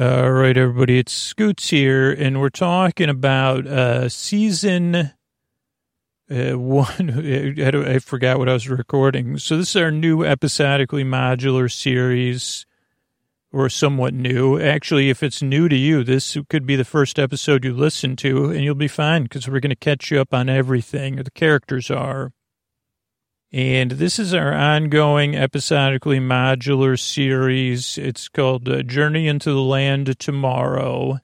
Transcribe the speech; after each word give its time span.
All 0.00 0.30
right, 0.30 0.56
everybody, 0.56 1.00
it's 1.00 1.12
Scoots 1.12 1.70
here, 1.70 2.12
and 2.12 2.40
we're 2.40 2.50
talking 2.50 3.08
about 3.08 3.66
uh, 3.66 4.08
season 4.08 4.94
uh, 4.94 5.10
one. 6.30 7.10
I, 7.10 7.94
I 7.94 7.98
forgot 7.98 8.38
what 8.38 8.48
I 8.48 8.52
was 8.52 8.68
recording. 8.68 9.38
So 9.38 9.56
this 9.56 9.70
is 9.70 9.76
our 9.82 9.90
new 9.90 10.24
episodically 10.24 11.02
modular 11.02 11.68
series, 11.68 12.64
or 13.50 13.68
somewhat 13.68 14.14
new. 14.14 14.60
Actually, 14.60 15.10
if 15.10 15.24
it's 15.24 15.42
new 15.42 15.68
to 15.68 15.76
you, 15.76 16.04
this 16.04 16.36
could 16.48 16.64
be 16.64 16.76
the 16.76 16.84
first 16.84 17.18
episode 17.18 17.64
you 17.64 17.74
listen 17.74 18.14
to, 18.16 18.50
and 18.50 18.62
you'll 18.62 18.76
be 18.76 18.86
fine 18.86 19.24
because 19.24 19.48
we're 19.48 19.58
going 19.58 19.70
to 19.70 19.74
catch 19.74 20.12
you 20.12 20.20
up 20.20 20.32
on 20.32 20.48
everything. 20.48 21.16
The 21.16 21.32
characters 21.32 21.90
are. 21.90 22.30
And 23.50 23.92
this 23.92 24.18
is 24.18 24.34
our 24.34 24.52
ongoing 24.52 25.34
episodically 25.34 26.18
modular 26.18 27.00
series. 27.00 27.96
It's 27.96 28.28
called 28.28 28.68
uh, 28.68 28.82
Journey 28.82 29.26
into 29.26 29.50
the 29.50 29.62
Land 29.62 30.18
Tomorrow. 30.18 31.20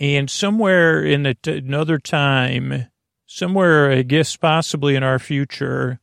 And 0.00 0.28
somewhere 0.28 1.04
in 1.04 1.26
a 1.26 1.34
t- 1.34 1.58
another 1.58 1.98
time, 1.98 2.88
somewhere, 3.24 3.92
I 3.92 4.02
guess 4.02 4.34
possibly 4.34 4.96
in 4.96 5.04
our 5.04 5.20
future, 5.20 6.00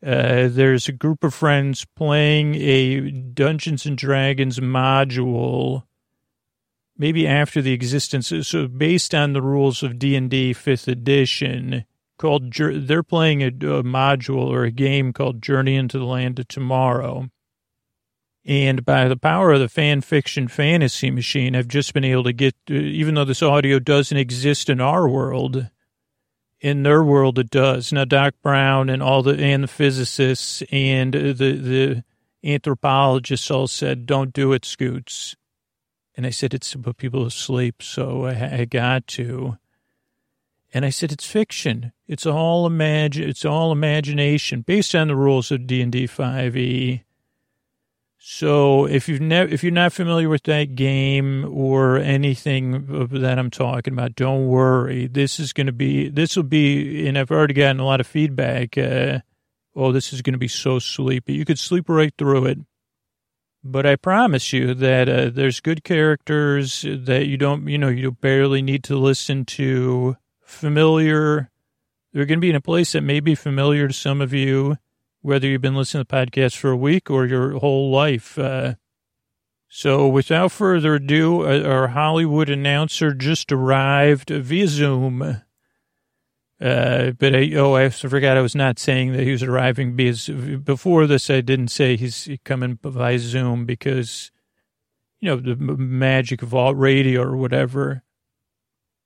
uh, 0.00 0.46
there's 0.48 0.86
a 0.86 0.92
group 0.92 1.24
of 1.24 1.34
friends 1.34 1.84
playing 1.96 2.54
a 2.54 3.10
Dungeons 3.10 3.84
and 3.84 3.98
Dragons 3.98 4.60
module, 4.60 5.84
maybe 6.96 7.26
after 7.26 7.60
the 7.60 7.72
existence, 7.72 8.32
so 8.42 8.68
based 8.68 9.12
on 9.12 9.32
the 9.32 9.42
rules 9.42 9.82
of 9.82 9.98
D&D 9.98 10.54
5th 10.54 10.86
edition 10.86 11.84
called, 12.18 12.52
they're 12.54 13.02
playing 13.02 13.42
a, 13.42 13.48
a 13.48 13.82
module 13.82 14.46
or 14.46 14.64
a 14.64 14.70
game 14.70 15.12
called 15.12 15.42
Journey 15.42 15.76
into 15.76 15.98
the 15.98 16.04
Land 16.04 16.38
of 16.38 16.48
Tomorrow. 16.48 17.28
And 18.46 18.84
by 18.84 19.08
the 19.08 19.16
power 19.16 19.52
of 19.52 19.60
the 19.60 19.68
fan 19.68 20.02
fiction 20.02 20.48
fantasy 20.48 21.10
machine, 21.10 21.56
I've 21.56 21.68
just 21.68 21.94
been 21.94 22.04
able 22.04 22.24
to 22.24 22.32
get, 22.32 22.54
uh, 22.70 22.74
even 22.74 23.14
though 23.14 23.24
this 23.24 23.42
audio 23.42 23.78
doesn't 23.78 24.16
exist 24.16 24.68
in 24.68 24.80
our 24.80 25.08
world, 25.08 25.70
in 26.60 26.82
their 26.82 27.02
world 27.02 27.38
it 27.38 27.50
does. 27.50 27.92
Now, 27.92 28.04
Doc 28.04 28.34
Brown 28.42 28.90
and 28.90 29.02
all 29.02 29.22
the, 29.22 29.36
and 29.36 29.64
the 29.64 29.68
physicists 29.68 30.62
and 30.70 31.14
the, 31.14 31.32
the 31.32 32.04
anthropologists 32.44 33.50
all 33.50 33.66
said, 33.66 34.06
don't 34.06 34.32
do 34.32 34.52
it, 34.52 34.64
Scoots. 34.64 35.36
And 36.16 36.26
I 36.26 36.30
said, 36.30 36.54
it's 36.54 36.74
put 36.74 36.96
people 36.96 37.24
to 37.24 37.30
sleep, 37.30 37.82
so 37.82 38.26
I, 38.26 38.60
I 38.60 38.64
got 38.66 39.06
to. 39.08 39.58
And 40.74 40.84
I 40.84 40.90
said, 40.90 41.12
it's 41.12 41.24
fiction. 41.24 41.92
It's 42.08 42.26
all 42.26 42.66
imagine. 42.66 43.28
It's 43.28 43.44
all 43.44 43.70
imagination 43.70 44.62
based 44.62 44.92
on 44.92 45.06
the 45.06 45.14
rules 45.14 45.52
of 45.52 45.68
D 45.68 45.80
and 45.80 45.92
D 45.92 46.08
5e. 46.08 47.04
So 48.18 48.86
if 48.86 49.08
you've 49.08 49.20
never, 49.20 49.48
if 49.52 49.62
you're 49.62 49.70
not 49.70 49.92
familiar 49.92 50.28
with 50.28 50.42
that 50.44 50.74
game 50.74 51.44
or 51.48 51.98
anything 51.98 53.06
that 53.08 53.38
I'm 53.38 53.50
talking 53.50 53.92
about, 53.92 54.16
don't 54.16 54.48
worry. 54.48 55.06
This 55.06 55.38
is 55.38 55.52
going 55.52 55.68
to 55.68 55.72
be, 55.72 56.08
this 56.08 56.34
will 56.34 56.42
be, 56.42 57.06
and 57.06 57.16
I've 57.16 57.30
already 57.30 57.54
gotten 57.54 57.78
a 57.78 57.84
lot 57.84 58.00
of 58.00 58.06
feedback. 58.08 58.76
Uh, 58.76 59.20
oh, 59.76 59.92
this 59.92 60.12
is 60.12 60.22
going 60.22 60.32
to 60.32 60.38
be 60.38 60.48
so 60.48 60.80
sleepy. 60.80 61.34
You 61.34 61.44
could 61.44 61.58
sleep 61.58 61.88
right 61.88 62.14
through 62.18 62.46
it. 62.46 62.58
But 63.62 63.86
I 63.86 63.94
promise 63.94 64.52
you 64.52 64.74
that 64.74 65.08
uh, 65.08 65.30
there's 65.30 65.60
good 65.60 65.84
characters 65.84 66.82
that 66.82 67.26
you 67.26 67.36
don't, 67.36 67.68
you 67.68 67.78
know, 67.78 67.88
you 67.88 68.10
barely 68.10 68.60
need 68.60 68.82
to 68.84 68.96
listen 68.96 69.44
to 69.44 70.16
familiar. 70.54 71.50
They're 72.12 72.26
going 72.26 72.38
to 72.38 72.44
be 72.44 72.50
in 72.50 72.56
a 72.56 72.60
place 72.60 72.92
that 72.92 73.02
may 73.02 73.20
be 73.20 73.34
familiar 73.34 73.88
to 73.88 73.94
some 73.94 74.20
of 74.20 74.32
you, 74.32 74.76
whether 75.20 75.46
you've 75.46 75.60
been 75.60 75.74
listening 75.74 76.04
to 76.04 76.08
the 76.08 76.16
podcast 76.16 76.56
for 76.56 76.70
a 76.70 76.76
week 76.76 77.10
or 77.10 77.26
your 77.26 77.58
whole 77.58 77.90
life. 77.90 78.38
Uh, 78.38 78.74
so 79.68 80.06
without 80.06 80.52
further 80.52 80.94
ado, 80.94 81.42
uh, 81.42 81.68
our 81.68 81.88
Hollywood 81.88 82.48
announcer 82.48 83.12
just 83.12 83.50
arrived 83.50 84.30
via 84.30 84.68
Zoom. 84.68 85.42
Uh, 86.60 87.10
but 87.10 87.34
I, 87.34 87.52
oh, 87.56 87.74
I 87.74 87.88
forgot 87.88 88.36
I 88.36 88.40
was 88.40 88.54
not 88.54 88.78
saying 88.78 89.12
that 89.12 89.24
he 89.24 89.32
was 89.32 89.42
arriving 89.42 89.96
because 89.96 90.28
before 90.28 91.08
this, 91.08 91.28
I 91.28 91.40
didn't 91.40 91.68
say 91.68 91.96
he's 91.96 92.28
coming 92.44 92.76
by 92.80 93.16
Zoom 93.16 93.66
because, 93.66 94.30
you 95.18 95.28
know, 95.28 95.36
the 95.36 95.56
magic 95.56 96.42
of 96.42 96.54
alt 96.54 96.76
radio 96.76 97.22
or 97.22 97.36
whatever. 97.36 98.04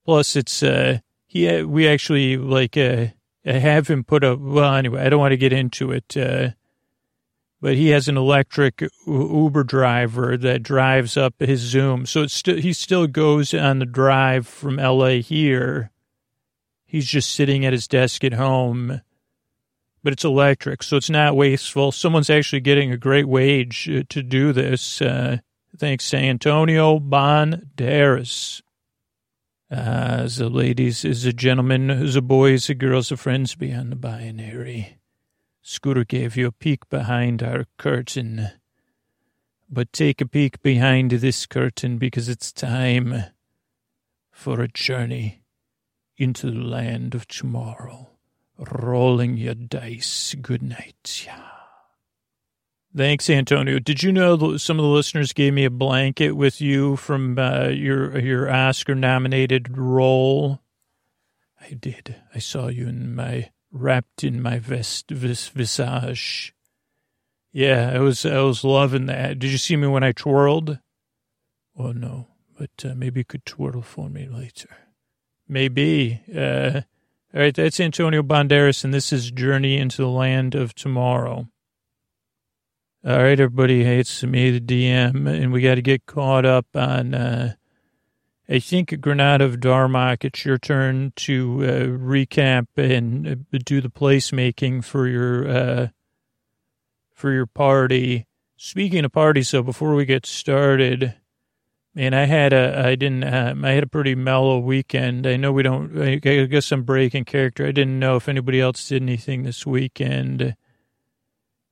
Plus, 0.05 0.37
it's, 0.37 0.63
uh, 0.63 0.99
he 1.29 1.63
we 1.63 1.87
actually 1.87 2.37
like 2.37 2.77
uh, 2.77 3.07
have 3.45 3.87
him 3.87 4.03
put 4.03 4.25
up. 4.25 4.41
Well, 4.41 4.75
anyway, 4.75 5.03
I 5.03 5.09
don't 5.09 5.21
want 5.21 5.33
to 5.33 5.37
get 5.37 5.53
into 5.53 5.93
it. 5.93 6.17
Uh, 6.17 6.51
but 7.61 7.75
he 7.75 7.89
has 7.89 8.09
an 8.09 8.17
electric 8.17 8.83
Uber 9.07 9.65
driver 9.65 10.37
that 10.37 10.63
drives 10.63 11.17
up 11.17 11.35
his 11.39 11.61
Zoom. 11.61 12.07
So 12.07 12.23
it's 12.23 12.41
he 12.45 12.73
still 12.73 13.07
goes 13.07 13.53
on 13.53 13.79
the 13.79 13.87
drive 13.87 14.47
from 14.47 14.79
L.A. 14.79 15.21
here. 15.21 15.91
He's 16.87 17.07
just 17.07 17.33
sitting 17.33 17.67
at 17.67 17.73
his 17.73 17.87
desk 17.87 18.25
at 18.25 18.33
home, 18.33 19.03
but 20.03 20.13
it's 20.15 20.25
electric, 20.25 20.83
so 20.83 20.97
it's 20.97 21.11
not 21.11 21.37
wasteful. 21.37 21.93
Someone's 21.93 22.31
actually 22.31 22.61
getting 22.61 22.91
a 22.93 22.97
great 22.97 23.29
wage 23.29 23.91
uh, 23.91 24.05
to 24.09 24.23
do 24.23 24.55
this. 24.55 25.03
Uh, 25.03 25.39
thanks 25.77 26.09
to 26.11 26.17
Antonio 26.17 26.99
Banderas. 26.99 28.63
Uh, 29.71 30.27
the 30.29 30.49
ladies 30.49 31.05
is 31.05 31.27
a 31.27 31.33
gentleman, 31.33 32.11
the 32.11 32.23
boys, 32.23 32.69
the 32.69 32.75
girls, 32.75 33.11
the 33.11 33.17
friends 33.17 33.55
beyond 33.55 33.93
the 33.93 33.97
binary. 33.97 34.99
Scooter 35.61 36.05
gave 36.05 36.37
you 36.37 36.47
a 36.47 36.53
peek 36.53 36.89
behind 36.89 37.43
our 37.43 37.67
curtain. 37.77 38.49
But 39.69 39.93
take 39.93 40.23
a 40.23 40.27
peek 40.27 40.63
behind 40.63 41.11
this 41.11 41.45
curtain 41.45 41.99
because 41.99 42.31
it's 42.31 42.51
time 42.53 43.25
for 44.31 44.63
a 44.63 44.69
journey 44.69 45.43
into 46.17 46.51
the 46.51 46.61
land 46.61 47.15
of 47.15 47.29
tomorrow. 47.29 48.09
Rolling 48.59 49.37
your 49.37 49.55
dice. 49.55 50.35
Good 50.41 50.63
night. 50.63 51.25
Yeah. 51.27 51.58
Thanks, 52.97 53.29
Antonio. 53.29 53.79
Did 53.79 54.03
you 54.03 54.13
know 54.13 54.57
some 54.57 54.79
of 54.79 54.83
the 54.83 54.91
listeners 54.91 55.33
gave 55.33 55.53
me 55.53 55.65
a 55.65 55.71
blanket 55.71 56.33
with 56.33 56.61
you 56.61 56.97
from 56.97 57.39
uh, 57.39 57.69
your 57.69 58.19
your 58.19 58.51
Oscar 58.51 58.95
nominated 58.95 59.77
role? 59.77 60.61
I 61.61 61.75
did. 61.75 62.17
I 62.35 62.39
saw 62.39 62.69
you 62.69 62.89
in 62.89 63.15
my 63.15 63.51
wrapped 63.71 64.25
in 64.25 64.41
my 64.41 64.59
vest 64.59 65.11
vis, 65.11 65.49
visage. 65.49 66.55
Yeah, 67.53 67.93
I 67.95 67.99
was 67.99 68.25
I 68.25 68.41
was 68.41 68.65
loving 68.65 69.07
that. 69.07 69.39
Did 69.39 69.51
you 69.51 69.59
see 69.59 69.77
me 69.77 69.87
when 69.87 70.05
I 70.05 70.13
twirled? 70.13 70.79
Oh 71.79 71.93
no, 71.93 72.29
but 72.59 72.71
uh, 72.85 72.95
maybe 72.95 73.21
you 73.21 73.25
could 73.25 73.45
twirl 73.45 73.83
for 73.83 74.09
me 74.09 74.29
later. 74.29 74.69
Maybe. 75.47 76.23
Uh, 76.35 76.83
all 77.35 77.43
right, 77.43 77.55
that's 77.55 77.81
Antonio 77.81 78.23
Banderas, 78.23 78.85
and 78.85 78.95
this 78.95 79.13
is 79.13 79.31
Journey 79.31 79.77
into 79.77 79.99
the 79.99 80.09
Land 80.09 80.55
of 80.55 80.75
Tomorrow. 80.75 81.49
All 83.09 83.23
right, 83.23 83.41
everybody. 83.41 83.85
Hey, 83.85 84.01
it's 84.01 84.23
me, 84.23 84.51
the 84.51 84.61
DM, 84.61 85.27
and 85.27 85.51
we 85.51 85.63
got 85.63 85.77
to 85.77 85.81
get 85.81 86.05
caught 86.05 86.45
up 86.45 86.67
on, 86.75 87.15
uh, 87.15 87.55
I 88.51 88.59
think, 88.59 89.01
Granada 89.01 89.47
of 89.47 89.61
Darmok. 89.61 90.27
It's 90.27 90.45
your 90.45 90.59
turn 90.59 91.15
to 91.17 91.59
uh, 91.63 91.87
recap 91.97 92.67
and 92.77 93.47
uh, 93.51 93.59
do 93.65 93.81
the 93.81 93.89
placemaking 93.89 94.85
for 94.85 95.09
your 95.09 95.49
uh, 95.49 95.89
for 97.15 97.33
your 97.33 97.47
party. 97.47 98.27
Speaking 98.59 99.07
of 99.07 99.13
parties, 99.13 99.49
so 99.49 99.63
before 99.63 99.95
we 99.95 100.05
get 100.05 100.27
started, 100.27 101.15
man, 101.95 102.13
I 102.13 102.27
had 102.27 102.53
a 102.53 102.89
I 102.89 102.95
didn't 102.95 103.25
uh, 103.25 103.55
I 103.63 103.71
had 103.71 103.85
a 103.85 103.89
pretty 103.89 104.17
mellow 104.17 104.59
weekend. 104.59 105.27
I 105.27 105.37
know 105.37 105.51
we 105.51 105.63
don't. 105.63 105.99
I 105.99 106.17
guess 106.17 106.71
I'm 106.73 106.83
breaking 106.83 107.25
character. 107.25 107.65
I 107.65 107.73
didn't 107.73 107.99
know 107.99 108.17
if 108.17 108.29
anybody 108.29 108.61
else 108.61 108.87
did 108.87 109.01
anything 109.01 109.45
this 109.45 109.65
weekend. 109.65 110.55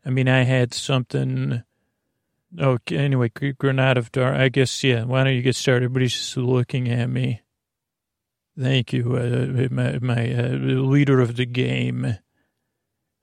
I 0.07 0.11
mean, 0.11 0.29
I 0.29 0.45
had 0.45 0.73
something. 0.73 1.65
Oh, 2.61 2.79
anyway, 2.91 3.29
Granada 3.29 3.99
of 3.99 4.13
Dar. 4.13 4.33
I 4.33 4.49
guess, 4.49 4.85
yeah. 4.85 5.03
Why 5.03 5.25
don't 5.25 5.35
you 5.35 5.43
get 5.43 5.57
started? 5.57 5.87
Everybody's 5.87 6.13
just 6.13 6.37
looking 6.37 6.89
at 6.89 7.11
me. 7.11 7.43
Thank 8.59 8.93
you, 8.93 9.17
uh, 9.17 9.69
my, 9.71 9.99
my 9.99 10.33
uh, 10.33 10.49
leader 10.53 11.21
of 11.21 11.37
the 11.37 11.45
game. 11.45 12.17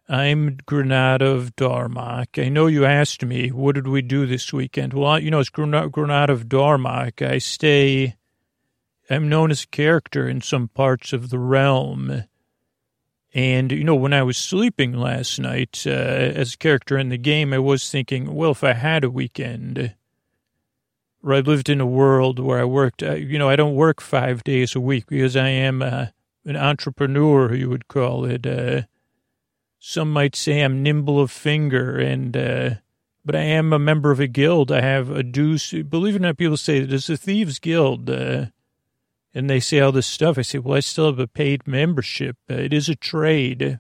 I'm 0.10 0.58
Granada 0.66 1.28
of 1.28 1.56
Darmok. 1.56 2.44
I 2.44 2.50
know 2.50 2.68
you 2.68 2.86
asked 2.86 3.24
me, 3.24 3.50
what 3.50 3.76
did 3.76 3.88
we 3.88 4.02
do 4.02 4.26
this 4.26 4.52
weekend? 4.52 4.94
Well, 4.94 5.18
you 5.18 5.32
know, 5.32 5.40
it's 5.40 5.50
Granada 5.50 6.34
of 6.34 6.50
Darmok. 6.50 7.26
I 7.26 7.38
stay, 7.38 8.18
I'm 9.10 9.30
known 9.30 9.50
as 9.50 9.64
a 9.64 9.68
character 9.68 10.28
in 10.28 10.42
some 10.42 10.68
parts 10.68 11.14
of 11.14 11.30
the 11.30 11.40
realm. 11.40 12.26
And, 13.34 13.72
you 13.72 13.84
know, 13.84 13.96
when 13.96 14.14
I 14.14 14.22
was 14.22 14.38
sleeping 14.38 14.94
last 14.94 15.40
night 15.40 15.84
uh, 15.88 15.90
as 15.90 16.54
a 16.54 16.58
character 16.58 16.98
in 16.98 17.10
the 17.10 17.18
game, 17.18 17.52
I 17.52 17.60
was 17.60 17.90
thinking, 17.90 18.36
well, 18.36 18.52
if 18.52 18.64
I 18.64 18.74
had 18.74 19.04
a 19.04 19.10
weekend 19.10 19.96
where 21.22 21.38
I 21.38 21.40
lived 21.40 21.68
in 21.68 21.82
a 21.82 21.86
world 21.86 22.38
where 22.38 22.60
I 22.60 22.66
worked, 22.66 23.02
uh, 23.02 23.14
you 23.14 23.40
know, 23.40 23.50
I 23.50 23.56
don't 23.56 23.76
work 23.76 24.02
five 24.02 24.44
days 24.44 24.76
a 24.76 24.80
week 24.80 25.08
because 25.08 25.36
I 25.36 25.48
am 25.48 25.82
uh, 25.82 26.08
an 26.46 26.58
entrepreneur, 26.58 27.56
you 27.56 27.70
would 27.70 27.88
call 27.88 28.26
it. 28.26 28.46
Uh, 28.46 28.84
some 29.80 30.14
might 30.14 30.36
say 30.36 30.62
I'm 30.62 30.84
nimble 30.84 31.20
of 31.20 31.32
finger 31.32 31.98
and 31.98 32.38
uh, 32.38 32.70
but 33.26 33.36
I 33.36 33.42
am 33.42 33.74
a 33.74 33.80
member 33.80 34.12
of 34.12 34.20
a 34.20 34.28
guild. 34.28 34.72
I 34.72 34.82
have 34.82 35.10
a 35.10 35.24
dues. 35.24 35.74
Believe 35.90 36.16
it 36.16 36.20
or 36.20 36.22
not, 36.22 36.38
people 36.38 36.58
say 36.58 36.78
it 36.78 36.94
is 36.94 37.10
a 37.10 37.18
thieves 37.18 37.60
guild, 37.60 38.10
uh, 38.10 38.48
and 39.34 39.50
they 39.50 39.60
say 39.60 39.80
all 39.80 39.92
this 39.92 40.08
stuff. 40.08 40.38
I 40.38 40.44
say, 40.44 40.60
well, 40.60 40.78
I 40.78 40.82
still 40.82 41.08
have 41.08 41.20
a 41.20 41.28
paid 41.28 41.68
membership. 41.68 42.38
Uh, 42.50 42.56
it 42.56 42.74
is 42.74 42.90
a 42.90 42.96
trade 42.96 43.80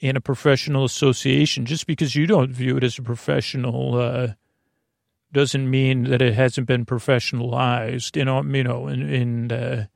and 0.00 0.16
a 0.16 0.20
professional 0.20 0.84
association. 0.84 1.66
Just 1.66 1.86
because 1.86 2.14
you 2.14 2.26
don't 2.26 2.52
view 2.52 2.76
it 2.76 2.84
as 2.84 2.98
a 2.98 3.02
professional 3.02 3.98
uh, 3.98 4.28
doesn't 5.32 5.68
mean 5.68 6.04
that 6.04 6.22
it 6.22 6.34
hasn't 6.34 6.66
been 6.66 6.86
professionalized. 6.86 8.16
You 8.16 8.24
know, 8.24 8.42
you 8.42 8.64
know, 8.64 8.88
in, 8.88 9.08
in 9.08 9.52
uh, 9.52 9.86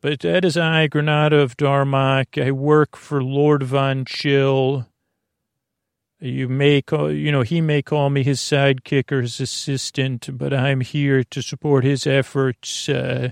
but 0.00 0.20
that 0.20 0.44
is 0.44 0.56
I, 0.56 0.88
Granada 0.88 1.38
of 1.38 1.56
Darmok. 1.56 2.44
I 2.44 2.50
work 2.50 2.96
for 2.96 3.22
Lord 3.22 3.62
Von 3.62 4.04
Chill. 4.04 4.86
You 6.24 6.48
may 6.48 6.82
call, 6.82 7.10
you 7.10 7.32
know, 7.32 7.42
he 7.42 7.60
may 7.60 7.82
call 7.82 8.08
me 8.08 8.22
his 8.22 8.38
sidekick 8.38 9.10
or 9.10 9.22
his 9.22 9.40
assistant, 9.40 10.38
but 10.38 10.54
I'm 10.54 10.80
here 10.80 11.24
to 11.24 11.42
support 11.42 11.82
his 11.82 12.06
efforts 12.06 12.88
uh, 12.88 13.30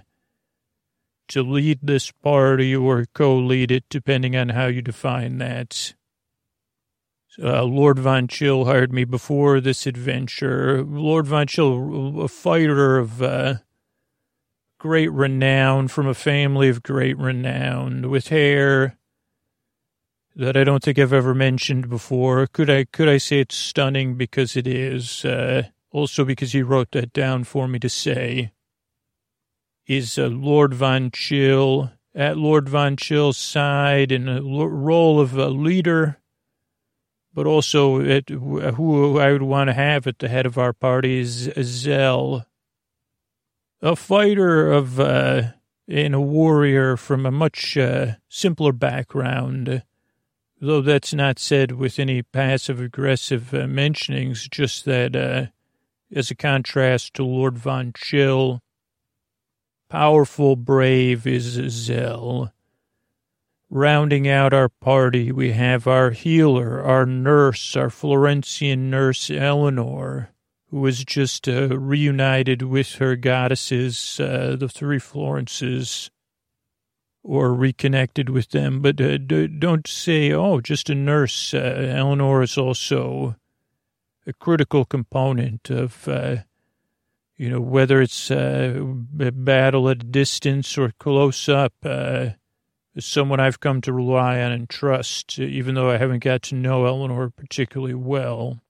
to 1.29 1.43
lead 1.45 1.79
this 1.85 2.11
party 2.11 2.75
or 2.75 3.07
co-lead 3.15 3.71
it, 3.71 3.85
depending 3.91 4.35
on 4.35 4.49
how 4.49 4.67
you 4.67 4.83
define 4.83 5.39
that. 5.39 5.95
Uh, 7.41 7.63
Lord 7.63 8.01
Von 8.01 8.27
Chill 8.27 8.65
hired 8.65 8.93
me 8.93 9.05
before 9.05 9.61
this 9.61 9.87
adventure. 9.87 10.83
Lord 10.83 11.29
Von 11.29 11.47
Chill, 11.47 12.21
a 12.21 12.27
fighter 12.27 12.99
of 12.99 13.23
uh, 13.23 13.55
great 14.79 15.13
renown 15.13 15.87
from 15.87 16.09
a 16.09 16.15
family 16.15 16.69
of 16.69 16.83
great 16.83 17.17
renown, 17.17 18.11
with 18.11 18.29
hair 18.29 18.97
that 20.37 20.57
I 20.57 20.65
don't 20.65 20.83
think 20.83 20.99
I've 20.99 21.13
ever 21.13 21.35
mentioned 21.35 21.89
before. 21.89 22.47
Could 22.47 22.71
I 22.71 22.85
could 22.85 23.09
I 23.09 23.19
say 23.19 23.41
it's 23.41 23.57
stunning 23.57 24.17
because 24.17 24.57
it 24.57 24.67
is. 24.67 25.25
Uh, 25.25 25.65
also 25.93 26.25
because 26.25 26.53
he 26.53 26.63
wrote 26.63 26.93
that 26.93 27.13
down 27.13 27.45
for 27.45 27.69
me 27.69 27.79
to 27.79 27.89
say. 27.89 28.53
Is 29.87 30.19
uh, 30.19 30.29
Lord 30.29 30.73
Von 30.75 31.11
Chill 31.11 31.91
at 32.15 32.37
Lord 32.37 32.69
Von 32.69 32.97
Chill's 32.97 33.39
side 33.39 34.13
in 34.13 34.29
a 34.29 34.41
role 34.41 35.21
of 35.21 35.37
a 35.37 35.49
leader, 35.49 36.19
but 37.35 37.47
also 37.47 38.01
at, 38.01 38.29
who 38.29 39.19
I 39.19 39.33
would 39.33 39.43
want 39.43 39.69
to 39.69 39.75
have 39.75 40.07
at 40.07 40.19
the 40.21 40.29
head 40.29 40.47
of 40.47 40.59
our 40.59 40.73
party 40.73 41.19
is 41.19 41.51
Zell, 41.61 42.47
a 43.83 43.97
fighter 43.97 44.71
of 44.71 45.01
uh, 45.01 45.43
and 45.89 46.15
a 46.15 46.21
warrior 46.21 46.97
from 46.97 47.27
a 47.27 47.33
much 47.33 47.77
uh, 47.77 48.13
simpler 48.29 48.73
background 48.73 49.83
though 50.61 50.83
that's 50.83 51.15
not 51.15 51.39
said 51.39 51.73
with 51.73 51.99
any 51.99 52.23
passive 52.23 52.81
aggressive 52.81 53.55
uh, 53.55 53.67
mentionings, 53.67 54.49
just 54.49 54.85
that 54.85 55.17
uh, 55.17 55.47
as 56.15 56.31
a 56.31 56.35
contrast 56.35 57.15
to 57.15 57.25
Lord 57.25 57.57
Von 57.57 57.93
Chill, 57.97 58.61
powerful, 59.89 60.57
brave 60.57 61.27
is 61.27 61.45
Zell. 61.71 62.53
Rounding 63.71 64.29
out 64.29 64.53
our 64.53 64.69
party, 64.69 65.31
we 65.33 65.53
have 65.53 65.87
our 65.87 66.11
healer, 66.11 66.83
our 66.83 67.07
nurse, 67.07 67.77
our 67.77 67.89
Florentian 67.89 68.91
nurse 68.91 69.31
Eleanor, 69.31 70.31
who 70.71 70.81
was 70.81 71.05
just 71.05 71.49
uh, 71.49 71.79
reunited 71.79 72.63
with 72.63 72.95
her 72.97 73.17
goddesses, 73.17 74.19
uh, 74.21 74.57
the 74.59 74.69
three 74.69 74.99
Florences 74.99 76.11
or 77.23 77.53
reconnected 77.53 78.31
with 78.31 78.51
them. 78.51 78.81
But 78.81 79.01
uh, 79.01 79.19
don't 79.19 79.87
say, 79.87 80.33
oh, 80.33 80.61
just 80.61 80.91
a 80.91 80.95
nurse. 80.95 81.55
Uh, 81.55 81.93
Eleanor 81.95 82.43
is 82.43 82.57
also 82.57 83.37
a 84.27 84.33
critical 84.33 84.85
component 84.85 85.71
of, 85.71 86.09
uh, 86.09 86.37
you 87.37 87.51
know, 87.51 87.61
whether 87.61 88.01
it's 88.01 88.31
uh, 88.31 88.83
a 89.19 89.33
battle 89.33 89.89
at 89.89 90.03
a 90.03 90.07
distance 90.07 90.77
or 90.79 90.93
close 90.99 91.49
up. 91.49 91.75
Uh, 91.85 92.31
someone 92.99 93.41
I've 93.41 93.61
come 93.61 93.81
to 93.83 93.93
rely 93.93 94.41
on 94.41 94.53
and 94.53 94.69
trust, 94.69 95.39
even 95.39 95.75
though 95.75 95.91
I 95.91 95.97
haven't 95.97 96.25
got 96.25 96.43
to 96.45 96.55
know 96.55 96.87
Eleanor 96.87 97.31
particularly 97.31 97.95
well. 97.95 98.61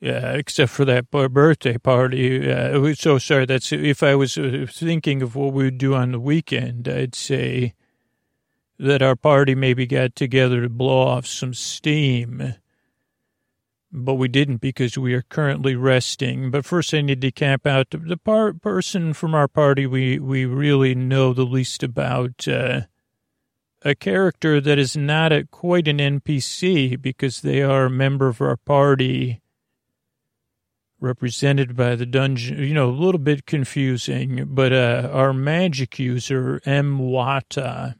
Yeah, 0.00 0.32
except 0.32 0.72
for 0.72 0.86
that 0.86 1.10
birthday 1.10 1.76
party. 1.76 2.50
Uh, 2.50 2.94
so 2.94 3.18
sorry. 3.18 3.44
That's 3.44 3.70
if 3.70 4.02
I 4.02 4.14
was 4.14 4.38
uh, 4.38 4.64
thinking 4.66 5.20
of 5.20 5.36
what 5.36 5.52
we 5.52 5.64
would 5.64 5.76
do 5.76 5.94
on 5.94 6.12
the 6.12 6.20
weekend, 6.20 6.88
I'd 6.88 7.14
say 7.14 7.74
that 8.78 9.02
our 9.02 9.14
party 9.14 9.54
maybe 9.54 9.86
got 9.86 10.16
together 10.16 10.62
to 10.62 10.70
blow 10.70 11.02
off 11.06 11.26
some 11.26 11.52
steam. 11.52 12.54
But 13.92 14.14
we 14.14 14.28
didn't 14.28 14.62
because 14.62 14.96
we 14.96 15.12
are 15.12 15.22
currently 15.22 15.76
resting. 15.76 16.50
But 16.50 16.64
first, 16.64 16.94
I 16.94 17.02
need 17.02 17.20
to 17.20 17.30
camp 17.30 17.66
out 17.66 17.88
the 17.90 18.16
part 18.16 18.62
person 18.62 19.12
from 19.12 19.34
our 19.34 19.48
party 19.48 19.86
we, 19.86 20.18
we 20.18 20.46
really 20.46 20.94
know 20.94 21.34
the 21.34 21.44
least 21.44 21.82
about. 21.82 22.48
Uh, 22.48 22.82
a 23.82 23.94
character 23.94 24.60
that 24.60 24.78
is 24.78 24.96
not 24.96 25.32
a, 25.32 25.46
quite 25.46 25.88
an 25.88 25.98
NPC 25.98 27.00
because 27.00 27.40
they 27.40 27.62
are 27.62 27.86
a 27.86 27.90
member 27.90 28.28
of 28.28 28.40
our 28.40 28.56
party 28.56 29.40
represented 31.00 31.74
by 31.74 31.96
the 31.96 32.06
dungeon, 32.06 32.58
you 32.58 32.74
know, 32.74 32.90
a 32.90 32.92
little 32.92 33.18
bit 33.18 33.46
confusing, 33.46 34.46
but 34.48 34.72
uh, 34.72 35.08
our 35.12 35.32
magic 35.32 35.98
user, 35.98 36.60
M. 36.64 36.98
Wata, 36.98 37.94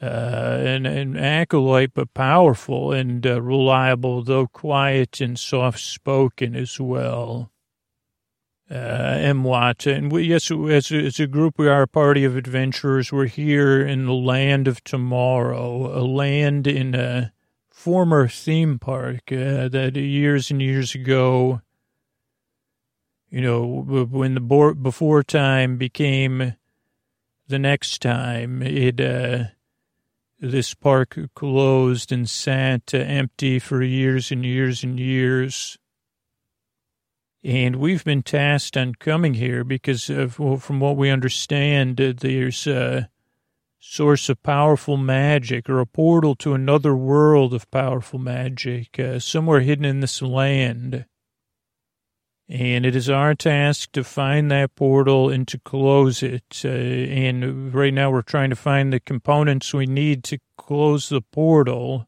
uh, 0.00 0.04
an, 0.04 0.84
an 0.84 1.16
acolyte, 1.16 1.94
but 1.94 2.12
powerful 2.12 2.92
and 2.92 3.26
uh, 3.26 3.40
reliable, 3.40 4.22
though 4.22 4.46
quiet 4.46 5.20
and 5.20 5.38
soft 5.38 5.78
spoken 5.78 6.54
as 6.54 6.78
well. 6.78 7.50
Uh, 8.70 9.18
M. 9.18 9.44
Wata. 9.44 9.94
And 9.94 10.10
we, 10.10 10.24
yes, 10.24 10.50
as, 10.50 10.90
as 10.90 11.20
a 11.20 11.26
group, 11.26 11.58
we 11.58 11.68
are 11.68 11.82
a 11.82 11.88
party 11.88 12.24
of 12.24 12.36
adventurers. 12.36 13.12
We're 13.12 13.26
here 13.26 13.86
in 13.86 14.06
the 14.06 14.14
land 14.14 14.66
of 14.66 14.82
tomorrow, 14.82 15.98
a 15.98 16.00
land 16.00 16.66
in 16.66 16.94
a 16.94 17.32
former 17.82 18.28
theme 18.28 18.78
park 18.78 19.32
uh, 19.32 19.66
that 19.68 19.96
years 19.96 20.52
and 20.52 20.62
years 20.62 20.94
ago, 20.94 21.60
you 23.28 23.40
know, 23.40 23.66
when 24.08 24.34
the 24.34 24.74
before 24.80 25.24
time 25.24 25.78
became 25.78 26.54
the 27.48 27.58
next 27.58 28.00
time, 28.00 28.62
it 28.62 29.00
uh, 29.00 29.46
this 30.38 30.74
park 30.74 31.18
closed 31.34 32.12
and 32.12 32.30
sat 32.30 32.94
uh, 32.94 32.98
empty 32.98 33.58
for 33.58 33.82
years 33.82 34.30
and 34.30 34.44
years 34.44 34.84
and 34.84 35.00
years. 35.00 35.76
And 37.42 37.74
we've 37.74 38.04
been 38.04 38.22
tasked 38.22 38.76
on 38.76 38.94
coming 38.94 39.34
here 39.34 39.64
because, 39.64 40.08
of, 40.08 40.38
well, 40.38 40.58
from 40.58 40.78
what 40.78 40.96
we 40.96 41.10
understand, 41.10 42.00
uh, 42.00 42.12
there's 42.16 42.64
a 42.68 43.10
source 43.84 44.28
of 44.28 44.40
powerful 44.44 44.96
magic 44.96 45.68
or 45.68 45.80
a 45.80 45.86
portal 45.86 46.36
to 46.36 46.54
another 46.54 46.94
world 46.94 47.52
of 47.52 47.68
powerful 47.72 48.16
magic 48.16 48.96
uh, 49.00 49.18
somewhere 49.18 49.58
hidden 49.58 49.84
in 49.84 49.98
this 49.98 50.22
land. 50.22 51.04
And 52.48 52.86
it 52.86 52.94
is 52.94 53.10
our 53.10 53.34
task 53.34 53.90
to 53.92 54.04
find 54.04 54.52
that 54.52 54.76
portal 54.76 55.30
and 55.30 55.48
to 55.48 55.58
close 55.58 56.22
it. 56.22 56.62
Uh, 56.64 56.68
and 56.68 57.74
right 57.74 57.92
now 57.92 58.12
we're 58.12 58.22
trying 58.22 58.50
to 58.50 58.56
find 58.56 58.92
the 58.92 59.00
components 59.00 59.74
we 59.74 59.86
need 59.86 60.22
to 60.24 60.38
close 60.56 61.08
the 61.08 61.20
portal. 61.20 62.06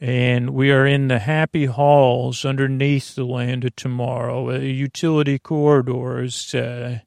And 0.00 0.50
we 0.50 0.72
are 0.72 0.86
in 0.86 1.06
the 1.06 1.20
happy 1.20 1.66
halls 1.66 2.44
underneath 2.44 3.14
the 3.14 3.24
land 3.24 3.64
of 3.64 3.76
tomorrow, 3.76 4.50
uh, 4.50 4.58
utility 4.58 5.38
corridors. 5.38 6.52
Uh, 6.52 6.98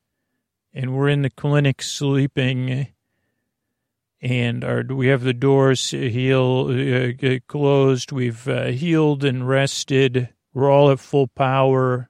and 0.74 0.96
we're 0.96 1.10
in 1.10 1.24
the 1.24 1.30
clinic 1.30 1.82
sleeping 1.82 2.88
and 4.22 4.64
our, 4.64 4.84
we 4.84 5.08
have 5.08 5.22
the 5.22 5.34
doors 5.34 5.92
heal, 5.92 6.70
uh, 6.70 7.40
closed. 7.48 8.12
We've 8.12 8.48
uh, 8.48 8.68
healed 8.68 9.24
and 9.24 9.48
rested. 9.48 10.30
We're 10.54 10.72
all 10.72 10.92
at 10.92 11.00
full 11.00 11.28
power. 11.28 12.10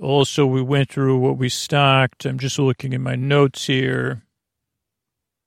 Also, 0.00 0.46
we 0.46 0.62
went 0.62 0.88
through 0.88 1.18
what 1.18 1.36
we 1.36 1.48
stocked. 1.48 2.24
I'm 2.24 2.38
just 2.38 2.58
looking 2.58 2.94
at 2.94 3.00
my 3.00 3.16
notes 3.16 3.66
here. 3.66 4.22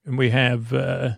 And 0.06 0.18
we 0.18 0.32
have 0.32 0.74
uh, 0.74 1.12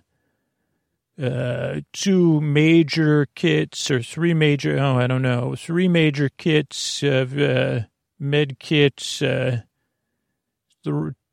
uh, 1.21 1.81
two 1.91 2.41
major 2.41 3.27
kits 3.33 3.89
or 3.89 4.03
three 4.03 4.33
major, 4.33 4.77
oh, 4.77 4.97
I 4.97 5.07
don't 5.07 5.21
know, 5.21 5.55
three 5.55 5.87
major 5.87 6.29
kits 6.29 7.01
of 7.01 7.39
uh, 7.39 7.81
med 8.19 8.59
kits, 8.59 9.21
uh, 9.21 9.61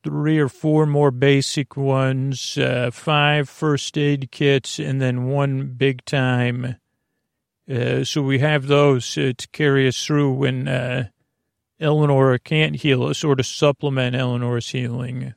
three 0.03 0.39
or 0.39 0.49
four 0.49 0.87
more 0.87 1.11
basic 1.11 1.77
ones, 1.77 2.57
uh, 2.59 2.91
five 2.93 3.49
first 3.49 3.99
aid 3.99 4.31
kits, 4.31 4.79
and 4.79 5.01
then 5.01 5.27
one 5.27 5.75
big 5.77 6.05
time. 6.05 6.77
Uh, 7.71 8.05
so 8.05 8.23
we 8.23 8.39
have 8.39 8.67
those 8.67 9.17
uh, 9.19 9.33
to 9.37 9.49
carry 9.53 9.87
us 9.87 10.05
through 10.05 10.33
when 10.33 10.67
uh, 10.69 11.09
Eleanor 11.79 12.39
can't 12.39 12.77
heal 12.77 13.05
us 13.05 13.23
or 13.25 13.37
to 13.37 13.45
supplement 13.45 14.17
Eleanor's 14.17 14.71
healing. 14.71 15.35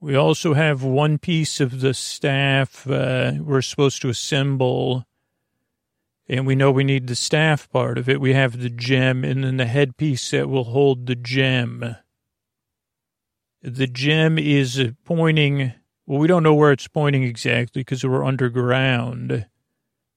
We 0.00 0.16
also 0.16 0.54
have 0.54 0.82
one 0.82 1.18
piece 1.18 1.60
of 1.60 1.80
the 1.80 1.94
staff 1.94 2.88
uh, 2.88 3.34
we're 3.40 3.62
supposed 3.62 4.02
to 4.02 4.08
assemble 4.08 5.04
And 6.28 6.46
we 6.46 6.54
know 6.54 6.70
we 6.70 6.84
need 6.84 7.08
the 7.08 7.16
staff 7.16 7.70
part 7.70 7.98
of 7.98 8.08
it. 8.08 8.20
We 8.20 8.32
have 8.32 8.60
the 8.60 8.70
gem 8.70 9.24
and 9.24 9.44
then 9.44 9.58
the 9.58 9.66
headpiece 9.66 10.30
that 10.30 10.48
will 10.48 10.64
hold 10.64 11.06
the 11.06 11.14
gem. 11.14 11.96
The 13.62 13.86
gem 13.86 14.38
is 14.38 14.92
pointing, 15.04 15.72
well, 16.06 16.18
we 16.18 16.26
don't 16.26 16.42
know 16.42 16.54
where 16.54 16.72
it's 16.72 16.88
pointing 16.88 17.22
exactly 17.22 17.80
because 17.80 18.04
we're 18.04 18.24
underground. 18.24 19.46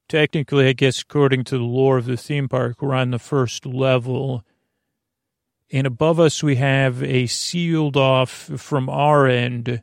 Technically, 0.08 0.68
I 0.68 0.72
guess, 0.72 1.00
according 1.02 1.44
to 1.44 1.58
the 1.58 1.64
lore 1.64 1.98
of 1.98 2.06
the 2.06 2.16
theme 2.16 2.48
park, 2.48 2.82
we're 2.82 2.94
on 2.94 3.12
the 3.12 3.20
first 3.20 3.64
level. 3.64 4.44
And 5.70 5.86
above 5.86 6.18
us, 6.18 6.42
we 6.42 6.56
have 6.56 7.02
a 7.02 7.26
sealed 7.26 7.96
off 7.96 8.30
from 8.30 8.88
our 8.88 9.26
end 9.26 9.82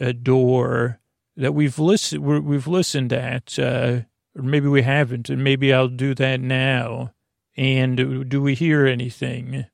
a 0.00 0.12
door 0.12 1.00
that 1.36 1.54
we've 1.54 1.78
listened 1.78 2.22
we've 2.22 2.66
listened 2.66 3.12
at, 3.12 3.58
uh, 3.58 4.00
or 4.36 4.42
maybe 4.42 4.68
we 4.68 4.82
haven't, 4.82 5.30
and 5.30 5.42
maybe 5.42 5.72
I'll 5.72 5.88
do 5.88 6.14
that 6.14 6.40
now. 6.40 7.12
And 7.56 8.28
do 8.28 8.42
we 8.42 8.54
hear 8.54 8.86
anything? 8.86 9.66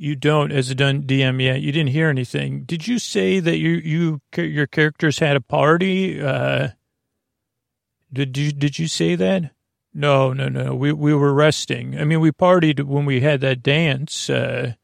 You 0.00 0.14
don't, 0.14 0.52
as 0.52 0.70
a 0.70 0.76
DM 0.76 1.42
yet. 1.42 1.60
You 1.60 1.72
didn't 1.72 1.90
hear 1.90 2.08
anything. 2.08 2.62
Did 2.62 2.86
you 2.86 3.00
say 3.00 3.40
that 3.40 3.58
you 3.58 3.70
you 3.70 4.20
your 4.36 4.68
characters 4.68 5.18
had 5.18 5.34
a 5.34 5.40
party? 5.40 6.22
Uh, 6.22 6.68
did 8.12 8.38
you 8.38 8.52
did 8.52 8.78
you 8.78 8.86
say 8.86 9.16
that? 9.16 9.50
No, 9.92 10.32
no, 10.32 10.48
no. 10.48 10.72
We 10.76 10.92
we 10.92 11.12
were 11.12 11.34
resting. 11.34 11.98
I 11.98 12.04
mean, 12.04 12.20
we 12.20 12.30
partied 12.30 12.84
when 12.84 13.06
we 13.06 13.20
had 13.20 13.40
that 13.40 13.64
dance. 13.64 14.30
Uh, 14.30 14.74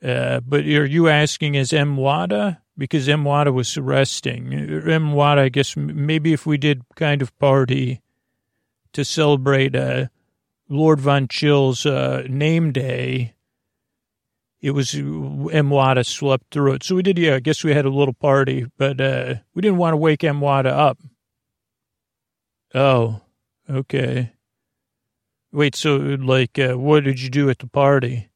uh, 0.00 0.38
but 0.40 0.60
are 0.60 0.86
you 0.86 1.08
asking 1.08 1.56
as 1.56 1.72
M 1.72 1.96
Wada? 1.96 2.62
Because 2.78 3.08
M 3.08 3.24
Wada 3.24 3.52
was 3.52 3.76
resting. 3.76 4.54
M 4.54 5.12
Wada, 5.12 5.42
I 5.42 5.48
guess 5.48 5.76
maybe 5.76 6.32
if 6.32 6.46
we 6.46 6.58
did 6.58 6.82
kind 6.94 7.22
of 7.22 7.36
party 7.40 8.02
to 8.92 9.04
celebrate 9.04 9.74
uh, 9.74 10.06
Lord 10.68 11.00
Von 11.00 11.26
Chill's 11.26 11.84
uh, 11.84 12.24
name 12.28 12.70
day, 12.70 13.33
it 14.64 14.70
was 14.70 14.94
M 14.94 15.70
slept 16.04 16.46
through 16.50 16.72
it. 16.72 16.82
So 16.82 16.94
we 16.94 17.02
did, 17.02 17.18
yeah, 17.18 17.34
I 17.34 17.40
guess 17.40 17.62
we 17.62 17.74
had 17.74 17.84
a 17.84 17.90
little 17.90 18.14
party, 18.14 18.64
but 18.78 18.98
uh, 18.98 19.34
we 19.52 19.60
didn't 19.60 19.76
want 19.76 19.92
to 19.92 19.98
wake 19.98 20.24
M 20.24 20.42
up. 20.42 20.98
Oh, 22.74 23.20
okay. 23.68 24.32
Wait, 25.52 25.76
so 25.76 25.96
like, 25.96 26.58
uh, 26.58 26.78
what 26.78 27.04
did 27.04 27.20
you 27.20 27.28
do 27.28 27.50
at 27.50 27.58
the 27.58 27.66
party? 27.66 28.30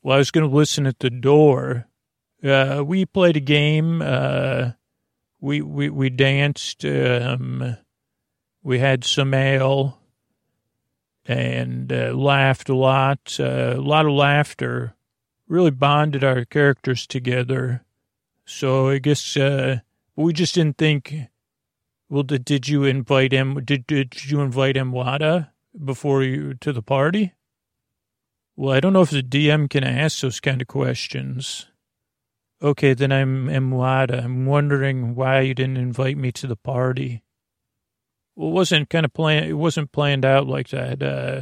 Well, 0.00 0.14
I 0.14 0.18
was 0.18 0.30
going 0.30 0.48
to 0.48 0.56
listen 0.56 0.86
at 0.86 1.00
the 1.00 1.10
door. 1.10 1.88
Uh, 2.44 2.84
we 2.86 3.04
played 3.04 3.36
a 3.36 3.40
game. 3.40 4.00
Uh, 4.02 4.70
we, 5.40 5.60
we, 5.60 5.90
we 5.90 6.08
danced. 6.08 6.84
Um, 6.84 7.76
we 8.62 8.78
had 8.78 9.02
some 9.02 9.34
ale 9.34 9.98
and 11.24 11.92
uh, 11.92 12.12
laughed 12.14 12.68
a 12.68 12.76
lot. 12.76 13.36
Uh, 13.40 13.74
a 13.76 13.80
lot 13.80 14.06
of 14.06 14.12
laughter. 14.12 14.92
Really 15.48 15.70
bonded 15.70 16.24
our 16.24 16.44
characters 16.44 17.06
together. 17.06 17.84
So 18.44 18.88
I 18.88 18.98
guess 18.98 19.36
uh, 19.36 19.80
we 20.14 20.32
just 20.32 20.54
didn't 20.54 20.78
think. 20.78 21.14
Well, 22.08 22.22
did, 22.22 22.44
did 22.44 22.68
you 22.68 22.84
invite 22.84 23.32
him? 23.32 23.64
Did 23.64 23.86
did 23.86 24.30
you 24.30 24.40
invite 24.40 24.76
him 24.76 24.92
Wada 24.92 25.52
before 25.84 26.22
you 26.22 26.54
to 26.54 26.72
the 26.72 26.82
party? 26.82 27.34
Well, 28.56 28.74
I 28.74 28.80
don't 28.80 28.92
know 28.92 29.02
if 29.02 29.10
the 29.10 29.22
DM 29.22 29.68
can 29.68 29.84
ask 29.84 30.20
those 30.20 30.40
kind 30.40 30.62
of 30.62 30.68
questions. 30.68 31.66
Okay, 32.62 32.94
then 32.94 33.12
I'm 33.12 33.48
Mwada. 33.48 34.24
I'm 34.24 34.46
wondering 34.46 35.14
why 35.14 35.40
you 35.40 35.52
didn't 35.52 35.76
invite 35.76 36.16
me 36.16 36.32
to 36.32 36.46
the 36.46 36.56
party. 36.56 37.22
Well, 38.34 38.48
it 38.48 38.54
wasn't 38.54 38.88
kind 38.88 39.04
of 39.04 39.12
planned. 39.12 39.46
It 39.46 39.54
wasn't 39.54 39.92
planned 39.92 40.24
out 40.24 40.46
like 40.46 40.68
that. 40.68 41.02
Uh, 41.02 41.40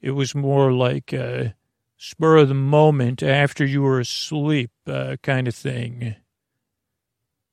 it 0.00 0.12
was 0.12 0.34
more 0.34 0.72
like 0.72 1.12
uh, 1.12 1.48
spur 1.96 2.38
of 2.38 2.48
the 2.48 2.54
moment 2.54 3.22
after 3.22 3.64
you 3.64 3.82
were 3.82 4.00
asleep, 4.00 4.70
uh, 4.86 5.16
kind 5.22 5.48
of 5.48 5.54
thing. 5.54 6.16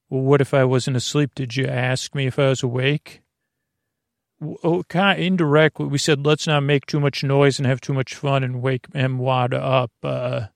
Well, 0.09 0.21
what 0.21 0.41
if 0.41 0.53
I 0.53 0.63
wasn't 0.63 0.97
asleep? 0.97 1.31
Did 1.35 1.55
you 1.55 1.65
ask 1.65 2.13
me 2.13 2.27
if 2.27 2.37
I 2.37 2.49
was 2.49 2.63
awake? 2.63 3.23
oh, 4.63 4.83
kind 4.83 5.19
of 5.19 5.25
indirectly, 5.25 5.85
we 5.85 5.97
said, 5.97 6.25
let's 6.25 6.47
not 6.47 6.61
make 6.61 6.85
too 6.85 6.99
much 6.99 7.23
noise 7.23 7.59
and 7.59 7.65
have 7.65 7.81
too 7.81 7.93
much 7.93 8.15
fun 8.15 8.43
and 8.43 8.61
wake 8.61 8.87
M. 8.93 9.17
Wada 9.17 9.61
up. 9.61 9.91
Uh, 10.03 10.47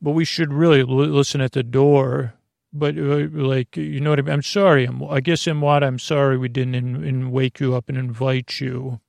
but 0.00 0.12
we 0.12 0.24
should 0.24 0.52
really 0.52 0.80
l- 0.80 0.86
listen 0.86 1.40
at 1.40 1.52
the 1.52 1.62
door. 1.62 2.34
But, 2.72 2.98
uh, 2.98 3.28
like, 3.32 3.76
you 3.76 4.00
know 4.00 4.10
what 4.10 4.18
I 4.18 4.22
mean? 4.22 4.34
I'm 4.34 4.42
sorry. 4.42 4.84
I'm, 4.84 5.02
I 5.04 5.20
guess, 5.20 5.46
M. 5.46 5.60
Wada, 5.60 5.86
I'm 5.86 5.98
sorry 5.98 6.36
we 6.36 6.48
didn't 6.48 6.74
in, 6.74 7.04
in 7.04 7.30
wake 7.30 7.60
you 7.60 7.74
up 7.74 7.88
and 7.88 7.96
invite 7.96 8.60
you. 8.60 9.00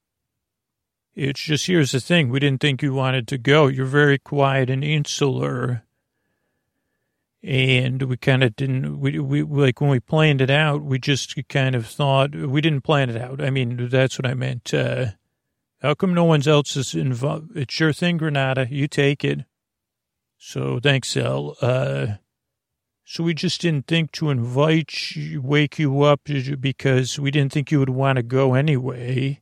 It's 1.18 1.42
just, 1.42 1.66
here's 1.66 1.94
the 1.94 2.00
thing. 2.00 2.30
We 2.30 2.40
didn't 2.40 2.62
think 2.62 2.84
you 2.84 2.94
wanted 2.94 3.28
to 3.30 3.40
go. 3.40 3.66
You're 3.66 3.88
very 3.88 4.20
quiet 4.20 4.70
and 4.70 4.84
insular. 4.84 5.82
And 7.42 8.04
we 8.04 8.18
kind 8.18 8.44
of 8.44 8.56
didn't 8.56 9.00
we, 9.00 9.18
we 9.18 9.42
like 9.42 9.82
when 9.82 9.90
we 9.90 10.00
planned 10.00 10.42
it 10.42 10.50
out 10.50 10.84
we 10.84 11.00
just 11.00 11.36
kind 11.50 11.76
of 11.76 11.88
thought 11.88 12.36
we 12.36 12.62
didn't 12.62 12.84
plan 12.84 13.10
it 13.10 13.20
out. 13.20 13.42
I 13.42 13.52
mean 13.52 13.90
that's 13.90 14.20
what 14.20 14.26
i 14.26 14.34
meant 14.34 14.74
uh 14.74 15.12
how 15.82 15.94
come 15.94 16.14
no 16.14 16.26
one 16.26 16.46
else 16.48 16.76
is 16.76 16.94
involved 16.94 17.56
it's 17.56 17.80
your 17.80 17.94
thing 17.94 18.18
granada. 18.18 18.68
You 18.70 18.88
take 18.88 19.24
it. 19.24 19.46
So 20.38 20.80
thanks 20.82 21.16
el 21.16 21.56
uh 21.62 22.08
so 23.06 23.24
we 23.24 23.34
just 23.34 23.62
didn't 23.62 23.88
think 23.88 24.12
to 24.14 24.30
invite 24.30 25.16
you, 25.16 25.42
wake 25.42 25.80
you 25.80 26.02
up 26.02 26.22
because 26.60 27.18
we 27.18 27.32
didn't 27.32 27.54
think 27.54 27.72
you 27.72 27.80
would 27.80 27.90
want 27.90 28.18
to 28.18 28.24
go 28.24 28.56
anyway 28.56 29.42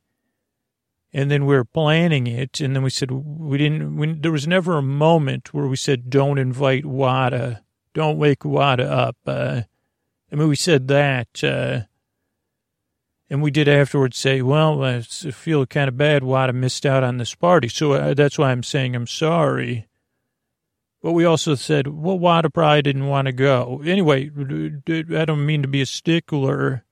and 1.15 1.31
then 1.31 1.45
we 1.45 1.55
were 1.55 1.65
planning 1.65 2.27
it 2.27 2.59
and 2.59 2.75
then 2.75 2.83
we 2.83 2.89
said 2.89 3.09
we 3.09 3.57
didn't 3.57 3.95
we, 3.95 4.13
there 4.13 4.31
was 4.31 4.47
never 4.47 4.77
a 4.77 4.83
moment 4.83 5.53
where 5.53 5.67
we 5.67 5.75
said 5.75 6.09
don't 6.09 6.37
invite 6.37 6.85
wada 6.85 7.65
don't 7.95 8.17
wake 8.19 8.45
Wada 8.45 8.91
up. 8.91 9.17
Uh, 9.25 9.61
I 10.31 10.35
mean, 10.35 10.49
we 10.49 10.55
said 10.55 10.87
that, 10.89 11.43
uh, 11.43 11.81
and 13.29 13.41
we 13.41 13.49
did 13.49 13.67
afterwards 13.67 14.17
say, 14.17 14.43
well, 14.43 14.83
I 14.83 15.01
feel 15.01 15.65
kind 15.65 15.87
of 15.87 15.97
bad 15.97 16.23
Wada 16.23 16.53
missed 16.53 16.85
out 16.85 17.03
on 17.03 17.17
this 17.17 17.33
party. 17.33 17.69
So 17.69 17.93
uh, 17.93 18.13
that's 18.13 18.37
why 18.37 18.51
I'm 18.51 18.61
saying 18.61 18.95
I'm 18.95 19.07
sorry. 19.07 19.87
But 21.01 21.13
we 21.13 21.25
also 21.25 21.55
said, 21.55 21.87
well, 21.87 22.19
Wada 22.19 22.49
probably 22.49 22.81
didn't 22.83 23.07
want 23.07 23.27
to 23.27 23.31
go. 23.31 23.81
Anyway, 23.83 24.29
I 24.29 25.25
don't 25.25 25.45
mean 25.45 25.61
to 25.61 25.67
be 25.67 25.81
a 25.81 25.85
stickler, 25.85 26.83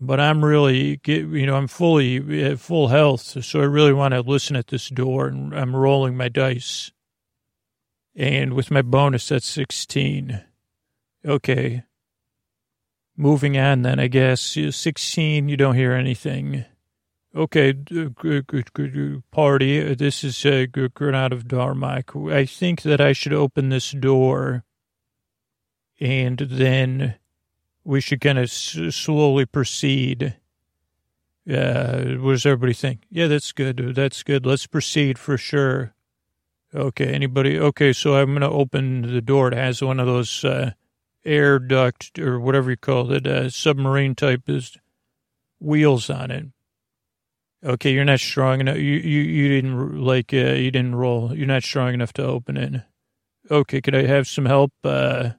but 0.00 0.18
I'm 0.18 0.44
really, 0.44 0.98
you 1.06 1.46
know, 1.46 1.56
I'm 1.56 1.68
fully 1.68 2.42
at 2.42 2.58
full 2.58 2.88
health. 2.88 3.44
So 3.44 3.60
I 3.60 3.64
really 3.64 3.92
want 3.92 4.14
to 4.14 4.20
listen 4.20 4.56
at 4.56 4.68
this 4.68 4.88
door 4.88 5.26
and 5.26 5.54
I'm 5.54 5.76
rolling 5.76 6.16
my 6.16 6.28
dice. 6.28 6.90
And 8.16 8.54
with 8.54 8.70
my 8.70 8.82
bonus, 8.82 9.28
that's 9.28 9.46
16. 9.46 10.42
Okay. 11.26 11.82
Moving 13.16 13.58
on 13.58 13.82
then, 13.82 14.00
I 14.00 14.06
guess. 14.06 14.40
16, 14.40 15.48
you 15.48 15.56
don't 15.56 15.76
hear 15.76 15.92
anything. 15.92 16.64
Okay, 17.32 17.72
good, 17.72 18.16
good, 18.16 18.72
good 18.72 19.22
party. 19.30 19.94
This 19.94 20.24
is 20.24 20.44
uh, 20.44 20.50
a 20.50 20.66
good 20.66 20.94
Granada 20.94 21.36
of 21.36 21.44
Darmok. 21.44 22.32
I 22.32 22.44
think 22.44 22.82
that 22.82 23.00
I 23.00 23.12
should 23.12 23.32
open 23.32 23.68
this 23.68 23.92
door 23.92 24.64
and 26.00 26.38
then 26.38 27.19
we 27.90 28.00
should 28.00 28.20
kind 28.20 28.38
of 28.38 28.44
s- 28.44 28.78
slowly 28.90 29.44
proceed. 29.44 30.36
Uh, 31.50 32.14
what 32.20 32.32
does 32.32 32.46
everybody 32.46 32.72
think? 32.72 33.00
Yeah, 33.10 33.26
that's 33.26 33.50
good. 33.50 33.94
That's 33.96 34.22
good. 34.22 34.46
Let's 34.46 34.66
proceed 34.68 35.18
for 35.18 35.36
sure. 35.36 35.92
Okay, 36.72 37.12
anybody? 37.12 37.58
Okay, 37.58 37.92
so 37.92 38.14
I'm 38.14 38.28
going 38.28 38.42
to 38.42 38.48
open 38.48 39.02
the 39.02 39.20
door. 39.20 39.48
It 39.48 39.54
has 39.54 39.82
one 39.82 39.98
of 39.98 40.06
those 40.06 40.44
uh, 40.44 40.72
air 41.24 41.58
duct 41.58 42.16
or 42.20 42.38
whatever 42.38 42.70
you 42.70 42.76
call 42.76 43.10
it, 43.10 43.26
uh, 43.26 43.50
submarine 43.50 44.14
type 44.14 44.48
is 44.48 44.76
wheels 45.58 46.08
on 46.08 46.30
it. 46.30 46.46
Okay, 47.64 47.92
you're 47.92 48.04
not 48.04 48.20
strong 48.20 48.60
enough. 48.60 48.76
You 48.76 48.82
you, 48.82 49.20
you 49.20 49.48
didn't 49.48 50.00
like 50.00 50.32
uh, 50.32 50.54
you 50.54 50.70
didn't 50.70 50.94
roll. 50.94 51.36
You're 51.36 51.46
not 51.46 51.64
strong 51.64 51.92
enough 51.92 52.12
to 52.14 52.24
open 52.24 52.56
it. 52.56 52.82
Okay, 53.50 53.80
could 53.80 53.96
I 53.96 54.06
have 54.06 54.28
some 54.28 54.46
help 54.46 54.72
uh, 54.84 55.30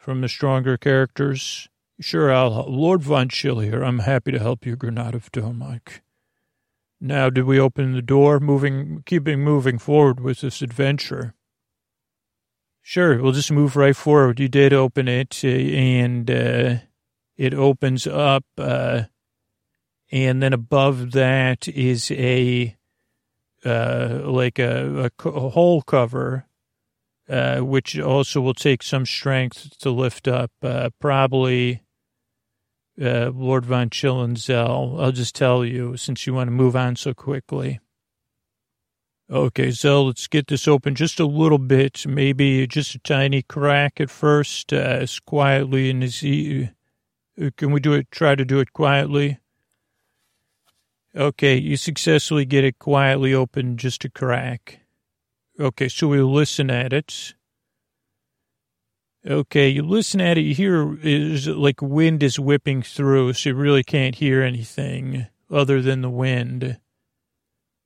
from 0.00 0.22
the 0.22 0.28
stronger 0.28 0.76
characters? 0.76 1.68
Sure, 2.00 2.32
I'll. 2.32 2.64
Lord 2.66 3.02
Von 3.02 3.28
Chill 3.28 3.60
here. 3.60 3.84
I'm 3.84 4.00
happy 4.00 4.32
to 4.32 4.38
help 4.38 4.64
you, 4.64 4.74
Granada 4.74 5.18
of 5.18 5.30
Darmok. 5.30 6.00
Now, 7.00 7.28
did 7.30 7.44
we 7.44 7.60
open 7.60 7.92
the 7.92 8.02
door, 8.02 8.40
moving, 8.40 9.02
keeping 9.04 9.40
moving 9.40 9.78
forward 9.78 10.20
with 10.20 10.40
this 10.40 10.62
adventure? 10.62 11.34
Sure, 12.82 13.22
we'll 13.22 13.32
just 13.32 13.52
move 13.52 13.76
right 13.76 13.94
forward. 13.94 14.40
You 14.40 14.48
did 14.48 14.72
open 14.72 15.06
it, 15.06 15.40
uh, 15.44 15.48
and 15.48 16.30
uh, 16.30 16.76
it 17.36 17.52
opens 17.52 18.06
up, 18.06 18.44
uh, 18.56 19.02
and 20.10 20.42
then 20.42 20.54
above 20.54 21.12
that 21.12 21.68
is 21.68 22.10
a 22.10 22.76
uh, 23.64 24.20
like 24.24 24.58
a, 24.58 25.10
a, 25.24 25.28
a 25.28 25.48
hole 25.50 25.82
cover, 25.82 26.46
uh, 27.30 27.60
which 27.60 27.98
also 27.98 28.40
will 28.40 28.54
take 28.54 28.82
some 28.82 29.06
strength 29.06 29.78
to 29.78 29.90
lift 29.90 30.26
up. 30.26 30.50
Uh, 30.62 30.90
probably 31.00 31.82
uh, 33.00 33.30
Lord 33.32 33.64
Von 33.64 33.88
Chill 33.88 34.20
and 34.20 34.36
Zell. 34.36 34.96
I'll 34.98 35.12
just 35.12 35.34
tell 35.34 35.64
you 35.64 35.96
since 35.96 36.26
you 36.26 36.34
want 36.34 36.48
to 36.48 36.52
move 36.52 36.74
on 36.74 36.96
so 36.96 37.14
quickly. 37.14 37.78
Okay, 39.30 39.70
so 39.70 40.02
let's 40.02 40.26
get 40.26 40.48
this 40.48 40.66
open 40.66 40.96
just 40.96 41.20
a 41.20 41.24
little 41.24 41.58
bit, 41.58 42.04
maybe 42.04 42.66
just 42.66 42.96
a 42.96 42.98
tiny 42.98 43.42
crack 43.42 44.00
at 44.00 44.10
first, 44.10 44.72
uh, 44.72 44.76
as 44.76 45.20
quietly 45.20 45.88
and 45.88 46.02
as 46.02 46.24
e- 46.24 46.70
uh, 47.40 47.50
can 47.56 47.70
we 47.70 47.78
do 47.78 47.92
it? 47.92 48.10
Try 48.10 48.34
to 48.34 48.44
do 48.44 48.58
it 48.58 48.72
quietly. 48.72 49.38
Okay, 51.14 51.56
you 51.56 51.76
successfully 51.76 52.44
get 52.44 52.64
it 52.64 52.80
quietly 52.80 53.32
open, 53.32 53.76
just 53.76 54.04
a 54.04 54.10
crack. 54.10 54.79
Okay, 55.60 55.88
so 55.88 56.08
we'll 56.08 56.32
listen 56.32 56.70
at 56.70 56.92
it. 56.92 57.34
Okay, 59.26 59.68
you 59.68 59.82
listen 59.82 60.20
at 60.20 60.38
it, 60.38 60.42
you 60.42 60.54
hear 60.54 60.98
is 61.02 61.46
like 61.46 61.82
wind 61.82 62.22
is 62.22 62.40
whipping 62.40 62.80
through, 62.82 63.34
so 63.34 63.50
you 63.50 63.54
really 63.54 63.84
can't 63.84 64.14
hear 64.14 64.42
anything 64.42 65.26
other 65.50 65.82
than 65.82 66.00
the 66.00 66.08
wind 66.08 66.78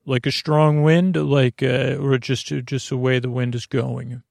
like 0.06 0.26
a 0.26 0.32
strong 0.32 0.82
wind, 0.82 1.16
like 1.16 1.62
uh, 1.62 1.96
or 1.96 2.18
just 2.18 2.46
just 2.46 2.88
the 2.90 2.96
way 2.96 3.18
the 3.18 3.30
wind 3.30 3.54
is 3.54 3.66
going. 3.66 4.22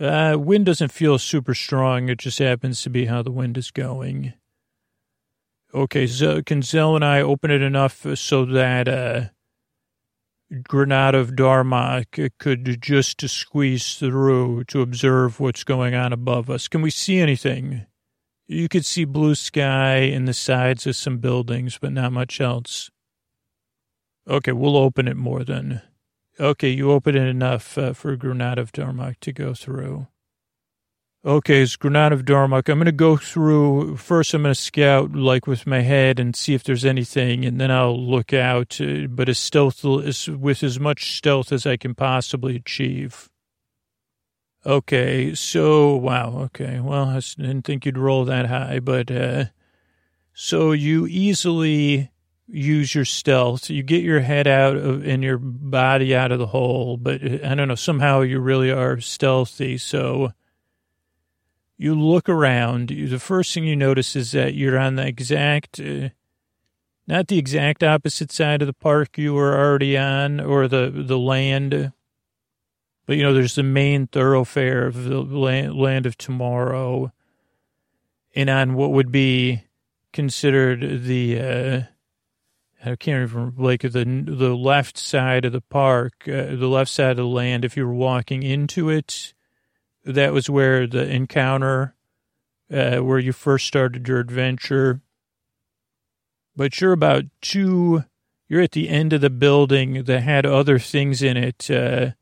Uh, 0.00 0.36
wind 0.38 0.66
doesn't 0.66 0.92
feel 0.92 1.18
super 1.18 1.54
strong. 1.54 2.08
It 2.08 2.18
just 2.18 2.38
happens 2.38 2.82
to 2.82 2.90
be 2.90 3.06
how 3.06 3.22
the 3.22 3.30
wind 3.30 3.58
is 3.58 3.70
going. 3.70 4.34
Okay, 5.74 6.06
so 6.06 6.42
can 6.42 6.62
Zell 6.62 6.96
and 6.96 7.04
I 7.04 7.20
open 7.20 7.50
it 7.50 7.62
enough 7.62 8.06
so 8.14 8.44
that 8.44 8.88
uh, 8.88 9.24
Granada 10.64 11.18
of 11.18 11.30
Darmok 11.30 12.30
could 12.38 12.82
just 12.82 13.28
squeeze 13.28 13.94
through 13.94 14.64
to 14.64 14.82
observe 14.82 15.38
what's 15.38 15.62
going 15.62 15.94
on 15.94 16.12
above 16.12 16.50
us? 16.50 16.66
Can 16.66 16.82
we 16.82 16.90
see 16.90 17.18
anything? 17.18 17.86
You 18.48 18.68
could 18.68 18.84
see 18.84 19.04
blue 19.04 19.36
sky 19.36 19.96
and 19.98 20.26
the 20.26 20.34
sides 20.34 20.86
of 20.88 20.96
some 20.96 21.18
buildings, 21.18 21.78
but 21.80 21.92
not 21.92 22.12
much 22.12 22.40
else. 22.40 22.90
Okay, 24.28 24.50
we'll 24.50 24.76
open 24.76 25.06
it 25.06 25.16
more 25.16 25.44
then. 25.44 25.82
Okay, 26.40 26.70
you 26.70 26.90
open 26.90 27.16
it 27.16 27.28
enough 27.28 27.78
uh, 27.78 27.92
for 27.92 28.16
Granada 28.16 28.62
of 28.62 28.72
Darmok 28.72 29.20
to 29.20 29.32
go 29.32 29.54
through. 29.54 30.08
Okay, 31.22 31.60
it's 31.60 31.76
Granada 31.76 32.14
of 32.14 32.24
Darmok. 32.24 32.70
I'm 32.70 32.78
going 32.78 32.86
to 32.86 32.92
go 32.92 33.18
through. 33.18 33.98
First, 33.98 34.32
I'm 34.32 34.40
going 34.40 34.54
to 34.54 34.58
scout, 34.58 35.12
like, 35.12 35.46
with 35.46 35.66
my 35.66 35.80
head 35.80 36.18
and 36.18 36.34
see 36.34 36.54
if 36.54 36.64
there's 36.64 36.86
anything, 36.86 37.44
and 37.44 37.60
then 37.60 37.70
I'll 37.70 38.00
look 38.00 38.32
out, 38.32 38.80
uh, 38.80 39.06
but 39.06 39.28
as 39.28 39.38
stealth, 39.38 39.84
with 39.84 40.62
as 40.62 40.80
much 40.80 41.14
stealth 41.18 41.52
as 41.52 41.66
I 41.66 41.76
can 41.76 41.94
possibly 41.94 42.56
achieve. 42.56 43.28
Okay, 44.64 45.34
so, 45.34 45.94
wow, 45.94 46.38
okay. 46.44 46.80
Well, 46.80 47.10
I 47.10 47.20
didn't 47.20 47.66
think 47.66 47.84
you'd 47.84 47.98
roll 47.98 48.24
that 48.24 48.46
high, 48.46 48.80
but, 48.80 49.10
uh, 49.10 49.44
so 50.32 50.72
you 50.72 51.06
easily 51.06 52.10
use 52.48 52.94
your 52.94 53.04
stealth. 53.04 53.68
You 53.68 53.82
get 53.82 54.02
your 54.02 54.20
head 54.20 54.46
out 54.46 54.76
of 54.76 55.06
and 55.06 55.22
your 55.22 55.36
body 55.36 56.16
out 56.16 56.32
of 56.32 56.38
the 56.38 56.46
hole, 56.46 56.96
but 56.96 57.22
uh, 57.22 57.46
I 57.46 57.54
don't 57.54 57.68
know, 57.68 57.74
somehow 57.74 58.22
you 58.22 58.40
really 58.40 58.72
are 58.72 59.00
stealthy. 59.00 59.76
So 59.76 60.32
you 61.80 61.94
look 61.94 62.28
around. 62.28 62.90
The 62.90 63.18
first 63.18 63.54
thing 63.54 63.64
you 63.64 63.74
notice 63.74 64.14
is 64.14 64.32
that 64.32 64.52
you're 64.52 64.78
on 64.78 64.96
the 64.96 65.06
exact, 65.06 65.80
uh, 65.80 66.10
not 67.06 67.28
the 67.28 67.38
exact 67.38 67.82
opposite 67.82 68.30
side 68.30 68.60
of 68.60 68.66
the 68.66 68.74
park 68.74 69.16
you 69.16 69.32
were 69.32 69.58
already 69.58 69.96
on 69.96 70.40
or 70.40 70.68
the, 70.68 70.92
the 70.94 71.18
land, 71.18 71.92
but 73.06 73.16
you 73.16 73.22
know, 73.22 73.32
there's 73.32 73.54
the 73.54 73.62
main 73.62 74.08
thoroughfare 74.08 74.86
of 74.86 75.04
the 75.04 75.22
land, 75.22 75.74
land 75.74 76.04
of 76.04 76.18
tomorrow. 76.18 77.12
And 78.36 78.50
on 78.50 78.74
what 78.74 78.92
would 78.92 79.10
be 79.10 79.64
considered 80.12 81.04
the, 81.04 81.40
uh, 81.40 81.80
I 82.84 82.94
can't 82.96 83.32
remember, 83.32 83.62
like 83.62 83.80
the 83.80 84.04
the 84.26 84.54
left 84.54 84.98
side 84.98 85.46
of 85.46 85.52
the 85.52 85.62
park, 85.62 86.12
uh, 86.26 86.54
the 86.56 86.68
left 86.68 86.90
side 86.90 87.12
of 87.12 87.16
the 87.16 87.24
land. 87.24 87.64
If 87.64 87.74
you 87.74 87.86
were 87.86 87.94
walking 87.94 88.42
into 88.42 88.90
it, 88.90 89.32
that 90.04 90.32
was 90.32 90.48
where 90.48 90.86
the 90.86 91.08
encounter, 91.08 91.94
uh, 92.72 92.98
where 92.98 93.18
you 93.18 93.32
first 93.32 93.66
started 93.66 94.08
your 94.08 94.18
adventure. 94.18 95.00
But 96.56 96.80
you're 96.80 96.92
about 96.92 97.24
two. 97.40 98.04
You're 98.48 98.62
at 98.62 98.72
the 98.72 98.88
end 98.88 99.12
of 99.12 99.20
the 99.20 99.30
building 99.30 100.04
that 100.04 100.20
had 100.22 100.44
other 100.44 100.78
things 100.78 101.22
in 101.22 101.36
it. 101.36 101.70
Uh, 101.70 102.12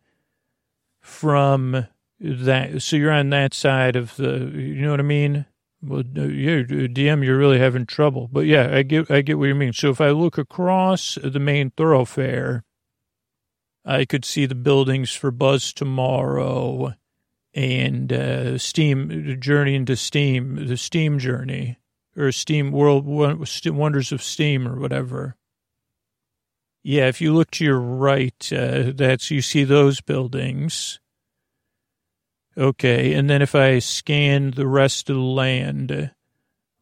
from 1.00 1.86
that, 2.20 2.82
so 2.82 2.96
you're 2.96 3.12
on 3.12 3.30
that 3.30 3.54
side 3.54 3.96
of 3.96 4.16
the. 4.16 4.50
You 4.54 4.82
know 4.82 4.90
what 4.90 5.00
I 5.00 5.04
mean? 5.04 5.46
Well, 5.80 6.02
yeah, 6.02 6.62
DM, 6.62 7.24
you're 7.24 7.38
really 7.38 7.60
having 7.60 7.86
trouble. 7.86 8.28
But 8.30 8.46
yeah, 8.46 8.74
I 8.74 8.82
get, 8.82 9.10
I 9.10 9.22
get 9.22 9.38
what 9.38 9.46
you 9.46 9.54
mean. 9.54 9.72
So 9.72 9.90
if 9.90 10.00
I 10.00 10.10
look 10.10 10.36
across 10.36 11.16
the 11.22 11.38
main 11.38 11.70
thoroughfare, 11.70 12.64
I 13.84 14.04
could 14.04 14.24
see 14.24 14.44
the 14.44 14.56
buildings 14.56 15.12
for 15.12 15.30
Buzz 15.30 15.72
tomorrow 15.72 16.94
and 17.58 18.12
uh, 18.12 18.56
Steam 18.56 19.40
Journey 19.40 19.74
into 19.74 19.96
Steam, 19.96 20.68
the 20.68 20.76
Steam 20.76 21.18
Journey 21.18 21.76
or 22.16 22.30
Steam 22.30 22.70
World 22.70 23.04
Wonders 23.04 24.12
of 24.12 24.22
Steam 24.22 24.68
or 24.68 24.78
whatever. 24.78 25.34
Yeah, 26.84 27.08
if 27.08 27.20
you 27.20 27.34
look 27.34 27.50
to 27.52 27.64
your 27.64 27.80
right, 27.80 28.52
uh, 28.52 28.92
that's 28.94 29.32
you 29.32 29.42
see 29.42 29.64
those 29.64 30.00
buildings. 30.00 31.00
Okay, 32.56 33.12
and 33.14 33.28
then 33.28 33.42
if 33.42 33.56
I 33.56 33.80
scan 33.80 34.52
the 34.52 34.66
rest 34.68 35.10
of 35.10 35.16
the 35.16 35.22
land, 35.22 36.12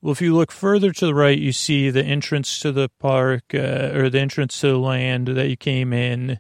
well, 0.02 0.12
if 0.12 0.20
you 0.20 0.34
look 0.34 0.52
further 0.52 0.92
to 0.92 1.06
the 1.06 1.14
right, 1.14 1.38
you 1.38 1.52
see 1.52 1.88
the 1.88 2.04
entrance 2.04 2.60
to 2.60 2.70
the 2.70 2.90
park 3.00 3.44
uh, 3.54 3.92
or 3.94 4.10
the 4.10 4.20
entrance 4.20 4.60
to 4.60 4.68
the 4.68 4.78
land 4.78 5.28
that 5.28 5.48
you 5.48 5.56
came 5.56 5.94
in. 5.94 6.38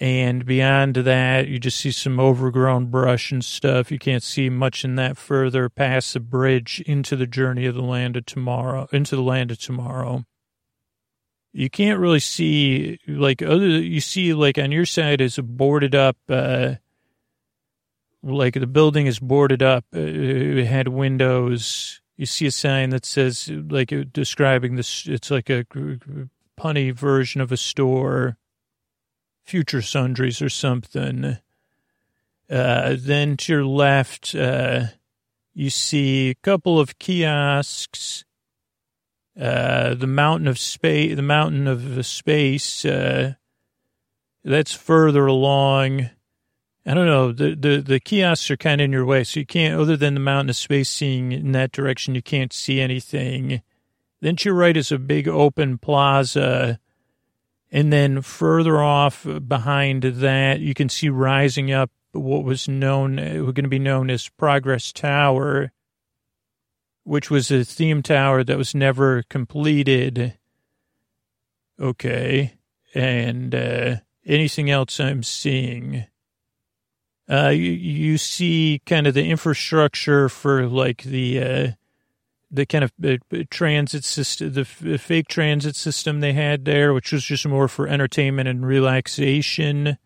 And 0.00 0.46
beyond 0.46 0.94
that, 0.94 1.48
you 1.48 1.58
just 1.58 1.80
see 1.80 1.90
some 1.90 2.20
overgrown 2.20 2.86
brush 2.86 3.32
and 3.32 3.44
stuff. 3.44 3.90
You 3.90 3.98
can't 3.98 4.22
see 4.22 4.48
much 4.48 4.84
in 4.84 4.94
that 4.94 5.16
further 5.16 5.68
past 5.68 6.14
the 6.14 6.20
bridge 6.20 6.80
into 6.86 7.16
the 7.16 7.26
journey 7.26 7.66
of 7.66 7.74
the 7.74 7.82
land 7.82 8.16
of 8.16 8.24
tomorrow, 8.24 8.88
into 8.92 9.16
the 9.16 9.22
land 9.22 9.50
of 9.50 9.58
tomorrow. 9.58 10.24
You 11.52 11.68
can't 11.68 11.98
really 11.98 12.20
see, 12.20 13.00
like, 13.08 13.42
other, 13.42 13.66
you 13.66 14.00
see, 14.00 14.34
like, 14.34 14.56
on 14.56 14.70
your 14.70 14.86
side 14.86 15.20
is 15.20 15.36
a 15.36 15.42
boarded 15.42 15.96
up, 15.96 16.16
uh, 16.28 16.74
like 18.22 18.54
the 18.54 18.66
building 18.68 19.06
is 19.06 19.18
boarded 19.18 19.62
up. 19.62 19.84
Uh, 19.92 19.98
it 20.00 20.66
had 20.66 20.88
windows. 20.88 22.00
You 22.16 22.26
see 22.26 22.46
a 22.46 22.52
sign 22.52 22.90
that 22.90 23.04
says, 23.04 23.50
like, 23.50 23.92
describing 24.12 24.76
this, 24.76 25.08
it's 25.08 25.30
like 25.32 25.50
a 25.50 25.64
punny 26.56 26.94
version 26.94 27.40
of 27.40 27.50
a 27.50 27.56
store, 27.56 28.37
future 29.48 29.82
sundries 29.82 30.42
or 30.42 30.50
something. 30.50 31.38
Uh, 32.50 32.96
then 32.98 33.36
to 33.36 33.52
your 33.52 33.64
left, 33.64 34.34
uh, 34.34 34.84
you 35.54 35.70
see 35.70 36.30
a 36.30 36.34
couple 36.34 36.78
of 36.78 36.98
kiosks. 36.98 38.24
Uh, 39.40 39.94
the 39.94 40.06
mountain 40.06 40.48
of 40.48 40.58
space, 40.58 41.14
the 41.14 41.22
mountain 41.22 41.66
of 41.66 42.04
space, 42.04 42.84
uh, 42.84 43.34
that's 44.44 44.72
further 44.72 45.26
along. 45.26 46.10
I 46.84 46.94
don't 46.94 47.06
know. 47.06 47.32
The, 47.32 47.54
the, 47.54 47.80
the 47.80 48.00
kiosks 48.00 48.50
are 48.50 48.56
kind 48.56 48.80
of 48.80 48.86
in 48.86 48.92
your 48.92 49.04
way. 49.04 49.24
So 49.24 49.40
you 49.40 49.46
can't, 49.46 49.80
other 49.80 49.96
than 49.96 50.14
the 50.14 50.20
mountain 50.20 50.50
of 50.50 50.56
space 50.56 50.88
seeing 50.88 51.32
in 51.32 51.52
that 51.52 51.72
direction, 51.72 52.14
you 52.14 52.22
can't 52.22 52.52
see 52.52 52.80
anything. 52.80 53.62
Then 54.20 54.36
to 54.36 54.48
your 54.48 54.54
right 54.54 54.76
is 54.76 54.90
a 54.90 54.98
big 54.98 55.28
open 55.28 55.78
plaza. 55.78 56.80
And 57.70 57.92
then 57.92 58.22
further 58.22 58.82
off 58.82 59.26
behind 59.46 60.02
that, 60.02 60.60
you 60.60 60.72
can 60.74 60.88
see 60.88 61.08
rising 61.08 61.70
up 61.70 61.90
what 62.12 62.44
was 62.44 62.66
known, 62.68 63.16
going 63.16 63.54
to 63.54 63.68
be 63.68 63.78
known 63.78 64.10
as 64.10 64.28
Progress 64.30 64.92
Tower, 64.92 65.72
which 67.04 67.30
was 67.30 67.50
a 67.50 67.64
theme 67.64 68.02
tower 68.02 68.42
that 68.42 68.56
was 68.56 68.74
never 68.74 69.22
completed. 69.24 70.38
Okay. 71.78 72.54
And 72.94 73.54
uh, 73.54 73.96
anything 74.24 74.70
else 74.70 74.98
I'm 74.98 75.22
seeing? 75.22 76.06
Uh, 77.30 77.48
you, 77.48 77.72
you 77.72 78.16
see 78.16 78.80
kind 78.86 79.06
of 79.06 79.12
the 79.12 79.28
infrastructure 79.28 80.30
for 80.30 80.66
like 80.66 81.02
the, 81.02 81.42
uh, 81.42 81.68
the 82.50 82.66
kind 82.66 82.84
of 82.84 82.92
uh, 83.04 83.16
transit 83.50 84.04
system, 84.04 84.52
the 84.52 84.64
fake 84.64 85.28
transit 85.28 85.76
system 85.76 86.20
they 86.20 86.32
had 86.32 86.64
there, 86.64 86.94
which 86.94 87.12
was 87.12 87.24
just 87.24 87.46
more 87.46 87.68
for 87.68 87.86
entertainment 87.86 88.48
and 88.48 88.66
relaxation. 88.66 89.98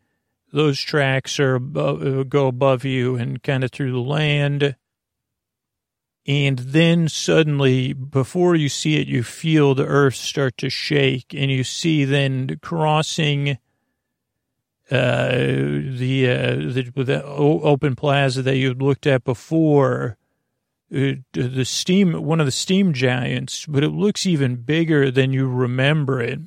Those 0.52 0.80
tracks 0.80 1.38
are 1.40 1.54
above, 1.54 2.02
uh, 2.02 2.22
go 2.24 2.48
above 2.48 2.84
you 2.84 3.16
and 3.16 3.42
kind 3.42 3.64
of 3.64 3.70
through 3.70 3.92
the 3.92 3.98
land. 3.98 4.76
And 6.26 6.58
then 6.58 7.08
suddenly, 7.08 7.92
before 7.92 8.54
you 8.54 8.68
see 8.68 9.00
it, 9.00 9.08
you 9.08 9.22
feel 9.22 9.74
the 9.74 9.86
earth 9.86 10.14
start 10.14 10.56
to 10.58 10.70
shake, 10.70 11.34
and 11.34 11.50
you 11.50 11.64
see 11.64 12.04
then 12.04 12.58
crossing 12.62 13.58
uh, 14.90 15.30
the, 15.30 16.28
uh, 16.28 16.54
the, 16.72 16.92
the 16.94 17.24
open 17.24 17.96
plaza 17.96 18.42
that 18.42 18.56
you 18.56 18.74
looked 18.74 19.06
at 19.06 19.24
before, 19.24 20.18
uh, 20.20 20.21
the 20.92 21.64
steam, 21.64 22.12
one 22.22 22.38
of 22.38 22.46
the 22.46 22.52
steam 22.52 22.92
giants, 22.92 23.64
but 23.64 23.82
it 23.82 23.88
looks 23.90 24.26
even 24.26 24.56
bigger 24.56 25.10
than 25.10 25.32
you 25.32 25.48
remember 25.48 26.20
it. 26.20 26.38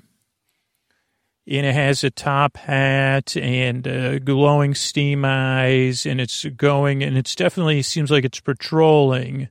And 1.48 1.66
it 1.66 1.74
has 1.74 2.04
a 2.04 2.12
top 2.12 2.58
hat 2.58 3.36
and 3.38 3.88
uh, 3.88 4.20
glowing 4.20 4.76
steam 4.76 5.26
eyes, 5.26 6.06
and 6.06 6.22
it's 6.22 6.46
going, 6.46 7.04
and 7.04 7.18
it's 7.18 7.36
definitely 7.36 7.82
seems 7.82 8.12
like 8.12 8.26
it's 8.26 8.40
patrolling. 8.40 9.50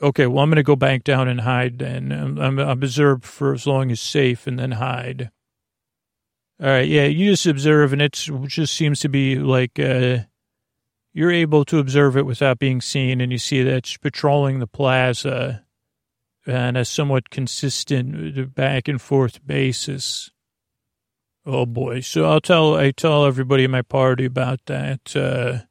Okay, 0.00 0.26
well, 0.26 0.44
I'm 0.44 0.50
going 0.50 0.56
to 0.56 0.62
go 0.62 0.76
back 0.76 1.02
down 1.02 1.28
and 1.28 1.40
hide 1.40 1.78
then. 1.80 2.12
I'm, 2.12 2.38
I'm 2.38 2.58
observe 2.58 3.24
for 3.24 3.52
as 3.52 3.66
long 3.66 3.90
as 3.90 4.00
safe 4.00 4.46
and 4.46 4.58
then 4.58 4.72
hide. 4.72 5.30
All 6.60 6.68
right, 6.68 6.88
yeah, 6.88 7.04
you 7.04 7.30
just 7.30 7.46
observe, 7.46 7.92
and 7.92 8.02
it 8.02 8.12
just 8.46 8.74
seems 8.74 9.00
to 9.00 9.08
be 9.08 9.36
like 9.36 9.78
uh, 9.78 10.18
you're 11.12 11.32
able 11.32 11.64
to 11.66 11.78
observe 11.78 12.16
it 12.16 12.26
without 12.26 12.58
being 12.58 12.80
seen, 12.80 13.20
and 13.20 13.32
you 13.32 13.38
see 13.38 13.62
that 13.62 13.74
it's 13.74 13.96
patrolling 13.96 14.58
the 14.58 14.66
plaza 14.66 15.64
on 16.46 16.76
a 16.76 16.84
somewhat 16.84 17.30
consistent 17.30 18.38
uh, 18.38 18.42
back 18.42 18.88
and 18.88 19.00
forth 19.00 19.46
basis. 19.46 20.30
Oh 21.44 21.66
boy! 21.66 22.00
So 22.00 22.24
I'll 22.24 22.40
tell 22.40 22.74
I 22.76 22.90
tell 22.90 23.24
everybody 23.24 23.64
in 23.64 23.70
my 23.70 23.82
party 23.82 24.24
about 24.24 24.60
that. 24.66 25.16
Uh, 25.16 25.64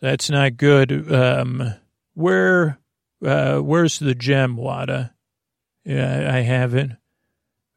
that's 0.00 0.28
not 0.30 0.56
good. 0.56 1.12
Um, 1.12 1.74
where 2.14 2.78
uh, 3.24 3.58
where's 3.58 3.98
the 3.98 4.14
gem, 4.14 4.56
Wada? 4.56 5.14
Yeah, 5.84 6.30
I 6.32 6.40
have 6.40 6.74
it. 6.74 6.90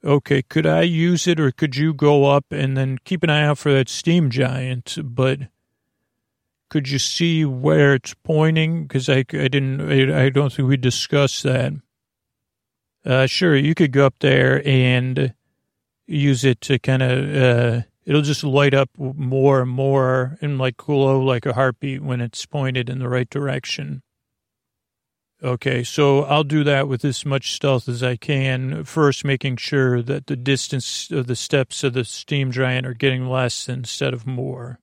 Okay, 0.04 0.42
could 0.42 0.66
I 0.66 0.82
use 0.82 1.28
it, 1.28 1.40
or 1.40 1.52
could 1.52 1.76
you 1.76 1.94
go 1.94 2.26
up 2.26 2.46
and 2.52 2.76
then 2.78 2.98
keep 3.04 3.24
an 3.24 3.30
eye 3.30 3.46
out 3.46 3.58
for 3.58 3.72
that 3.74 3.90
steam 3.90 4.30
giant? 4.30 4.98
But 5.04 5.42
could 6.70 6.90
you 6.90 7.00
see 7.00 7.46
where 7.46 7.96
it's 7.96 8.14
pointing? 8.24 8.84
Because 8.84 9.10
I, 9.10 9.20
I 9.20 9.48
didn't, 9.48 9.82
I, 9.82 10.26
I, 10.26 10.30
don't 10.30 10.54
think 10.54 10.68
we 10.68 10.78
discussed 10.78 11.44
that. 11.44 11.74
Uh, 13.06 13.26
sure, 13.26 13.56
you 13.56 13.74
could 13.76 13.92
go 13.92 14.06
up 14.06 14.20
there 14.20 14.66
and 14.68 15.34
use 16.06 16.44
it 16.44 16.62
to 16.62 16.80
kind 16.80 17.02
of, 17.02 17.36
uh, 17.36 17.82
it'll 18.06 18.22
just 18.22 18.44
light 18.44 18.74
up 18.74 18.90
more 18.98 19.62
and 19.62 19.72
more 19.72 20.38
and 20.42 20.58
like 20.58 20.78
glow 20.78 21.20
like 21.20 21.46
a 21.46 21.54
heartbeat 21.54 22.02
when 22.02 22.22
it's 22.22 22.46
pointed 22.46 22.90
in 22.90 23.00
the 23.00 23.10
right 23.10 23.30
direction. 23.30 24.02
Okay, 25.42 25.86
so 25.86 26.24
I'll 26.24 26.44
do 26.44 26.66
that 26.66 26.90
with 26.90 27.06
as 27.06 27.26
much 27.26 27.54
stealth 27.54 27.88
as 27.88 28.04
I 28.04 28.18
can. 28.18 28.84
First, 28.84 29.24
making 29.24 29.56
sure 29.56 30.02
that 30.02 30.28
the 30.28 30.36
distance 30.36 31.10
of 31.12 31.28
the 31.28 31.36
steps 31.36 31.82
of 31.84 31.94
the 31.94 32.04
steam 32.04 32.52
giant 32.52 32.86
are 32.86 32.94
getting 32.94 33.26
less 33.26 33.70
instead 33.70 34.14
of 34.14 34.28
more. 34.28 34.82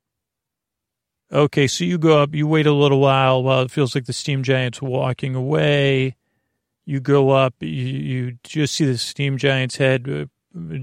Okay, 1.32 1.66
so 1.66 1.84
you 1.84 1.98
go 1.98 2.22
up, 2.22 2.34
you 2.34 2.46
wait 2.46 2.66
a 2.66 2.72
little 2.72 3.00
while 3.00 3.42
while 3.42 3.62
it 3.62 3.70
feels 3.70 3.94
like 3.94 4.06
the 4.06 4.12
steam 4.12 4.42
giant's 4.42 4.80
walking 4.80 5.34
away. 5.34 6.16
You 6.84 7.00
go 7.00 7.30
up, 7.30 7.54
you, 7.60 7.68
you 7.68 8.38
just 8.44 8.74
see 8.76 8.84
the 8.84 8.96
steam 8.96 9.36
giant's 9.36 9.76
head 9.76 10.08
uh, 10.08 10.26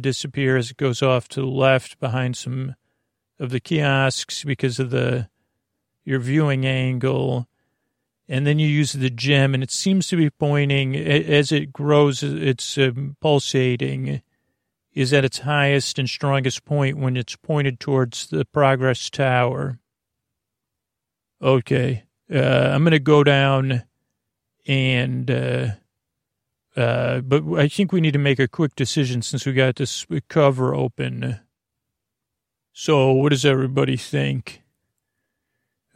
disappear 0.02 0.58
as 0.58 0.72
it 0.72 0.78
goes 0.78 1.02
off 1.02 1.30
to 1.30 1.42
the 1.42 1.48
left 1.48 2.00
behind 2.00 2.36
some 2.36 2.76
of 3.40 3.52
the 3.52 3.62
kiosks 3.62 4.44
because 4.44 4.80
of 4.80 4.90
the 4.90 5.30
your 6.04 6.20
viewing 6.20 6.66
angle 6.66 7.48
and 8.28 8.48
then 8.48 8.58
you 8.58 8.68
use 8.68 8.94
the 8.94 9.10
gem, 9.10 9.54
and 9.54 9.62
it 9.62 9.72
seems 9.72 10.08
to 10.08 10.16
be 10.16 10.30
pointing 10.30 10.96
as 10.96 11.52
it 11.52 11.74
grows. 11.74 12.24
It's 12.24 12.78
um, 12.78 13.18
pulsating, 13.20 14.22
is 14.94 15.14
at 15.14 15.26
its 15.26 15.40
highest 15.40 16.00
and 16.00 16.10
strongest 16.10 16.64
point 16.64 16.98
when 16.98 17.18
it's 17.18 17.36
pointed 17.36 17.80
towards 17.80 18.28
the 18.28 18.46
progress 18.46 19.10
tower. 19.10 19.80
Okay, 21.44 22.06
uh, 22.34 22.72
I'm 22.72 22.84
going 22.84 22.92
to 22.92 23.00
go 23.00 23.22
down, 23.22 23.84
and 24.66 25.30
uh, 25.30 25.68
uh, 26.74 27.20
but 27.20 27.44
I 27.58 27.68
think 27.68 27.92
we 27.92 28.00
need 28.00 28.14
to 28.14 28.20
make 28.20 28.40
a 28.40 28.48
quick 28.48 28.76
decision 28.76 29.22
since 29.22 29.46
we 29.46 29.52
got 29.52 29.76
this 29.76 30.06
cover 30.30 30.74
open. 30.74 31.42
So, 32.72 33.12
what 33.12 33.32
does 33.32 33.44
everybody 33.44 33.98
think? 33.98 34.62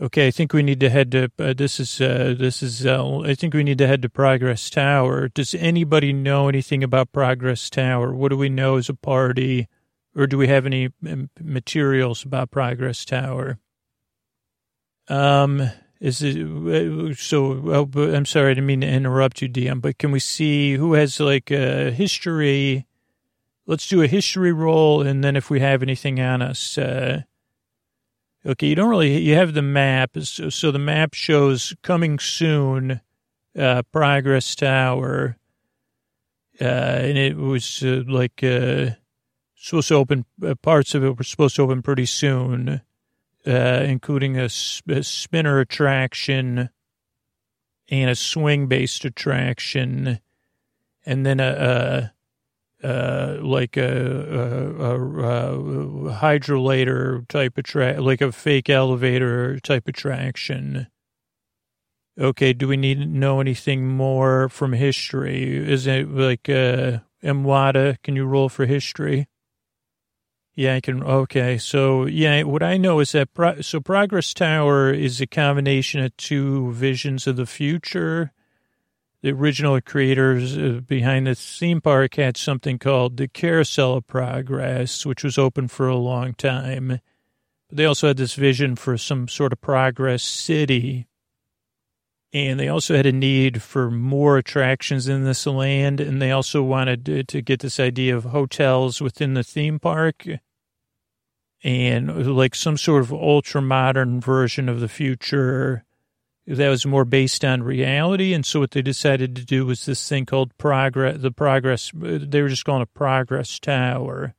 Okay, 0.02 0.28
I 0.28 0.32
think 0.32 0.52
we 0.52 0.64
need 0.64 0.82
to 0.82 0.90
head 0.90 1.14
to. 1.14 1.32
Uh, 1.40 1.54
this 1.54 1.80
is 1.80 2.02
uh, 2.02 2.36
this 2.38 2.62
is. 2.62 2.86
Uh, 2.86 3.20
I 3.20 3.34
think 3.34 3.54
we 3.54 3.64
need 3.64 3.78
to 3.78 3.88
head 3.88 4.02
to 4.02 4.10
Progress 4.10 4.70
Tower. 4.70 5.30
Does 5.30 5.56
anybody 5.56 6.12
know 6.12 6.50
anything 6.50 6.84
about 6.84 7.14
Progress 7.14 7.70
Tower? 7.70 8.14
What 8.14 8.32
do 8.32 8.38
we 8.38 8.50
know 8.50 8.76
as 8.76 8.90
a 8.90 8.94
party, 8.94 9.70
or 10.14 10.28
do 10.28 10.38
we 10.38 10.50
have 10.50 10.66
any 10.66 10.90
um, 11.08 11.30
materials 11.42 12.26
about 12.26 12.52
Progress 12.52 13.06
Tower? 13.06 13.60
Um, 15.08 15.70
is 16.00 16.22
it 16.22 16.38
uh, 16.38 17.14
so? 17.16 17.88
I'm 17.94 18.26
sorry, 18.26 18.52
I 18.52 18.54
didn't 18.54 18.68
mean 18.68 18.82
to 18.82 18.88
interrupt 18.88 19.42
you, 19.42 19.50
DM. 19.50 19.82
But 19.82 19.98
can 19.98 20.12
we 20.12 20.20
see 20.20 20.74
who 20.74 20.94
has 20.94 21.20
like 21.20 21.52
a 21.52 21.92
history? 21.92 22.86
Let's 23.66 23.88
do 23.88 24.02
a 24.02 24.08
history 24.08 24.54
roll, 24.54 25.02
and 25.02 25.24
then 25.24 25.36
if 25.36 25.50
we 25.50 25.60
have 25.60 25.82
anything 25.82 26.20
on 26.20 26.42
us. 26.42 26.78
Uh, 26.78 27.24
Okay, 28.48 28.68
you 28.68 28.76
don't 28.76 28.90
really, 28.90 29.18
you 29.18 29.36
have 29.36 29.54
the 29.54 29.62
map. 29.62 30.12
So, 30.22 30.50
so 30.50 30.72
the 30.72 30.80
map 30.80 31.14
shows 31.14 31.76
coming 31.82 32.18
soon, 32.18 33.02
uh, 33.60 33.84
Progress 33.92 34.56
Tower. 34.56 35.38
Uh, 36.60 36.64
and 36.64 37.18
it 37.18 37.36
was 37.36 37.84
uh, 37.84 38.04
like 38.08 38.42
uh, 38.44 38.92
supposed 39.56 39.90
to 39.90 39.96
open, 39.96 40.26
parts 40.62 40.96
of 40.96 41.04
it 41.04 41.18
were 41.18 41.26
supposed 41.26 41.58
to 41.58 41.64
open 41.64 41.82
pretty 41.82 42.06
soon, 42.06 42.82
uh, 43.48 43.84
including 43.88 44.38
a, 44.38 44.50
a 44.90 45.04
spinner 45.04 45.60
attraction 45.60 46.70
and 47.90 48.10
a 48.10 48.16
swing 48.16 48.68
based 48.68 49.06
attraction. 49.06 50.20
And 51.06 51.26
then 51.26 51.40
a, 51.40 52.12
a 52.84 52.88
uh, 52.88 53.38
like 53.42 53.76
a, 53.76 53.82
a, 53.82 54.84
a, 54.84 55.60
a 56.10 56.14
hydrolator 56.14 57.28
type 57.28 57.58
track, 57.64 57.98
like 58.00 58.22
a 58.22 58.32
fake 58.32 58.70
elevator 58.70 59.60
type 59.60 59.88
attraction. 59.88 60.88
Okay, 62.20 62.54
do 62.54 62.68
we 62.68 62.78
need 62.78 63.00
to 63.00 63.06
know 63.06 63.40
anything 63.40 63.88
more 63.88 64.50
from 64.50 64.74
history? 64.74 65.56
Is 65.72 65.88
it 65.88 66.10
like 66.10 66.50
uh, 66.50 67.00
Mwada? 67.24 68.02
Can 68.04 68.16
you 68.16 68.26
roll 68.26 68.50
for 68.50 68.66
history? 68.66 69.28
Yeah, 70.58 70.76
I 70.76 70.82
can. 70.82 71.02
Okay, 71.04 71.58
so 71.58 72.06
yeah, 72.06 72.44
what 72.44 72.64
I 72.64 72.76
know 72.76 73.00
is 73.00 73.14
that 73.14 73.34
pro, 73.34 73.62
so 73.62 73.80
Progress 73.80 74.34
Tower 74.34 74.92
is 74.92 75.22
a 75.22 75.28
combination 75.28 76.02
of 76.02 76.18
two 76.18 76.74
visions 76.74 77.28
of 77.28 77.38
the 77.38 77.46
future 77.46 78.34
the 79.22 79.32
original 79.32 79.82
creators 79.82 80.58
uh, 80.58 80.82
behind 80.86 81.28
the 81.28 81.36
theme 81.36 81.82
park 81.82 82.16
had 82.16 82.38
something 82.38 82.78
called 82.78 83.18
the 83.18 83.28
Carousel 83.28 83.96
of 83.96 84.08
Progress, 84.08 85.06
which 85.06 85.24
was 85.24 85.38
open 85.38 85.68
for 85.68 85.88
a 85.88 85.98
long 85.98 86.34
time. 86.34 87.02
But 87.68 87.78
they 87.78 87.86
also 87.86 88.08
had 88.08 88.18
this 88.18 88.36
vision 88.36 88.76
for 88.76 88.98
some 88.98 89.28
sort 89.28 89.54
of 89.54 89.60
progress 89.60 90.24
city. 90.24 91.08
And 92.32 92.60
they 92.60 92.68
also 92.68 92.96
had 92.96 93.06
a 93.06 93.12
need 93.12 93.62
for 93.62 93.90
more 93.90 94.38
attractions 94.38 95.08
in 95.08 95.24
this 95.24 95.48
land. 95.48 96.00
And 96.00 96.22
they 96.22 96.32
also 96.32 96.62
wanted 96.62 97.06
to, 97.08 97.24
to 97.24 97.42
get 97.42 97.62
this 97.62 97.80
idea 97.80 98.16
of 98.16 98.26
hotels 98.26 99.02
within 99.02 99.34
the 99.34 99.44
theme 99.44 99.80
park 99.80 100.26
and 101.64 102.36
like 102.36 102.56
some 102.56 102.78
sort 102.78 103.02
of 103.02 103.12
ultra 103.12 103.62
modern 103.62 104.22
version 104.22 104.70
of 104.70 104.80
the 104.80 104.88
future 104.88 105.84
that 106.46 106.70
was 106.70 106.86
more 106.86 107.04
based 107.04 107.44
on 107.44 107.62
reality. 107.62 108.34
And 108.34 108.46
so 108.46 108.62
what 108.62 108.72
they 108.72 108.82
decided 108.82 109.36
to 109.36 109.46
do 109.46 109.66
was 109.66 109.86
this 109.86 110.08
thing 110.08 110.26
called 110.26 110.58
progress, 110.58 111.18
the 111.20 111.32
progress, 111.32 111.92
they 111.94 112.42
were 112.42 112.48
just 112.48 112.64
calling 112.64 112.84
it 112.84 112.94
progress 112.94 113.60
tower. 113.60 114.34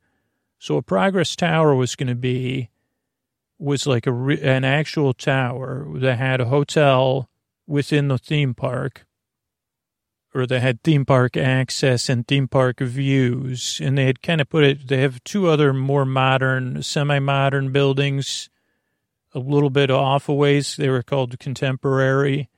So 0.57 0.77
a 0.77 0.81
progress 0.81 1.35
tower 1.35 1.75
was 1.75 1.95
going 1.95 2.07
to 2.07 2.15
be, 2.15 2.69
was 3.59 3.85
like 3.85 4.07
a, 4.07 4.13
an 4.13 4.63
actual 4.63 5.13
tower 5.13 5.87
that 5.95 6.17
had 6.17 6.41
a 6.41 6.45
hotel 6.45 7.29
within 7.67 8.07
the 8.07 8.17
theme 8.17 8.55
park 8.55 9.05
or 10.33 10.45
they 10.45 10.59
had 10.59 10.83
theme 10.83 11.05
park 11.05 11.35
access 11.35 12.09
and 12.09 12.27
theme 12.27 12.47
park 12.47 12.79
views. 12.79 13.79
And 13.83 13.97
they 13.97 14.05
had 14.05 14.21
kind 14.21 14.41
of 14.41 14.49
put 14.49 14.63
it, 14.63 14.87
they 14.87 15.01
have 15.01 15.23
two 15.23 15.47
other 15.47 15.73
more 15.73 16.05
modern, 16.05 16.83
semi 16.83 17.19
modern 17.19 17.71
buildings 17.71 18.49
a 19.33 19.39
little 19.39 19.69
bit 19.69 19.91
off 19.91 20.29
a 20.29 20.33
ways. 20.33 20.75
They 20.75 20.89
were 20.89 21.03
called 21.03 21.39
contemporary. 21.39 22.49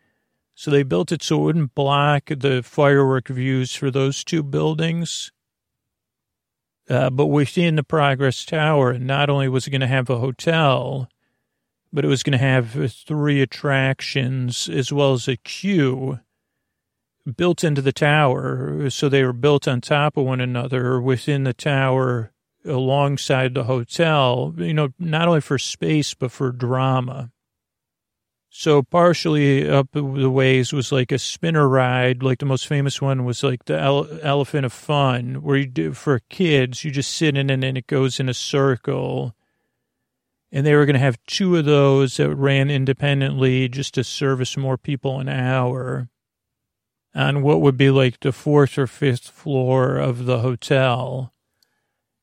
So 0.53 0.69
they 0.69 0.83
built 0.83 1.11
it 1.11 1.23
so 1.23 1.37
it 1.37 1.43
wouldn't 1.43 1.75
block 1.75 2.25
the 2.27 2.61
firework 2.61 3.29
views 3.29 3.75
for 3.75 3.89
those 3.89 4.23
two 4.23 4.43
buildings. 4.43 5.31
Uh, 6.89 7.09
but 7.09 7.27
within 7.27 7.77
the 7.77 7.83
Progress 7.83 8.43
Tower, 8.43 8.99
not 8.99 9.29
only 9.29 9.47
was 9.47 9.65
it 9.65 9.71
going 9.71 9.81
to 9.81 9.87
have 9.87 10.09
a 10.09 10.19
hotel, 10.19 11.07
but 11.93 12.03
it 12.03 12.09
was 12.09 12.21
going 12.21 12.33
to 12.33 12.37
have 12.37 12.91
three 12.91 13.41
attractions 13.41 14.67
as 14.67 14.91
well 14.91 15.13
as 15.13 15.27
a 15.27 15.37
queue 15.37 16.19
built 17.35 17.63
into 17.63 17.81
the 17.81 17.91
tower. 17.91 18.89
So 18.89 19.09
they 19.09 19.23
were 19.23 19.33
built 19.33 19.67
on 19.67 19.81
top 19.81 20.17
of 20.17 20.25
one 20.25 20.41
another 20.41 20.99
within 21.01 21.43
the 21.43 21.53
tower 21.53 22.31
alongside 22.65 23.53
the 23.53 23.63
hotel, 23.65 24.53
you 24.57 24.73
know, 24.73 24.89
not 24.99 25.27
only 25.27 25.41
for 25.41 25.57
space, 25.57 26.13
but 26.13 26.31
for 26.31 26.51
drama. 26.51 27.31
So 28.53 28.83
partially 28.83 29.67
up 29.69 29.87
the 29.93 30.29
ways 30.29 30.73
was 30.73 30.91
like 30.91 31.11
a 31.11 31.17
spinner 31.17 31.69
ride. 31.69 32.21
Like 32.21 32.39
the 32.39 32.45
most 32.45 32.67
famous 32.67 33.01
one 33.01 33.23
was 33.23 33.43
like 33.43 33.63
the 33.65 33.79
ele- 33.79 34.19
Elephant 34.21 34.65
of 34.65 34.73
Fun, 34.73 35.41
where 35.41 35.55
you 35.55 35.67
do 35.67 35.93
for 35.93 36.19
kids, 36.29 36.83
you 36.83 36.91
just 36.91 37.15
sit 37.15 37.37
in 37.37 37.49
it 37.49 37.63
and 37.63 37.77
it 37.77 37.87
goes 37.87 38.19
in 38.19 38.27
a 38.27 38.33
circle. 38.33 39.33
And 40.51 40.65
they 40.65 40.75
were 40.75 40.85
going 40.85 40.95
to 40.95 40.99
have 40.99 41.23
two 41.25 41.55
of 41.55 41.63
those 41.63 42.17
that 42.17 42.35
ran 42.35 42.69
independently 42.69 43.69
just 43.69 43.93
to 43.93 44.03
service 44.03 44.57
more 44.57 44.77
people 44.77 45.21
an 45.21 45.29
hour 45.29 46.09
on 47.13 47.41
what 47.41 47.61
would 47.61 47.77
be 47.77 47.89
like 47.89 48.19
the 48.19 48.31
fourth 48.31 48.77
or 48.77 48.87
fifth 48.87 49.29
floor 49.29 49.97
of 49.97 50.25
the 50.25 50.39
hotel. 50.39 51.33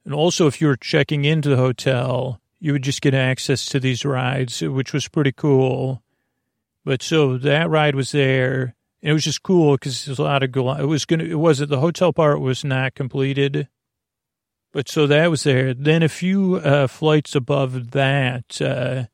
And 0.04 0.14
also, 0.14 0.46
if 0.46 0.60
you 0.60 0.68
were 0.68 0.76
checking 0.76 1.24
into 1.24 1.50
the 1.50 1.56
hotel, 1.56 2.40
you 2.60 2.72
would 2.72 2.82
just 2.82 3.02
get 3.02 3.14
access 3.14 3.66
to 3.66 3.80
these 3.80 4.04
rides, 4.04 4.62
which 4.62 4.92
was 4.92 5.08
pretty 5.08 5.32
cool. 5.32 6.02
But 6.84 7.02
so 7.02 7.36
that 7.38 7.68
ride 7.68 7.94
was 7.94 8.12
there. 8.12 8.74
And 9.02 9.10
it 9.10 9.12
was 9.12 9.24
just 9.24 9.42
cool 9.42 9.74
because 9.74 10.06
there's 10.06 10.18
a 10.18 10.22
lot 10.24 10.42
of 10.42 10.50
go. 10.50 10.72
It 10.72 10.86
was 10.86 11.04
gonna. 11.04 11.24
It 11.24 11.38
wasn't 11.38 11.70
the 11.70 11.80
hotel 11.80 12.12
part 12.12 12.40
was 12.40 12.64
not 12.64 12.94
completed, 12.94 13.68
but 14.72 14.88
so 14.88 15.06
that 15.06 15.30
was 15.30 15.44
there. 15.44 15.72
Then 15.72 16.02
a 16.02 16.08
few 16.08 16.56
uh, 16.56 16.88
flights 16.88 17.36
above 17.36 17.92
that 17.92 18.60
uh, 18.60 19.04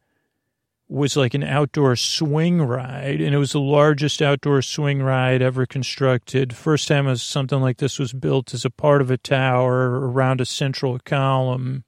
was 0.95 1.17
like 1.17 1.35
an 1.35 1.43
outdoor 1.43 1.97
swing 1.97 2.63
ride, 2.63 3.21
and 3.21 3.35
it 3.35 3.39
was 3.39 3.53
the 3.53 3.61
largest 3.61 4.23
outdoor 4.23 4.63
swing 4.63 5.03
ride 5.03 5.43
ever 5.43 5.67
constructed. 5.67 6.55
First 6.55 6.89
time 6.89 7.07
was 7.07 7.23
something 7.23 7.61
like 7.61 7.79
this 7.79 7.99
was 7.99 8.13
built 8.13 8.55
as 8.55 8.65
a 8.65 8.71
part 8.71 9.01
of 9.01 9.11
a 9.11 9.17
tower 9.17 10.09
around 10.09 10.41
a 10.41 10.47
central 10.47 10.99
column 10.99 11.85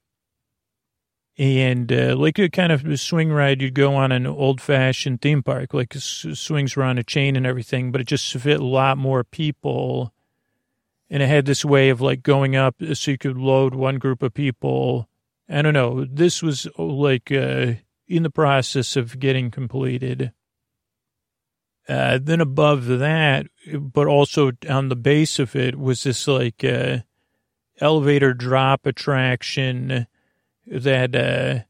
and 1.37 1.91
uh, 1.91 2.15
like 2.17 2.39
a 2.39 2.49
kind 2.49 2.71
of 2.71 2.99
swing 2.99 3.31
ride 3.31 3.61
you'd 3.61 3.75
go 3.75 3.95
on 3.95 4.11
an 4.11 4.25
old 4.25 4.59
fashioned 4.59 5.21
theme 5.21 5.43
park, 5.43 5.73
like 5.73 5.93
swings 5.93 6.75
were 6.75 6.83
on 6.83 6.97
a 6.97 7.03
chain 7.03 7.35
and 7.35 7.45
everything, 7.45 7.91
but 7.91 8.01
it 8.01 8.07
just 8.07 8.33
fit 8.33 8.59
a 8.59 8.65
lot 8.65 8.97
more 8.97 9.23
people. 9.23 10.13
And 11.09 11.21
it 11.21 11.27
had 11.27 11.45
this 11.45 11.63
way 11.63 11.89
of 11.89 12.01
like 12.01 12.23
going 12.23 12.55
up 12.55 12.75
so 12.93 13.11
you 13.11 13.17
could 13.17 13.37
load 13.37 13.75
one 13.75 13.99
group 13.99 14.23
of 14.23 14.33
people. 14.33 15.07
I 15.47 15.61
don't 15.61 15.75
know. 15.75 16.05
This 16.05 16.41
was 16.41 16.67
like 16.77 17.31
uh, 17.31 17.73
in 18.07 18.23
the 18.23 18.29
process 18.29 18.95
of 18.95 19.19
getting 19.19 19.51
completed. 19.51 20.31
Uh, 21.87 22.19
then 22.21 22.41
above 22.41 22.85
that, 22.87 23.47
but 23.73 24.07
also 24.07 24.51
on 24.69 24.89
the 24.89 24.95
base 24.95 25.39
of 25.39 25.55
it 25.55 25.79
was 25.79 26.03
this 26.03 26.27
like 26.27 26.63
uh, 26.63 26.97
elevator 27.79 28.33
drop 28.33 28.85
attraction 28.85 30.05
that 30.65 31.15
uh, 31.15 31.63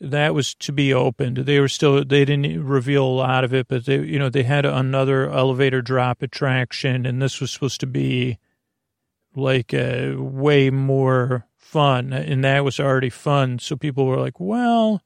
that 0.00 0.34
was 0.34 0.54
to 0.56 0.72
be 0.72 0.92
opened. 0.92 1.38
They 1.38 1.60
were 1.60 1.68
still 1.68 2.04
they 2.04 2.24
didn't 2.24 2.64
reveal 2.64 3.04
a 3.04 3.06
lot 3.06 3.44
of 3.44 3.54
it, 3.54 3.68
but 3.68 3.86
they 3.86 3.98
you 4.00 4.18
know 4.18 4.28
they 4.28 4.42
had 4.42 4.66
another 4.66 5.30
elevator 5.30 5.82
drop 5.82 6.22
attraction, 6.22 7.06
and 7.06 7.22
this 7.22 7.40
was 7.40 7.52
supposed 7.52 7.80
to 7.80 7.86
be 7.86 8.38
like 9.36 9.72
uh, 9.72 10.14
way 10.16 10.70
more 10.70 11.46
fun, 11.56 12.12
and 12.12 12.42
that 12.44 12.64
was 12.64 12.80
already 12.80 13.10
fun. 13.10 13.58
So 13.58 13.76
people 13.76 14.06
were 14.06 14.18
like, 14.18 14.40
well. 14.40 15.02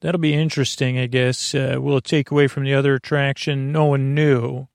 That'll 0.00 0.20
be 0.20 0.34
interesting, 0.34 0.98
I 0.98 1.06
guess. 1.06 1.54
Uh, 1.54 1.76
will 1.78 1.98
it 1.98 2.04
take 2.04 2.30
away 2.30 2.46
from 2.46 2.64
the 2.64 2.74
other 2.74 2.94
attraction? 2.94 3.72
No 3.72 3.86
one 3.86 4.14
knew 4.14 4.68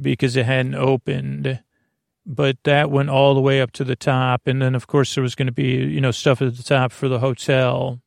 because 0.00 0.36
it 0.36 0.46
hadn't 0.46 0.74
opened 0.74 1.60
but 2.28 2.58
that 2.64 2.90
went 2.90 3.08
all 3.08 3.34
the 3.34 3.40
way 3.40 3.60
up 3.62 3.72
to 3.72 3.84
the 3.84 3.96
top. 3.96 4.46
And 4.46 4.60
then, 4.60 4.74
of 4.74 4.86
course, 4.86 5.14
there 5.14 5.22
was 5.22 5.34
going 5.34 5.46
to 5.46 5.52
be, 5.52 5.76
you 5.76 6.00
know, 6.00 6.10
stuff 6.10 6.42
at 6.42 6.56
the 6.56 6.62
top 6.62 6.92
for 6.92 7.08
the 7.08 7.20
hotel. 7.20 8.02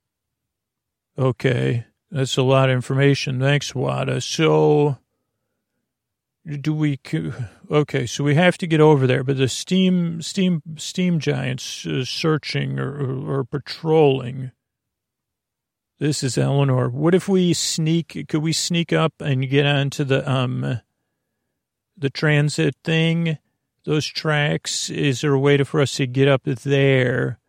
Okay. 1.17 1.85
That's 2.11 2.37
a 2.37 2.43
lot 2.43 2.69
of 2.69 2.75
information. 2.75 3.39
Thanks, 3.39 3.73
Wada. 3.73 4.21
So, 4.21 4.99
do 6.45 6.73
we, 6.73 6.99
okay, 7.71 8.05
so 8.05 8.23
we 8.23 8.35
have 8.35 8.57
to 8.59 8.67
get 8.67 8.81
over 8.81 9.07
there, 9.07 9.23
but 9.23 9.37
the 9.37 9.47
steam, 9.47 10.21
steam, 10.21 10.61
steam 10.77 11.19
giants 11.19 11.85
uh, 11.87 12.03
searching 12.05 12.79
or, 12.79 12.91
or, 12.91 13.39
or 13.39 13.43
patrolling. 13.43 14.51
This 16.01 16.23
is 16.23 16.37
Eleanor. 16.37 16.89
What 16.89 17.15
if 17.15 17.29
we 17.29 17.53
sneak, 17.53 18.25
could 18.27 18.41
we 18.41 18.51
sneak 18.51 18.91
up 18.91 19.13
and 19.21 19.49
get 19.49 19.65
onto 19.65 20.03
the, 20.03 20.29
um, 20.29 20.81
the 21.97 22.09
transit 22.09 22.75
thing? 22.83 23.37
those 23.83 24.05
tracks? 24.05 24.89
Is 24.89 25.21
there 25.21 25.33
a 25.33 25.39
way 25.39 25.57
to, 25.57 25.65
for 25.65 25.81
us 25.81 25.95
to 25.95 26.07
get 26.07 26.27
up 26.27 26.43
there 26.43 27.39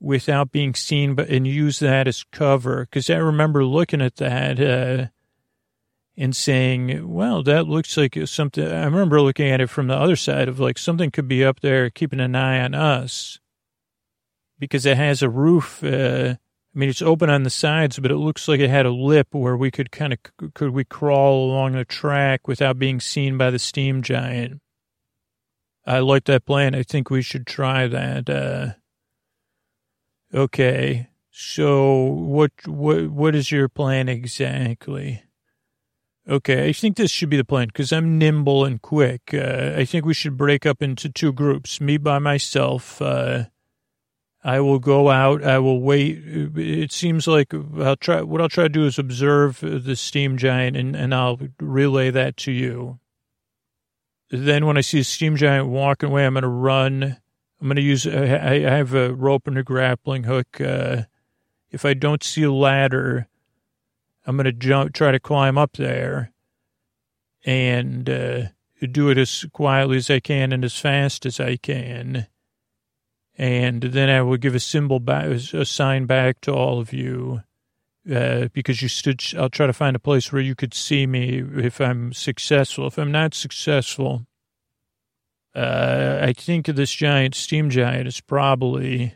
without 0.00 0.52
being 0.52 0.74
seen, 0.74 1.14
but 1.14 1.28
and 1.28 1.46
use 1.46 1.78
that 1.78 2.08
as 2.08 2.24
cover? 2.24 2.86
Because 2.86 3.10
I 3.10 3.16
remember 3.16 3.64
looking 3.64 4.02
at 4.02 4.16
that 4.16 4.60
uh, 4.60 5.06
and 6.16 6.34
saying, 6.34 7.08
"Well, 7.08 7.42
that 7.44 7.66
looks 7.66 7.96
like 7.96 8.18
something." 8.26 8.66
I 8.66 8.84
remember 8.84 9.20
looking 9.20 9.48
at 9.48 9.60
it 9.60 9.70
from 9.70 9.88
the 9.88 9.96
other 9.96 10.16
side 10.16 10.48
of 10.48 10.60
like 10.60 10.78
something 10.78 11.10
could 11.10 11.28
be 11.28 11.44
up 11.44 11.60
there 11.60 11.90
keeping 11.90 12.20
an 12.20 12.34
eye 12.34 12.60
on 12.60 12.74
us 12.74 13.38
because 14.58 14.86
it 14.86 14.96
has 14.96 15.22
a 15.22 15.30
roof. 15.30 15.82
Uh, 15.82 16.36
I 16.76 16.78
mean, 16.78 16.90
it's 16.90 17.00
open 17.00 17.30
on 17.30 17.42
the 17.42 17.48
sides, 17.48 17.98
but 17.98 18.10
it 18.10 18.18
looks 18.18 18.48
like 18.48 18.60
it 18.60 18.68
had 18.68 18.84
a 18.84 18.90
lip 18.90 19.28
where 19.30 19.56
we 19.56 19.70
could 19.70 19.90
kind 19.90 20.12
of 20.12 20.18
could 20.52 20.70
we 20.70 20.84
crawl 20.84 21.46
along 21.46 21.72
the 21.72 21.86
track 21.86 22.46
without 22.46 22.78
being 22.78 23.00
seen 23.00 23.38
by 23.38 23.50
the 23.50 23.58
steam 23.58 24.02
giant. 24.02 24.60
I 25.86 26.00
like 26.00 26.24
that 26.24 26.44
plan. 26.44 26.74
I 26.74 26.82
think 26.82 27.08
we 27.08 27.22
should 27.22 27.46
try 27.46 27.86
that. 27.86 28.28
Uh, 28.28 28.74
okay. 30.34 31.08
So 31.30 32.02
what 32.02 32.52
what 32.66 33.08
what 33.08 33.34
is 33.34 33.50
your 33.50 33.70
plan 33.70 34.10
exactly? 34.10 35.22
Okay, 36.28 36.68
I 36.68 36.72
think 36.72 36.96
this 36.96 37.10
should 37.10 37.30
be 37.30 37.38
the 37.38 37.44
plan 37.44 37.68
because 37.68 37.90
I'm 37.90 38.18
nimble 38.18 38.66
and 38.66 38.82
quick. 38.82 39.32
Uh, 39.32 39.72
I 39.76 39.86
think 39.86 40.04
we 40.04 40.12
should 40.12 40.36
break 40.36 40.66
up 40.66 40.82
into 40.82 41.08
two 41.08 41.32
groups. 41.32 41.80
Me 41.80 41.96
by 41.96 42.18
myself. 42.18 43.00
Uh, 43.00 43.44
I 44.46 44.60
will 44.60 44.78
go 44.78 45.10
out. 45.10 45.42
I 45.42 45.58
will 45.58 45.80
wait. 45.80 46.22
It 46.24 46.92
seems 46.92 47.26
like 47.26 47.52
I'll 47.52 47.96
try. 47.96 48.22
What 48.22 48.40
I'll 48.40 48.48
try 48.48 48.64
to 48.64 48.68
do 48.68 48.86
is 48.86 48.98
observe 48.98 49.60
the 49.60 49.96
steam 49.96 50.38
giant, 50.38 50.76
and, 50.76 50.94
and 50.94 51.14
I'll 51.14 51.38
relay 51.60 52.10
that 52.10 52.36
to 52.38 52.52
you 52.52 53.00
then 54.30 54.66
when 54.66 54.76
I 54.76 54.80
see 54.80 55.00
a 55.00 55.04
steam 55.04 55.36
giant 55.36 55.68
walking 55.68 56.08
away, 56.08 56.26
I'm 56.26 56.34
going 56.34 56.42
to 56.42 56.48
run. 56.48 57.16
I'm 57.60 57.68
going 57.68 57.76
to 57.76 57.82
use, 57.82 58.06
I, 58.06 58.60
have 58.60 58.94
a 58.94 59.12
rope 59.14 59.46
and 59.46 59.56
a 59.56 59.62
grappling 59.62 60.24
hook. 60.24 60.60
Uh, 60.60 61.02
if 61.70 61.84
I 61.84 61.94
don't 61.94 62.22
see 62.22 62.42
a 62.42 62.52
ladder, 62.52 63.28
I'm 64.26 64.36
going 64.36 64.44
to 64.44 64.52
jump, 64.52 64.92
try 64.92 65.12
to 65.12 65.20
climb 65.20 65.56
up 65.56 65.74
there 65.74 66.32
and 67.44 68.10
uh, 68.10 68.42
do 68.90 69.08
it 69.08 69.18
as 69.18 69.46
quietly 69.52 69.96
as 69.96 70.10
I 70.10 70.20
can 70.20 70.52
and 70.52 70.64
as 70.64 70.76
fast 70.76 71.24
as 71.24 71.40
I 71.40 71.56
can. 71.56 72.26
And 73.38 73.82
then 73.82 74.08
I 74.08 74.22
will 74.22 74.38
give 74.38 74.54
a 74.54 74.60
symbol 74.60 74.98
back, 74.98 75.26
a 75.26 75.64
sign 75.64 76.06
back 76.06 76.40
to 76.42 76.52
all 76.52 76.80
of 76.80 76.92
you 76.92 77.42
uh, 78.10 78.48
because 78.52 78.80
you 78.80 78.88
stood. 78.88 79.22
I'll 79.36 79.50
try 79.50 79.66
to 79.66 79.72
find 79.72 79.94
a 79.94 80.00
place 80.00 80.32
where 80.32 80.42
you 80.42 80.54
could 80.54 80.72
see 80.72 81.06
me 81.06 81.42
if 81.56 81.80
I'm 81.80 82.12
successful. 82.12 82.86
If 82.86 82.98
I'm 82.98 83.12
not 83.12 83.34
successful, 83.34 84.26
uh, 85.54 86.18
I 86.22 86.32
think 86.32 86.66
this 86.66 86.92
giant 86.92 87.34
steam 87.34 87.68
giant 87.68 88.08
is 88.08 88.20
probably 88.20 89.14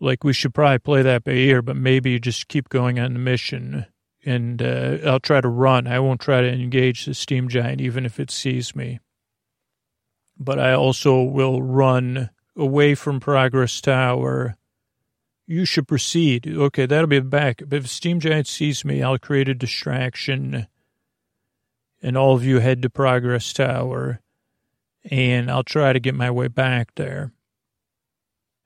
like 0.00 0.24
we 0.24 0.32
should 0.32 0.54
probably 0.54 0.78
play 0.78 1.02
that 1.02 1.24
by 1.24 1.32
ear, 1.32 1.60
but 1.60 1.76
maybe 1.76 2.18
just 2.18 2.48
keep 2.48 2.68
going 2.70 2.98
on 2.98 3.12
the 3.12 3.18
mission. 3.18 3.86
And 4.24 4.62
uh, 4.62 4.98
I'll 5.04 5.20
try 5.20 5.40
to 5.40 5.48
run. 5.48 5.86
I 5.86 5.98
won't 5.98 6.20
try 6.20 6.40
to 6.40 6.50
engage 6.52 7.04
the 7.04 7.14
steam 7.14 7.48
giant, 7.48 7.80
even 7.80 8.06
if 8.06 8.18
it 8.18 8.30
sees 8.30 8.74
me. 8.74 9.00
But 10.38 10.58
I 10.58 10.72
also 10.72 11.22
will 11.22 11.62
run 11.62 12.30
away 12.56 12.94
from 12.94 13.20
Progress 13.20 13.80
Tower 13.80 14.56
you 15.50 15.64
should 15.64 15.88
proceed. 15.88 16.46
Okay, 16.46 16.86
that'll 16.86 17.08
be 17.08 17.18
back. 17.18 17.60
If 17.72 17.88
Steam 17.88 18.20
Giant 18.20 18.46
sees 18.46 18.84
me, 18.84 19.02
I'll 19.02 19.18
create 19.18 19.48
a 19.48 19.54
distraction, 19.54 20.68
and 22.00 22.16
all 22.16 22.36
of 22.36 22.44
you 22.44 22.60
head 22.60 22.82
to 22.82 22.88
Progress 22.88 23.52
Tower, 23.52 24.20
and 25.10 25.50
I'll 25.50 25.64
try 25.64 25.92
to 25.92 25.98
get 25.98 26.14
my 26.14 26.30
way 26.30 26.46
back 26.46 26.94
there. 26.94 27.32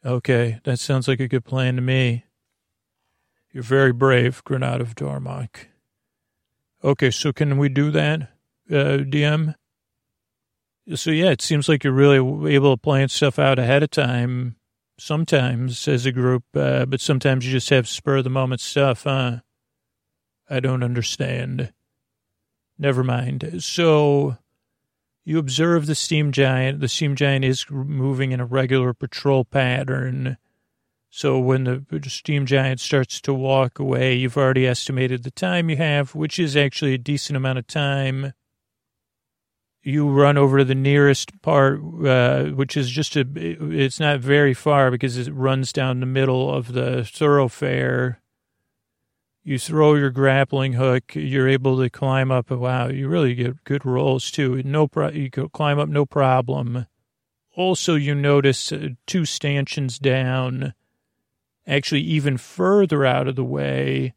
Okay, 0.05 0.61
that 0.65 0.79
sounds 0.79 1.09
like 1.09 1.21
a 1.21 1.29
good 1.29 1.47
plan 1.47 1.77
to 1.77 1.81
me. 1.81 2.27
You're 3.51 3.63
very 3.63 3.95
brave, 3.95 4.45
Granada 4.45 4.83
of 4.83 4.95
Darmok. 4.95 5.69
Okay, 6.85 7.11
so 7.11 7.33
can 7.33 7.57
we 7.57 7.71
do 7.71 7.91
that, 7.93 8.29
uh, 8.71 8.99
DM? 9.09 9.55
So 10.93 11.11
yeah, 11.11 11.31
it 11.31 11.41
seems 11.41 11.69
like 11.69 11.85
you're 11.85 11.93
really 11.93 12.55
able 12.55 12.77
to 12.77 12.81
plan 12.81 13.09
stuff 13.09 13.39
out 13.39 13.59
ahead 13.59 13.83
of 13.83 13.91
time 13.91 14.57
sometimes 14.99 15.89
as 15.89 16.05
a 16.05 16.13
group, 16.13 16.45
uh, 16.55 16.85
but 16.85 17.01
sometimes 17.01 17.47
you 17.47 17.53
just 17.53 17.71
have 17.71 17.89
spur 17.89 18.19
of 18.19 18.25
the 18.25 18.31
moment 18.31 18.61
stuff, 18.61 19.05
huh? 19.05 19.39
I 20.49 20.61
don't 20.61 20.83
understand. 20.83 21.73
Never 22.79 23.03
mind. 23.03 23.63
So 23.63 24.37
you 25.25 25.39
observe 25.39 25.87
the 25.87 25.95
steam 25.95 26.33
giant. 26.33 26.81
The 26.81 26.89
steam 26.89 27.17
giant 27.17 27.45
is 27.45 27.65
moving 27.71 28.33
in 28.33 28.41
a 28.41 28.47
regular 28.47 28.93
patrol 28.93 29.45
pattern. 29.45 30.37
So 31.09 31.39
when 31.39 31.65
the 31.65 32.11
steam 32.11 32.45
giant 32.45 32.81
starts 32.81 33.21
to 33.23 33.33
walk 33.33 33.79
away, 33.79 34.17
you've 34.17 34.37
already 34.37 34.67
estimated 34.67 35.23
the 35.23 35.31
time 35.31 35.71
you 35.71 35.77
have, 35.77 36.15
which 36.15 36.39
is 36.39 36.57
actually 36.57 36.93
a 36.93 36.99
decent 36.99 37.37
amount 37.37 37.59
of 37.59 37.67
time. 37.67 38.35
You 39.87 40.09
run 40.09 40.39
over 40.39 40.59
to 40.59 40.65
the 40.65 40.75
nearest 40.75 41.43
part, 41.43 41.79
uh, 42.07 42.45
which 42.47 42.75
is 42.75 42.91
just 42.91 43.17
a, 43.17 43.27
it's 43.37 44.01
not 44.01 44.21
very 44.21 44.55
far 44.55 44.91
because 44.91 45.19
it 45.19 45.31
runs 45.35 45.75
down 45.75 46.01
the 46.01 46.07
middle 46.07 46.53
of 46.53 46.73
the 46.73 47.05
thoroughfare. 47.05 48.19
You 49.43 49.59
throw 49.59 49.95
your 49.95 50.09
grappling 50.09 50.73
hook, 50.73 51.15
you're 51.15 51.51
able 51.51 51.77
to 51.83 51.91
climb 51.91 52.33
up. 52.33 52.51
Wow, 52.51 52.89
you 52.89 53.09
really 53.09 53.35
get 53.35 53.63
good 53.65 53.85
rolls 53.85 54.31
too. 54.31 54.63
No, 54.63 54.89
pro- 54.89 55.11
you 55.11 55.29
climb 55.29 55.79
up 55.79 55.91
no 55.91 56.07
problem. 56.07 56.87
Also, 57.55 57.95
you 57.95 58.15
notice 58.15 58.73
uh, 58.73 58.89
two 59.07 59.27
stanchions 59.27 59.99
down, 59.99 60.73
actually 61.67 62.01
even 62.01 62.39
further 62.39 63.05
out 63.05 63.29
of 63.29 63.37
the 63.37 63.45
way, 63.45 64.15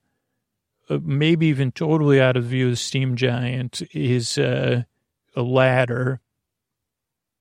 uh, 0.89 0.99
maybe 1.03 1.47
even 1.47 1.73
totally 1.73 2.21
out 2.21 2.37
of 2.37 2.45
view 2.45 2.67
of 2.67 2.71
the 2.71 2.77
steam 2.77 3.17
giant, 3.17 3.81
is 3.91 4.37
uh, 4.37 4.83
a 5.37 5.43
ladder, 5.43 6.19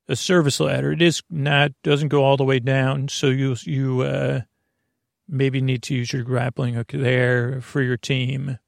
a 0.06 0.14
service 0.14 0.60
ladder. 0.60 0.92
It 0.92 1.02
is 1.02 1.22
not 1.30 1.72
doesn't 1.82 2.08
go 2.08 2.22
all 2.22 2.36
the 2.36 2.44
way 2.44 2.60
down, 2.60 3.08
so 3.08 3.28
you 3.28 3.56
you 3.62 4.02
uh, 4.02 4.40
maybe 5.26 5.60
need 5.60 5.82
to 5.84 5.94
use 5.94 6.12
your 6.12 6.22
grappling 6.22 6.74
hook 6.74 6.92
there 6.92 7.60
for 7.62 7.80
your 7.80 7.96
team. 7.96 8.58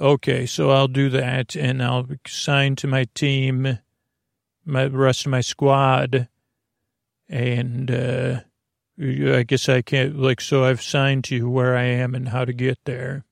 Okay, 0.00 0.46
so 0.46 0.70
I'll 0.70 0.88
do 0.88 1.08
that, 1.10 1.56
and 1.56 1.82
I'll 1.82 2.06
sign 2.26 2.76
to 2.76 2.86
my 2.86 3.06
team, 3.14 3.78
my 4.64 4.86
rest 4.86 5.24
of 5.24 5.30
my 5.30 5.40
squad, 5.40 6.28
and 7.28 7.90
uh, 7.90 8.40
I 9.00 9.44
guess 9.44 9.68
I 9.68 9.82
can't 9.82 10.18
like. 10.18 10.40
So 10.40 10.64
I've 10.64 10.82
signed 10.82 11.24
to 11.24 11.36
you 11.36 11.48
where 11.48 11.76
I 11.76 11.84
am 11.84 12.14
and 12.14 12.28
how 12.28 12.44
to 12.44 12.52
get 12.52 12.78
there. 12.84 13.24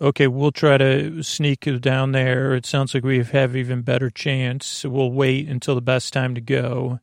Okay, 0.00 0.26
we'll 0.26 0.52
try 0.52 0.76
to 0.76 1.22
sneak 1.22 1.68
down 1.80 2.12
there. 2.12 2.54
It 2.54 2.66
sounds 2.66 2.94
like 2.94 3.04
we 3.04 3.22
have 3.22 3.54
even 3.54 3.82
better 3.82 4.10
chance. 4.10 4.84
We'll 4.84 5.12
wait 5.12 5.48
until 5.48 5.76
the 5.76 5.80
best 5.80 6.12
time 6.12 6.34
to 6.34 6.40
go, 6.40 7.00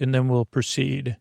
and 0.00 0.14
then 0.14 0.28
we'll 0.28 0.46
proceed. 0.46 1.18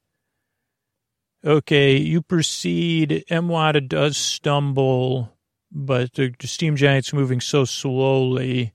Okay, 1.44 1.98
you 1.98 2.22
proceed. 2.22 3.26
Emwada 3.30 3.86
does 3.86 4.16
stumble, 4.16 5.38
but 5.72 6.14
the 6.14 6.34
steam 6.44 6.76
giant's 6.76 7.14
moving 7.14 7.42
so 7.42 7.66
slowly 7.66 8.74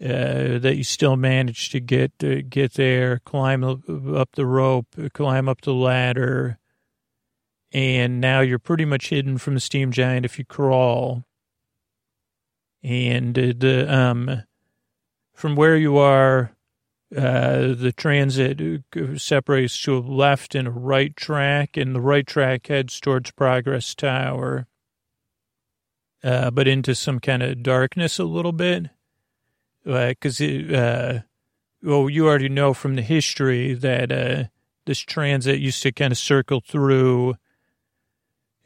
uh, 0.00 0.58
that 0.58 0.76
you 0.76 0.84
still 0.84 1.16
manage 1.16 1.70
to 1.70 1.80
get 1.80 2.12
uh, 2.22 2.42
get 2.48 2.74
there, 2.74 3.18
climb 3.24 3.64
up 3.64 4.30
the 4.32 4.46
rope, 4.46 4.86
climb 5.14 5.48
up 5.48 5.62
the 5.62 5.74
ladder, 5.74 6.58
and 7.72 8.20
now 8.20 8.40
you're 8.40 8.58
pretty 8.58 8.84
much 8.84 9.10
hidden 9.10 9.38
from 9.38 9.54
the 9.54 9.60
steam 9.60 9.92
giant 9.92 10.24
if 10.24 10.38
you 10.38 10.44
crawl. 10.44 11.24
And 12.82 13.34
the 13.34 13.86
um, 13.92 14.44
from 15.34 15.56
where 15.56 15.76
you 15.76 15.98
are, 15.98 16.52
uh, 17.16 17.74
the 17.74 17.92
transit 17.96 18.60
separates 19.16 19.80
to 19.82 19.96
a 19.96 20.00
left 20.00 20.54
and 20.54 20.68
a 20.68 20.70
right 20.70 21.14
track, 21.16 21.76
and 21.76 21.94
the 21.94 22.00
right 22.00 22.26
track 22.26 22.66
heads 22.66 23.00
towards 23.00 23.30
Progress 23.32 23.94
Tower, 23.94 24.66
uh, 26.22 26.50
but 26.50 26.68
into 26.68 26.94
some 26.94 27.18
kind 27.18 27.42
of 27.42 27.62
darkness 27.62 28.18
a 28.18 28.24
little 28.24 28.52
bit. 28.52 28.86
Because, 29.84 30.40
uh, 30.40 31.22
well, 31.82 32.10
you 32.10 32.26
already 32.26 32.48
know 32.48 32.74
from 32.74 32.96
the 32.96 33.02
history 33.02 33.74
that 33.74 34.12
uh, 34.12 34.44
this 34.84 34.98
transit 34.98 35.60
used 35.60 35.82
to 35.82 35.92
kind 35.92 36.12
of 36.12 36.18
circle 36.18 36.60
through 36.60 37.36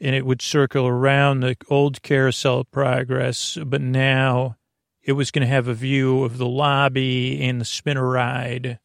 and 0.03 0.13
it 0.13 0.25
would 0.25 0.41
circle 0.41 0.85
around 0.85 1.39
the 1.39 1.55
old 1.69 2.01
carousel 2.01 2.59
of 2.59 2.71
progress, 2.71 3.57
but 3.65 3.81
now 3.81 4.57
it 5.01 5.13
was 5.13 5.31
going 5.31 5.47
to 5.47 5.53
have 5.53 5.69
a 5.69 5.73
view 5.73 6.25
of 6.25 6.37
the 6.37 6.45
lobby 6.45 7.41
and 7.41 7.61
the 7.61 7.65
spinner 7.65 8.07
ride 8.07 8.79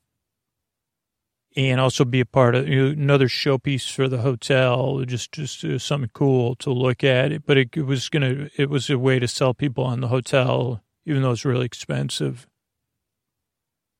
and 1.56 1.80
also 1.80 2.04
be 2.04 2.20
a 2.20 2.26
part 2.26 2.54
of 2.54 2.68
you 2.68 2.84
know, 2.84 2.90
another 2.90 3.26
showpiece 3.26 3.90
for 3.90 4.06
the 4.06 4.18
hotel 4.18 5.02
just 5.04 5.32
just 5.32 5.64
uh, 5.64 5.76
something 5.76 6.10
cool 6.14 6.54
to 6.56 6.70
look 6.70 7.02
at. 7.02 7.44
But 7.44 7.56
it, 7.56 7.76
it 7.76 7.82
was 7.82 8.08
going 8.08 8.22
to 8.22 8.50
it 8.56 8.70
was 8.70 8.88
a 8.88 8.98
way 8.98 9.18
to 9.18 9.26
sell 9.26 9.54
people 9.54 9.82
on 9.82 10.00
the 10.00 10.08
hotel 10.08 10.82
even 11.04 11.22
though 11.22 11.32
it's 11.32 11.44
really 11.44 11.66
expensive. 11.66 12.46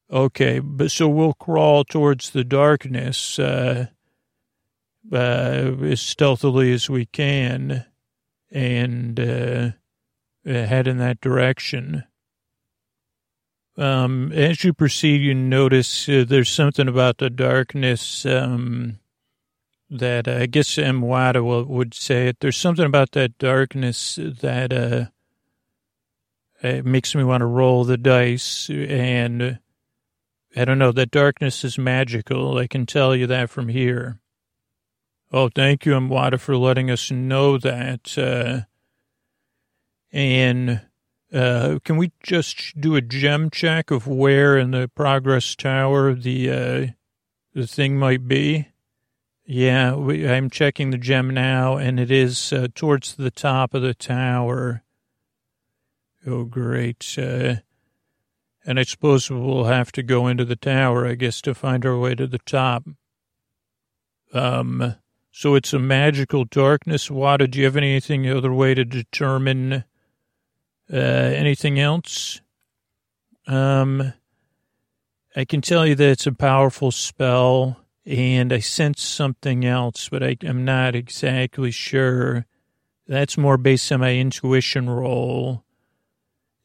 Okay 0.08 0.60
but 0.60 0.92
so 0.92 1.08
we'll 1.08 1.34
crawl 1.34 1.82
towards 1.82 2.30
the 2.30 2.44
darkness 2.44 3.40
uh, 3.40 3.88
uh, 5.12 5.74
as 5.82 6.00
stealthily 6.00 6.72
as 6.72 6.90
we 6.90 7.06
can 7.06 7.84
and 8.50 9.20
uh, 9.20 9.70
head 10.44 10.86
in 10.88 10.98
that 10.98 11.20
direction 11.20 12.04
um, 13.78 14.32
as 14.32 14.64
you 14.64 14.74
proceed, 14.74 15.20
you 15.20 15.34
notice 15.34 16.08
uh, 16.08 16.24
there's 16.26 16.50
something 16.50 16.88
about 16.88 17.18
the 17.18 17.30
darkness 17.30 18.26
um, 18.26 18.98
that 19.88 20.26
uh, 20.26 20.32
I 20.32 20.46
guess 20.46 20.76
M. 20.76 21.00
Wada 21.00 21.44
would 21.44 21.94
say 21.94 22.26
it. 22.26 22.40
There's 22.40 22.56
something 22.56 22.84
about 22.84 23.12
that 23.12 23.38
darkness 23.38 24.18
that 24.20 24.72
uh, 24.72 25.06
it 26.60 26.84
makes 26.84 27.14
me 27.14 27.22
want 27.22 27.42
to 27.42 27.46
roll 27.46 27.84
the 27.84 27.96
dice. 27.96 28.68
And 28.68 29.60
I 30.56 30.64
don't 30.64 30.78
know, 30.78 30.90
that 30.92 31.12
darkness 31.12 31.62
is 31.62 31.78
magical. 31.78 32.58
I 32.58 32.66
can 32.66 32.84
tell 32.84 33.14
you 33.14 33.28
that 33.28 33.48
from 33.48 33.68
here. 33.68 34.18
Oh, 35.30 35.50
thank 35.50 35.84
you, 35.84 35.94
M. 35.94 36.08
Wada, 36.08 36.38
for 36.38 36.56
letting 36.56 36.90
us 36.90 37.10
know 37.10 37.58
that. 37.58 38.16
Uh, 38.16 38.66
and 40.10 40.80
uh, 41.32 41.78
can 41.84 41.98
we 41.98 42.12
just 42.22 42.80
do 42.80 42.96
a 42.96 43.02
gem 43.02 43.50
check 43.50 43.90
of 43.90 44.06
where 44.06 44.56
in 44.56 44.70
the 44.70 44.88
progress 44.94 45.54
tower 45.54 46.14
the 46.14 46.50
uh, 46.50 46.86
the 47.52 47.66
thing 47.66 47.98
might 47.98 48.26
be? 48.26 48.68
Yeah, 49.44 49.94
we, 49.94 50.26
I'm 50.28 50.48
checking 50.48 50.90
the 50.90 50.98
gem 50.98 51.30
now, 51.30 51.76
and 51.76 52.00
it 52.00 52.10
is 52.10 52.52
uh, 52.52 52.68
towards 52.74 53.14
the 53.14 53.30
top 53.30 53.74
of 53.74 53.82
the 53.82 53.94
tower. 53.94 54.82
Oh, 56.26 56.44
great! 56.44 57.16
Uh, 57.18 57.56
and 58.64 58.80
I 58.80 58.82
suppose 58.82 59.30
we'll 59.30 59.64
have 59.64 59.92
to 59.92 60.02
go 60.02 60.26
into 60.26 60.46
the 60.46 60.56
tower, 60.56 61.06
I 61.06 61.14
guess, 61.14 61.42
to 61.42 61.54
find 61.54 61.84
our 61.84 61.98
way 61.98 62.14
to 62.14 62.26
the 62.26 62.38
top. 62.38 62.84
Um, 64.32 64.94
so 65.38 65.54
it's 65.54 65.72
a 65.72 65.78
magical 65.78 66.44
darkness. 66.44 67.12
Wada, 67.12 67.46
do 67.46 67.60
you 67.60 67.64
have 67.66 67.76
anything 67.76 68.28
other 68.28 68.52
way 68.52 68.74
to 68.74 68.84
determine? 68.84 69.84
Uh, 70.92 70.96
anything 70.96 71.78
else? 71.78 72.40
Um, 73.46 74.14
I 75.36 75.44
can 75.44 75.60
tell 75.60 75.86
you 75.86 75.94
that 75.94 76.08
it's 76.08 76.26
a 76.26 76.32
powerful 76.32 76.90
spell, 76.90 77.78
and 78.04 78.52
I 78.52 78.58
sense 78.58 79.00
something 79.00 79.64
else, 79.64 80.08
but 80.08 80.24
I, 80.24 80.36
am 80.42 80.64
not 80.64 80.96
exactly 80.96 81.70
sure. 81.70 82.44
That's 83.06 83.38
more 83.38 83.56
based 83.56 83.92
on 83.92 84.00
my 84.00 84.16
intuition 84.16 84.90
roll. 84.90 85.62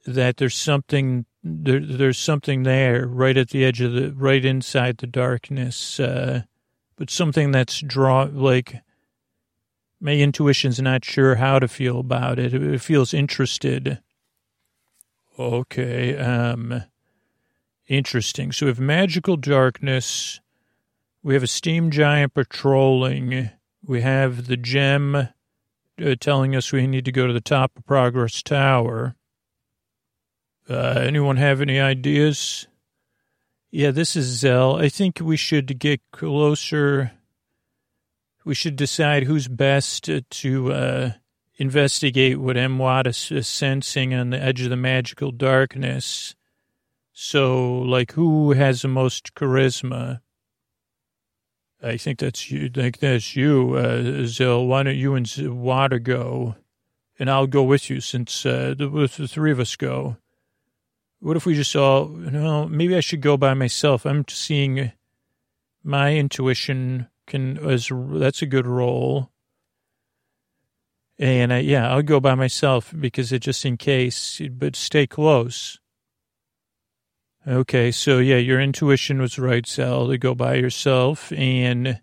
That 0.07 0.37
there's 0.37 0.57
something 0.57 1.27
there, 1.43 1.79
there's 1.79 2.17
something 2.17 2.63
there, 2.63 3.05
right 3.05 3.37
at 3.37 3.51
the 3.51 3.65
edge 3.65 3.81
of 3.81 3.93
the, 3.93 4.13
right 4.13 4.43
inside 4.43 4.97
the 4.97 5.05
darkness, 5.05 5.99
uh, 5.99 6.41
but 7.03 7.09
something 7.09 7.51
that's 7.51 7.81
draw 7.81 8.29
like 8.31 8.81
my 9.99 10.13
intuition's 10.13 10.79
not 10.79 11.03
sure 11.03 11.35
how 11.35 11.59
to 11.59 11.67
feel 11.67 11.99
about 11.99 12.39
it. 12.39 12.53
It 12.53 12.79
feels 12.79 13.13
interested. 13.13 13.99
Okay. 15.37 16.15
Um, 16.15 16.83
interesting. 17.89 18.53
So 18.53 18.67
we 18.67 18.69
have 18.69 18.79
magical 18.79 19.35
darkness. 19.35 20.39
We 21.21 21.33
have 21.33 21.43
a 21.43 21.47
steam 21.47 21.91
giant 21.91 22.35
patrolling. 22.35 23.49
We 23.85 23.99
have 23.99 24.47
the 24.47 24.55
gem 24.55 25.15
uh, 25.15 25.27
telling 26.21 26.55
us 26.55 26.71
we 26.71 26.87
need 26.87 27.03
to 27.03 27.11
go 27.11 27.27
to 27.27 27.33
the 27.33 27.41
top 27.41 27.73
of 27.75 27.85
Progress 27.85 28.41
Tower. 28.41 29.17
Uh, 30.69 31.01
anyone 31.03 31.35
have 31.35 31.59
any 31.59 31.81
ideas? 31.81 32.67
Yeah, 33.75 33.89
this 33.89 34.15
is 34.15 34.27
Zell. 34.27 34.75
I 34.75 34.87
think 34.87 35.19
we 35.19 35.35
should 35.35 35.79
get 35.79 35.99
closer. 36.11 37.11
We 38.45 38.53
should 38.53 38.75
decide 38.75 39.23
who's 39.23 39.47
best 39.47 40.11
to 40.29 40.71
uh, 40.71 41.11
investigate 41.55 42.39
what 42.39 42.55
M. 42.55 42.77
Watt 42.77 43.07
is 43.07 43.47
sensing 43.47 44.13
on 44.13 44.29
the 44.29 44.39
edge 44.39 44.61
of 44.61 44.69
the 44.69 44.75
magical 44.75 45.31
darkness. 45.31 46.35
So, 47.13 47.79
like, 47.79 48.11
who 48.11 48.51
has 48.51 48.83
the 48.83 48.89
most 48.89 49.33
charisma? 49.33 50.21
I 51.81 51.97
think 51.97 52.19
that's 52.19 52.51
you. 52.51 52.69
Think 52.69 52.99
that's 52.99 53.35
you, 53.35 53.73
uh, 53.73 53.97
Zill. 54.25 54.67
Why 54.67 54.83
don't 54.83 54.95
you 54.97 55.15
and 55.15 55.27
Wada 55.59 55.97
go, 55.97 56.57
and 57.17 57.27
I'll 57.27 57.47
go 57.47 57.63
with 57.63 57.89
you 57.89 58.01
since 58.01 58.45
uh, 58.45 58.75
the, 58.77 58.87
the 59.17 59.27
three 59.27 59.51
of 59.51 59.59
us 59.59 59.75
go. 59.75 60.17
What 61.23 61.37
if 61.37 61.45
we 61.45 61.55
just 61.55 61.73
all? 61.73 62.11
You 62.11 62.31
know, 62.31 62.67
maybe 62.67 62.97
I 62.97 62.99
should 62.99 63.21
go 63.21 63.37
by 63.37 63.53
myself. 63.53 64.05
I'm 64.05 64.25
seeing 64.27 64.91
my 65.81 66.15
intuition 66.15 67.07
can 67.27 67.57
as 67.59 67.89
that's 67.89 68.41
a 68.41 68.45
good 68.45 68.67
role. 68.67 69.31
And 71.17 71.53
uh, 71.53 71.55
yeah, 71.55 71.89
I'll 71.89 72.01
go 72.01 72.19
by 72.19 72.35
myself 72.35 72.93
because 72.99 73.31
it 73.31 73.39
just 73.39 73.63
in 73.63 73.77
case, 73.77 74.41
but 74.51 74.75
stay 74.75 75.07
close. 75.07 75.79
Okay, 77.47 77.91
so 77.91 78.19
yeah, 78.19 78.35
your 78.35 78.59
intuition 78.59 79.21
was 79.21 79.39
right, 79.39 79.65
Sal, 79.65 80.09
to 80.09 80.17
go 80.17 80.35
by 80.35 80.55
yourself 80.55 81.31
and 81.31 82.01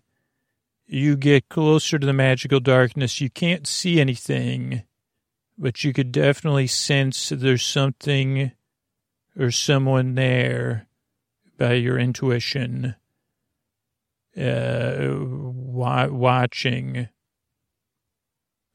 you 0.87 1.15
get 1.15 1.47
closer 1.47 1.99
to 1.99 2.07
the 2.07 2.11
magical 2.11 2.59
darkness. 2.59 3.21
You 3.21 3.29
can't 3.29 3.67
see 3.67 4.01
anything, 4.01 4.81
but 5.59 5.83
you 5.83 5.93
could 5.93 6.11
definitely 6.11 6.65
sense 6.65 7.29
there's 7.29 7.63
something 7.63 8.53
or 9.37 9.51
someone 9.51 10.15
there 10.15 10.87
by 11.57 11.73
your 11.73 11.97
intuition 11.97 12.95
uh, 14.37 15.07
watching. 15.11 17.09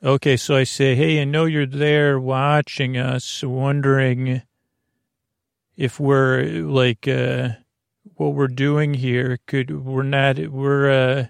Okay, 0.03 0.37
so 0.37 0.57
I 0.57 0.65
say, 0.65 0.95
hey, 0.95 1.21
I 1.21 1.25
know 1.25 1.47
you're 1.47 1.67
there 1.67 2.21
watching 2.21 2.97
us, 2.97 3.43
wondering 3.43 4.43
if 5.77 6.01
we're 6.01 6.45
like 6.63 7.07
uh, 7.07 7.51
what 8.15 8.35
we're 8.35 8.49
doing 8.49 8.95
here 8.95 9.39
could 9.47 9.85
we're 9.85 10.03
not 10.03 10.39
we're 10.39 10.91
uh, 10.91 11.27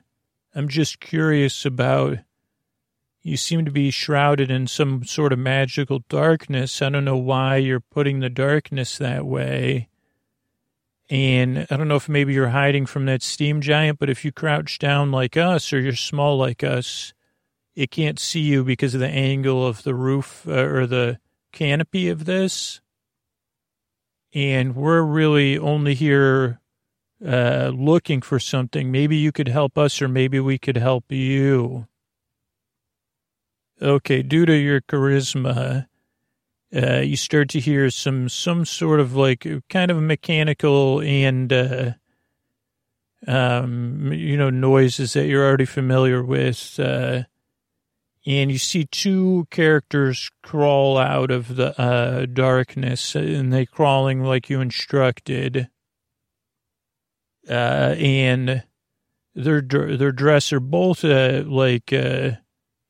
i'm 0.55 0.69
just 0.69 1.01
curious 1.01 1.65
about 1.65 2.19
you 3.27 3.37
seem 3.37 3.65
to 3.65 3.71
be 3.71 3.91
shrouded 3.91 4.51
in 4.51 4.67
some 4.67 5.05
sort 5.05 5.33
of 5.33 5.39
magical 5.39 6.05
darkness 6.09 6.81
i 6.81 6.89
don't 6.89 7.05
know 7.05 7.17
why 7.17 7.57
you're 7.57 7.81
putting 7.81 8.21
the 8.21 8.31
darkness 8.31 8.99
that 8.99 9.27
way 9.27 9.89
and 11.11 11.67
i 11.71 11.77
don't 11.77 11.89
know 11.89 11.97
if 11.97 12.09
maybe 12.09 12.33
you're 12.33 12.49
hiding 12.49 12.87
from 12.87 13.07
that 13.07 13.23
steam 13.23 13.61
giant 13.61 13.99
but 13.99 14.11
if 14.11 14.25
you 14.25 14.33
crouch 14.33 14.79
down 14.79 15.11
like 15.11 15.37
us 15.37 15.73
or 15.73 15.81
you're 15.81 15.95
small 15.95 16.37
like 16.37 16.63
us 16.63 17.13
it 17.75 17.91
can't 17.91 18.19
see 18.19 18.41
you 18.41 18.65
because 18.65 18.95
of 18.95 19.01
the 19.01 19.09
angle 19.09 19.67
of 19.67 19.83
the 19.83 19.95
roof 19.95 20.47
uh, 20.49 20.53
or 20.53 20.87
the 20.87 21.19
canopy 21.53 22.09
of 22.09 22.25
this 22.25 22.81
and 24.33 24.77
we're 24.77 25.03
really 25.03 25.59
only 25.59 25.95
here 25.95 26.61
uh, 27.25 27.73
looking 27.75 28.21
for 28.21 28.39
something. 28.39 28.91
Maybe 28.91 29.17
you 29.17 29.33
could 29.33 29.49
help 29.49 29.79
us, 29.79 30.03
or 30.03 30.09
maybe 30.09 30.39
we 30.39 30.59
could 30.59 30.77
help 30.77 31.11
you. 31.11 31.87
Okay, 33.81 34.23
due 34.23 34.47
to 34.47 34.55
your 34.55 34.81
charisma, 34.81 35.87
uh, 36.75 37.01
you 37.01 37.17
start 37.17 37.51
to 37.51 37.61
hear 37.61 37.91
some 37.91 38.29
some 38.29 38.65
sort 38.65 39.01
of 39.01 39.15
like 39.15 39.47
kind 39.69 39.91
of 39.91 40.03
mechanical 40.03 41.01
and 41.03 41.53
uh, 41.53 41.93
um, 43.27 44.13
you 44.13 44.37
know 44.37 44.49
noises 44.49 45.13
that 45.13 45.27
you're 45.27 45.47
already 45.47 45.67
familiar 45.67 46.23
with. 46.23 46.81
Uh, 46.81 47.25
and 48.25 48.51
you 48.51 48.59
see 48.59 48.85
two 48.87 49.47
characters 49.51 50.31
crawl 50.43 50.99
out 50.99 51.31
of 51.31 51.57
the 51.57 51.79
uh, 51.81 52.27
darkness, 52.27 53.15
and 53.15 53.53
they 53.53 53.67
crawling 53.67 54.25
like 54.25 54.49
you 54.49 54.61
instructed. 54.61 55.69
Uh, 57.49 57.95
and 57.99 58.65
their 59.35 59.61
their 59.61 60.13
dress 60.13 60.53
are 60.53 60.61
both 60.61 61.05
uh, 61.05 61.45
like 61.47 61.93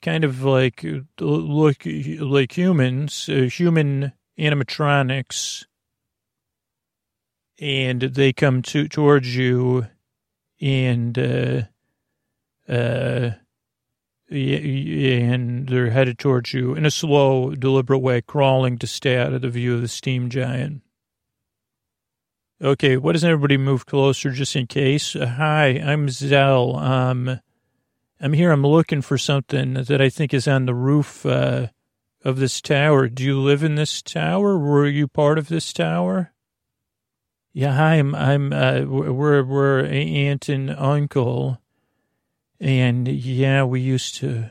kind 0.07 0.23
of 0.23 0.45
like 0.45 0.87
look 1.19 1.83
like 1.85 2.57
humans, 2.57 3.29
uh, 3.29 3.49
human 3.51 4.13
animatronics, 4.39 5.65
and 7.59 8.01
they 8.03 8.33
come 8.33 8.63
to 8.63 8.87
towards 8.87 9.35
you, 9.35 9.89
and 10.61 11.19
uh, 11.19 11.63
uh 12.69 13.31
and 14.31 15.69
they're 15.69 15.91
headed 15.91 16.19
towards 16.21 16.53
you 16.55 16.75
in 16.75 16.87
a 16.87 16.91
slow, 16.91 17.51
deliberate 17.57 17.99
way, 17.99 18.21
crawling 18.21 18.79
to 18.79 18.87
stay 18.87 19.19
out 19.19 19.33
of 19.33 19.43
the 19.43 19.51
view 19.51 19.75
of 19.75 19.83
the 19.83 19.89
steam 19.89 20.31
giant. 20.31 20.83
Okay, 22.63 22.97
why 22.97 23.13
doesn't 23.13 23.29
everybody 23.29 23.57
move 23.57 23.87
closer 23.87 24.31
just 24.31 24.55
in 24.55 24.69
case? 24.69 25.17
Uh, 25.17 25.27
hi, 25.27 25.67
I'm 25.85 26.09
Zell. 26.09 26.77
Um, 26.77 27.41
I'm 28.21 28.33
here. 28.33 28.51
I'm 28.51 28.67
looking 28.67 29.03
for 29.03 29.19
something 29.19 29.75
that 29.75 30.01
I 30.01 30.09
think 30.09 30.33
is 30.33 30.49
on 30.49 30.67
the 30.67 30.75
roof 30.75 31.27
uh, 31.27 31.69
of 32.25 32.39
this 32.39 32.61
tower. 32.61 33.09
Do 33.09 33.23
you 33.23 33.41
live 33.41 33.63
in 33.63 33.75
this 33.75 34.01
tower? 34.03 34.59
Were 34.59 34.87
you 34.87 35.07
part 35.07 35.39
of 35.39 35.49
this 35.49 35.73
tower? 35.73 36.33
Yeah, 37.53 37.75
hi. 37.75 37.95
I'm. 37.95 38.15
I'm. 38.15 38.53
Uh, 38.53 38.83
we're 38.83 39.45
we're 39.45 39.85
aunt 39.85 40.49
and 40.49 40.71
uncle 40.71 41.61
and 42.61 43.07
yeah, 43.07 43.65
we 43.65 43.81
used 43.81 44.17
to. 44.17 44.51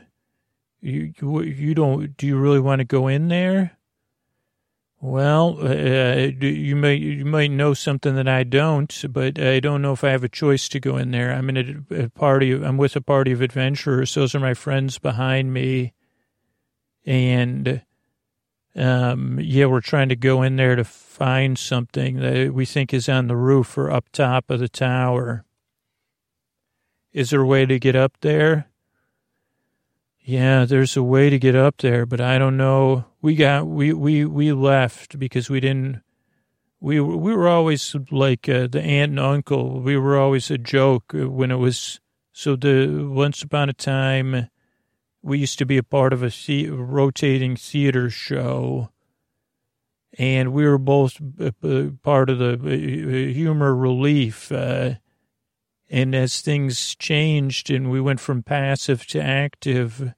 You 0.80 1.12
you 1.42 1.74
don't? 1.74 2.16
Do 2.16 2.26
you 2.26 2.36
really 2.36 2.60
want 2.60 2.80
to 2.80 2.84
go 2.84 3.08
in 3.08 3.28
there? 3.28 3.75
Well, 5.06 5.58
uh, 5.60 5.66
uh 5.66 6.30
you 6.40 6.74
may 6.74 6.96
you 6.96 7.24
might 7.24 7.52
know 7.52 7.74
something 7.74 8.16
that 8.16 8.26
I 8.26 8.42
don't, 8.42 9.04
but 9.10 9.38
I 9.38 9.60
don't 9.60 9.80
know 9.80 9.92
if 9.92 10.02
I 10.02 10.10
have 10.10 10.24
a 10.24 10.28
choice 10.28 10.68
to 10.70 10.80
go 10.80 10.96
in 10.96 11.12
there. 11.12 11.32
I'm 11.32 11.48
in 11.48 11.86
a, 11.90 12.04
a 12.06 12.08
party. 12.08 12.52
I'm 12.52 12.76
with 12.76 12.96
a 12.96 13.00
party 13.00 13.30
of 13.30 13.40
adventurers. 13.40 14.14
Those 14.14 14.34
are 14.34 14.40
my 14.40 14.52
friends 14.52 14.98
behind 14.98 15.54
me, 15.54 15.92
and 17.04 17.82
um, 18.74 19.38
yeah, 19.40 19.66
we're 19.66 19.80
trying 19.80 20.08
to 20.08 20.16
go 20.16 20.42
in 20.42 20.56
there 20.56 20.74
to 20.74 20.82
find 20.82 21.56
something 21.56 22.18
that 22.18 22.52
we 22.52 22.66
think 22.66 22.92
is 22.92 23.08
on 23.08 23.28
the 23.28 23.36
roof 23.36 23.78
or 23.78 23.92
up 23.92 24.08
top 24.10 24.50
of 24.50 24.58
the 24.58 24.68
tower. 24.68 25.44
Is 27.12 27.30
there 27.30 27.42
a 27.42 27.46
way 27.46 27.64
to 27.64 27.78
get 27.78 27.94
up 27.94 28.14
there? 28.22 28.66
Yeah, 30.28 30.64
there's 30.64 30.96
a 30.96 31.04
way 31.04 31.30
to 31.30 31.38
get 31.38 31.54
up 31.54 31.76
there, 31.76 32.04
but 32.04 32.20
I 32.20 32.36
don't 32.36 32.56
know. 32.56 33.04
We 33.22 33.36
got 33.36 33.68
we 33.68 33.92
we 33.92 34.24
we 34.24 34.52
left 34.52 35.20
because 35.20 35.48
we 35.48 35.60
didn't. 35.60 36.02
We 36.80 36.98
we 37.00 37.32
were 37.32 37.46
always 37.46 37.94
like 38.10 38.48
uh, 38.48 38.66
the 38.66 38.82
aunt 38.82 39.10
and 39.10 39.20
uncle. 39.20 39.80
We 39.80 39.96
were 39.96 40.18
always 40.18 40.50
a 40.50 40.58
joke 40.58 41.12
when 41.14 41.52
it 41.52 41.58
was. 41.58 42.00
So 42.32 42.56
the 42.56 43.08
once 43.08 43.40
upon 43.40 43.68
a 43.68 43.72
time, 43.72 44.50
we 45.22 45.38
used 45.38 45.60
to 45.60 45.64
be 45.64 45.78
a 45.78 45.84
part 45.84 46.12
of 46.12 46.24
a 46.24 46.30
the, 46.30 46.70
rotating 46.70 47.54
theater 47.54 48.10
show, 48.10 48.90
and 50.18 50.52
we 50.52 50.66
were 50.66 50.76
both 50.76 51.20
part 52.02 52.30
of 52.30 52.38
the 52.40 52.54
uh, 52.54 53.32
humor 53.32 53.76
relief. 53.76 54.50
Uh, 54.50 54.94
and 55.88 56.14
as 56.14 56.40
things 56.40 56.94
changed 56.96 57.70
and 57.70 57.90
we 57.90 58.00
went 58.00 58.20
from 58.20 58.42
passive 58.42 59.06
to 59.06 59.22
active, 59.22 60.12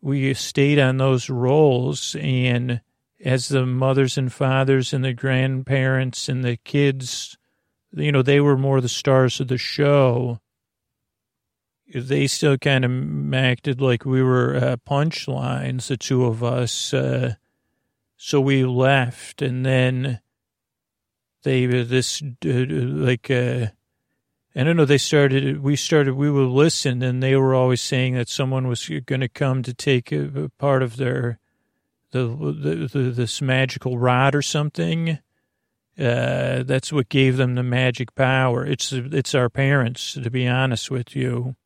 we 0.00 0.34
stayed 0.34 0.78
on 0.78 0.96
those 0.96 1.30
roles. 1.30 2.16
And 2.20 2.80
as 3.24 3.48
the 3.48 3.64
mothers 3.64 4.18
and 4.18 4.32
fathers 4.32 4.92
and 4.92 5.04
the 5.04 5.12
grandparents 5.12 6.28
and 6.28 6.44
the 6.44 6.56
kids, 6.56 7.36
you 7.92 8.10
know, 8.10 8.22
they 8.22 8.40
were 8.40 8.58
more 8.58 8.80
the 8.80 8.88
stars 8.88 9.40
of 9.40 9.48
the 9.48 9.58
show. 9.58 10.40
They 11.94 12.26
still 12.26 12.58
kind 12.58 12.84
of 12.84 13.34
acted 13.34 13.80
like 13.80 14.04
we 14.04 14.20
were 14.20 14.56
uh, 14.56 14.76
punchlines, 14.88 15.86
the 15.86 15.96
two 15.96 16.24
of 16.24 16.42
us. 16.42 16.92
Uh, 16.92 17.34
so 18.16 18.40
we 18.40 18.64
left, 18.64 19.40
and 19.40 19.64
then 19.64 20.20
they 21.44 21.66
this 21.66 22.22
uh, 22.22 22.64
like 22.68 23.30
I 24.56 24.64
don't 24.64 24.76
know. 24.76 24.86
They 24.86 24.98
started. 24.98 25.62
We 25.62 25.76
started. 25.76 26.14
We 26.14 26.30
would 26.30 26.48
listen, 26.48 27.02
and 27.02 27.22
they 27.22 27.36
were 27.36 27.54
always 27.54 27.82
saying 27.82 28.14
that 28.14 28.28
someone 28.28 28.66
was 28.68 28.88
going 29.04 29.20
to 29.20 29.28
come 29.28 29.62
to 29.62 29.74
take 29.74 30.10
a, 30.10 30.44
a 30.44 30.48
part 30.48 30.82
of 30.82 30.96
their 30.96 31.38
the, 32.12 32.26
the, 32.26 32.88
the, 32.90 33.10
this 33.10 33.42
magical 33.42 33.98
rod 33.98 34.34
or 34.34 34.40
something. 34.40 35.18
Uh, 35.98 36.62
that's 36.62 36.90
what 36.90 37.10
gave 37.10 37.36
them 37.36 37.54
the 37.54 37.62
magic 37.62 38.14
power. 38.14 38.64
It's 38.64 38.92
it's 38.92 39.34
our 39.34 39.50
parents, 39.50 40.14
to 40.14 40.30
be 40.30 40.48
honest 40.48 40.90
with 40.90 41.14
you. 41.14 41.56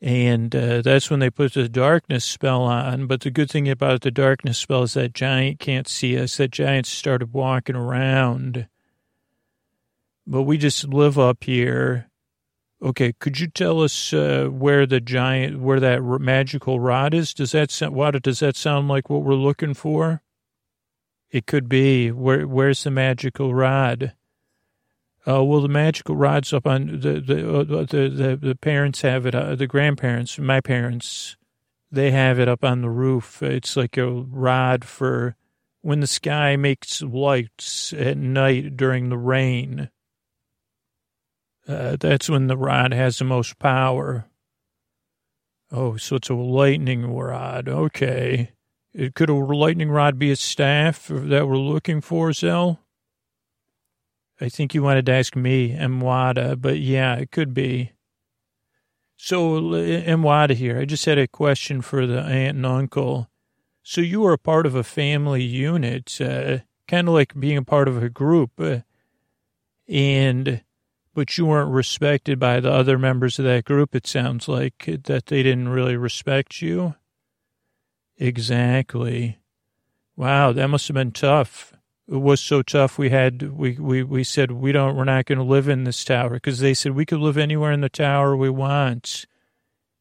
And 0.00 0.54
uh, 0.54 0.82
that's 0.82 1.10
when 1.10 1.20
they 1.20 1.30
put 1.30 1.54
the 1.54 1.68
darkness 1.68 2.24
spell 2.24 2.62
on. 2.62 3.06
But 3.06 3.20
the 3.20 3.30
good 3.30 3.50
thing 3.50 3.68
about 3.68 4.02
the 4.02 4.10
darkness 4.10 4.58
spell 4.58 4.82
is 4.82 4.94
that 4.94 5.14
giant 5.14 5.60
can't 5.60 5.88
see 5.88 6.18
us. 6.18 6.36
That 6.36 6.50
giant 6.50 6.86
started 6.86 7.32
walking 7.32 7.76
around 7.76 8.68
but 10.26 10.42
we 10.42 10.58
just 10.58 10.84
live 10.88 11.18
up 11.18 11.44
here. 11.44 12.08
Okay, 12.82 13.14
could 13.18 13.40
you 13.40 13.46
tell 13.46 13.80
us 13.80 14.12
uh, 14.12 14.48
where 14.50 14.84
the 14.86 15.00
giant, 15.00 15.60
where 15.60 15.80
that 15.80 16.02
magical 16.02 16.80
rod 16.80 17.14
is? 17.14 17.32
Does 17.32 17.52
that 17.52 17.70
sound, 17.70 17.94
what, 17.94 18.20
does 18.22 18.40
that 18.40 18.56
sound 18.56 18.88
like 18.88 19.08
what 19.08 19.22
we're 19.22 19.34
looking 19.34 19.74
for? 19.74 20.22
It 21.30 21.46
could 21.46 21.68
be. 21.68 22.10
Where, 22.12 22.46
where's 22.46 22.84
the 22.84 22.90
magical 22.90 23.54
rod? 23.54 24.12
Uh, 25.26 25.42
well, 25.42 25.62
the 25.62 25.68
magical 25.68 26.14
rod's 26.14 26.52
up 26.52 26.66
on 26.66 27.00
the 27.00 27.18
the 27.18 27.58
uh, 27.58 27.64
the, 27.64 28.10
the, 28.10 28.38
the 28.40 28.54
parents 28.54 29.00
have 29.00 29.24
it. 29.24 29.34
Uh, 29.34 29.54
the 29.54 29.66
grandparents, 29.66 30.38
my 30.38 30.60
parents, 30.60 31.36
they 31.90 32.10
have 32.10 32.38
it 32.38 32.48
up 32.48 32.62
on 32.62 32.82
the 32.82 32.90
roof. 32.90 33.42
It's 33.42 33.74
like 33.74 33.96
a 33.96 34.10
rod 34.10 34.84
for 34.84 35.36
when 35.80 36.00
the 36.00 36.06
sky 36.06 36.56
makes 36.56 37.00
lights 37.00 37.94
at 37.94 38.18
night 38.18 38.76
during 38.76 39.08
the 39.08 39.16
rain. 39.16 39.88
Uh, 41.66 41.96
that's 41.98 42.28
when 42.28 42.46
the 42.46 42.56
rod 42.56 42.92
has 42.92 43.18
the 43.18 43.24
most 43.24 43.58
power. 43.58 44.26
Oh, 45.70 45.96
so 45.96 46.16
it's 46.16 46.28
a 46.28 46.34
lightning 46.34 47.10
rod. 47.10 47.68
Okay. 47.68 48.52
It, 48.92 49.14
could 49.14 49.30
a 49.30 49.34
lightning 49.34 49.90
rod 49.90 50.18
be 50.18 50.30
a 50.30 50.36
staff 50.36 51.08
that 51.08 51.48
we're 51.48 51.56
looking 51.56 52.00
for, 52.00 52.32
Zell? 52.32 52.80
I 54.40 54.48
think 54.48 54.74
you 54.74 54.82
wanted 54.82 55.06
to 55.06 55.12
ask 55.12 55.34
me, 55.34 55.70
Mwada, 55.70 56.60
but 56.60 56.78
yeah, 56.78 57.14
it 57.14 57.30
could 57.30 57.54
be. 57.54 57.92
So, 59.16 59.60
Mwada 59.60 60.54
here, 60.54 60.78
I 60.78 60.84
just 60.84 61.06
had 61.06 61.18
a 61.18 61.26
question 61.26 61.80
for 61.80 62.06
the 62.06 62.20
aunt 62.20 62.56
and 62.56 62.66
uncle. 62.66 63.30
So 63.82 64.00
you 64.00 64.24
are 64.26 64.32
a 64.32 64.38
part 64.38 64.66
of 64.66 64.74
a 64.74 64.82
family 64.82 65.42
unit, 65.42 66.20
uh, 66.20 66.58
kind 66.88 67.08
of 67.08 67.14
like 67.14 67.38
being 67.38 67.56
a 67.56 67.62
part 67.62 67.86
of 67.86 68.02
a 68.02 68.08
group, 68.08 68.52
uh, 68.58 68.80
and 69.88 70.62
but 71.14 71.38
you 71.38 71.46
weren't 71.46 71.70
respected 71.70 72.38
by 72.38 72.60
the 72.60 72.72
other 72.72 72.98
members 72.98 73.38
of 73.38 73.44
that 73.44 73.64
group. 73.64 73.94
It 73.94 74.06
sounds 74.06 74.48
like 74.48 74.84
that 75.04 75.26
they 75.26 75.42
didn't 75.42 75.68
really 75.68 75.96
respect 75.96 76.60
you. 76.60 76.94
Exactly. 78.18 79.38
Wow, 80.16 80.52
that 80.52 80.68
must 80.68 80.88
have 80.88 80.94
been 80.94 81.12
tough. 81.12 81.72
It 82.06 82.16
was 82.16 82.40
so 82.40 82.62
tough. 82.62 82.98
We 82.98 83.10
had 83.10 83.56
we 83.56 83.78
we 83.78 84.02
we 84.02 84.24
said 84.24 84.50
we 84.50 84.72
don't 84.72 84.94
we're 84.94 85.04
not 85.04 85.24
going 85.24 85.38
to 85.38 85.44
live 85.44 85.68
in 85.68 85.84
this 85.84 86.04
tower 86.04 86.34
because 86.34 86.58
they 86.58 86.74
said 86.74 86.92
we 86.92 87.06
could 87.06 87.18
live 87.18 87.38
anywhere 87.38 87.72
in 87.72 87.80
the 87.80 87.88
tower 87.88 88.36
we 88.36 88.50
want. 88.50 89.26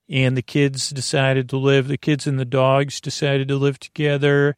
And 0.09 0.35
the 0.35 0.41
kids 0.41 0.89
decided 0.89 1.47
to 1.49 1.57
live. 1.57 1.87
The 1.87 1.97
kids 1.97 2.27
and 2.27 2.37
the 2.37 2.45
dogs 2.45 2.99
decided 2.99 3.47
to 3.47 3.55
live 3.55 3.79
together, 3.79 4.57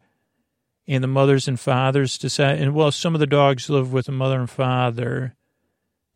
and 0.87 1.03
the 1.03 1.07
mothers 1.07 1.47
and 1.47 1.59
fathers 1.59 2.17
decided. 2.17 2.63
And 2.63 2.73
well, 2.73 2.91
some 2.91 3.13
of 3.13 3.19
the 3.19 3.27
dogs 3.27 3.69
live 3.69 3.93
with 3.93 4.07
the 4.07 4.11
mother 4.11 4.39
and 4.39 4.49
father, 4.49 5.34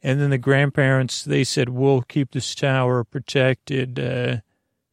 and 0.02 0.22
then 0.22 0.30
the 0.30 0.38
grandparents 0.38 1.24
they 1.24 1.44
said 1.44 1.70
we'll 1.70 2.02
keep 2.02 2.32
this 2.32 2.56
tower 2.56 3.04
protected. 3.04 4.00
Uh, 4.00 4.38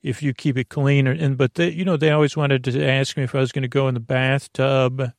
if 0.07 0.23
you 0.23 0.33
keep 0.33 0.57
it 0.57 0.69
clean. 0.69 1.09
And 1.09 1.37
but 1.37 1.55
they, 1.55 1.71
you 1.71 1.85
know, 1.85 1.97
they 1.97 2.11
always 2.11 2.37
wanted 2.37 2.63
to 2.65 2.85
ask 2.85 3.17
me 3.17 3.25
if 3.25 3.35
I 3.35 3.41
was 3.41 3.51
going 3.51 3.63
to 3.63 3.69
go 3.69 3.89
in 3.89 3.95
the 3.95 4.01
bathtub 4.01 5.13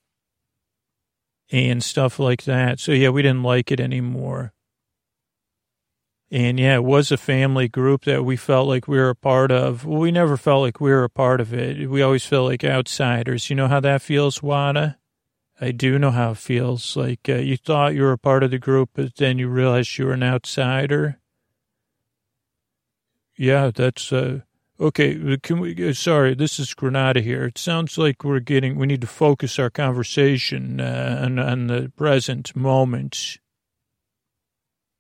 and 1.52 1.84
stuff 1.84 2.20
like 2.20 2.44
that. 2.46 2.80
So 2.80 2.94
yeah, 2.94 3.10
we 3.10 3.22
didn't 3.22 3.44
like 3.44 3.70
it 3.70 3.82
anymore. 3.82 4.54
And 6.32 6.60
yeah, 6.60 6.76
it 6.76 6.84
was 6.84 7.12
a 7.12 7.18
family 7.18 7.68
group 7.68 8.06
that 8.06 8.24
we 8.24 8.38
felt 8.38 8.68
like 8.68 8.88
we 8.88 8.98
were 8.98 9.10
a 9.10 9.16
part 9.16 9.52
of. 9.52 9.86
We 9.86 10.12
never 10.12 10.38
felt 10.38 10.62
like 10.62 10.80
we 10.80 10.92
were 10.92 11.06
a 11.06 11.10
part 11.10 11.42
of 11.42 11.54
it. 11.54 11.90
We 11.90 12.02
always 12.02 12.26
felt 12.26 12.50
like 12.50 12.64
outsiders. 12.64 13.50
You 13.50 13.56
know 13.56 13.68
how 13.68 13.80
that 13.82 14.02
feels, 14.02 14.42
Wada? 14.42 14.98
I 15.60 15.72
do 15.72 15.98
know 15.98 16.12
how 16.12 16.32
it 16.32 16.38
feels. 16.38 16.96
Like 16.96 17.28
uh, 17.28 17.36
you 17.36 17.58
thought 17.58 17.96
you 17.96 18.04
were 18.04 18.12
a 18.12 18.18
part 18.18 18.44
of 18.44 18.52
the 18.52 18.60
group, 18.60 18.92
but 18.94 19.16
then 19.16 19.38
you 19.38 19.48
realized 19.48 19.98
you 19.98 20.06
were 20.06 20.14
an 20.14 20.24
outsider. 20.24 21.20
Yeah, 23.36 23.72
that's 23.74 24.12
uh, 24.12 24.42
Okay, 24.80 25.38
can 25.42 25.60
we? 25.60 25.90
Uh, 25.90 25.94
sorry, 25.94 26.36
this 26.36 26.60
is 26.60 26.76
Granada 26.76 27.20
here. 27.20 27.46
It 27.46 27.58
sounds 27.58 27.98
like 27.98 28.24
we're 28.24 28.40
getting. 28.40 28.78
We 28.78 28.86
need 28.86 29.02
to 29.02 29.08
focus 29.08 29.58
our 29.58 29.72
conversation 29.72 30.80
uh, 30.80 31.22
on, 31.24 31.40
on 31.40 31.66
the 31.66 31.92
present 31.96 32.56
moment, 32.56 33.40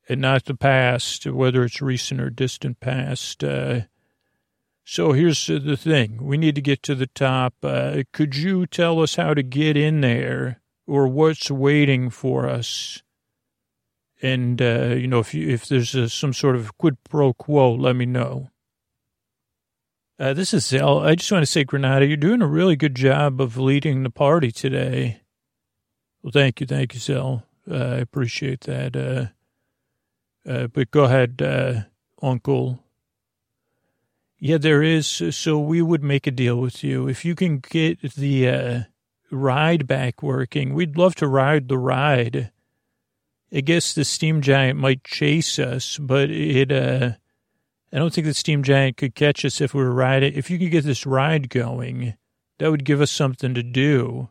and 0.09 0.19
not 0.19 0.45
the 0.45 0.55
past, 0.55 1.27
whether 1.27 1.63
it's 1.63 1.79
recent 1.79 2.19
or 2.19 2.31
distant 2.31 2.79
past. 2.79 3.43
Uh, 3.43 3.81
so 4.89 5.11
here's 5.11 5.47
the 5.47 5.75
thing: 5.75 6.17
we 6.21 6.37
need 6.37 6.55
to 6.55 6.61
get 6.61 6.81
to 6.83 6.95
the 6.95 7.07
top. 7.07 7.55
Uh, 7.61 8.03
could 8.13 8.37
you 8.37 8.65
tell 8.65 9.01
us 9.01 9.15
how 9.15 9.33
to 9.33 9.43
get 9.43 9.75
in 9.75 9.99
there, 9.99 10.61
or 10.87 11.09
what's 11.09 11.51
waiting 11.51 12.09
for 12.09 12.47
us? 12.47 13.03
And 14.21 14.61
uh, 14.61 14.95
you 14.97 15.09
know, 15.09 15.19
if 15.19 15.33
you, 15.33 15.49
if 15.49 15.67
there's 15.67 15.93
a, 15.93 16.07
some 16.07 16.31
sort 16.31 16.55
of 16.55 16.77
quid 16.77 17.03
pro 17.03 17.33
quo, 17.33 17.73
let 17.73 17.97
me 17.97 18.05
know. 18.05 18.49
Uh, 20.17 20.33
this 20.33 20.53
is 20.53 20.65
Zell. 20.65 20.99
I 20.99 21.15
just 21.15 21.33
want 21.33 21.41
to 21.43 21.51
say, 21.51 21.65
Granada, 21.65 22.05
you're 22.05 22.15
doing 22.15 22.41
a 22.41 22.47
really 22.47 22.77
good 22.77 22.95
job 22.95 23.41
of 23.41 23.57
leading 23.57 24.03
the 24.03 24.09
party 24.09 24.53
today. 24.53 25.19
Well, 26.23 26.31
thank 26.31 26.61
you. 26.61 26.65
Thank 26.65 26.93
you, 26.93 27.01
Zell. 27.01 27.43
Uh, 27.69 27.75
I 27.75 27.97
appreciate 27.97 28.61
that. 28.61 28.95
Uh, 28.95 30.49
uh 30.49 30.67
but 30.67 30.91
go 30.91 31.03
ahead, 31.03 31.85
Uncle. 32.21 32.85
Yeah, 34.39 34.57
there 34.57 34.83
is. 34.83 35.07
So 35.07 35.59
we 35.59 35.81
would 35.81 36.03
make 36.03 36.27
a 36.27 36.31
deal 36.31 36.57
with 36.57 36.83
you. 36.83 37.07
If 37.07 37.25
you 37.25 37.35
can 37.35 37.59
get 37.59 38.01
the 38.01 38.49
uh, 38.49 38.79
ride 39.31 39.87
back 39.87 40.21
working, 40.21 40.73
we'd 40.73 40.97
love 40.97 41.15
to 41.15 41.27
ride 41.27 41.67
the 41.67 41.77
ride. 41.77 42.51
I 43.51 43.61
guess 43.61 43.93
the 43.93 44.05
steam 44.05 44.41
giant 44.41 44.77
might 44.77 45.03
chase 45.03 45.57
us, 45.57 45.97
but 45.97 46.29
it 46.29 46.71
I 47.91 47.97
don't 47.97 48.13
think 48.13 48.27
the 48.27 48.33
steam 48.33 48.63
giant 48.63 48.97
could 48.97 49.15
catch 49.15 49.45
us 49.45 49.61
if 49.61 49.73
we 49.73 49.81
were 49.81 49.93
riding. 49.93 50.33
If 50.33 50.49
you 50.49 50.59
could 50.59 50.71
get 50.71 50.83
this 50.83 51.05
ride 51.05 51.49
going, 51.49 52.15
that 52.59 52.69
would 52.69 52.83
give 52.83 52.99
us 53.01 53.11
something 53.11 53.53
to 53.53 53.63
do 53.63 54.29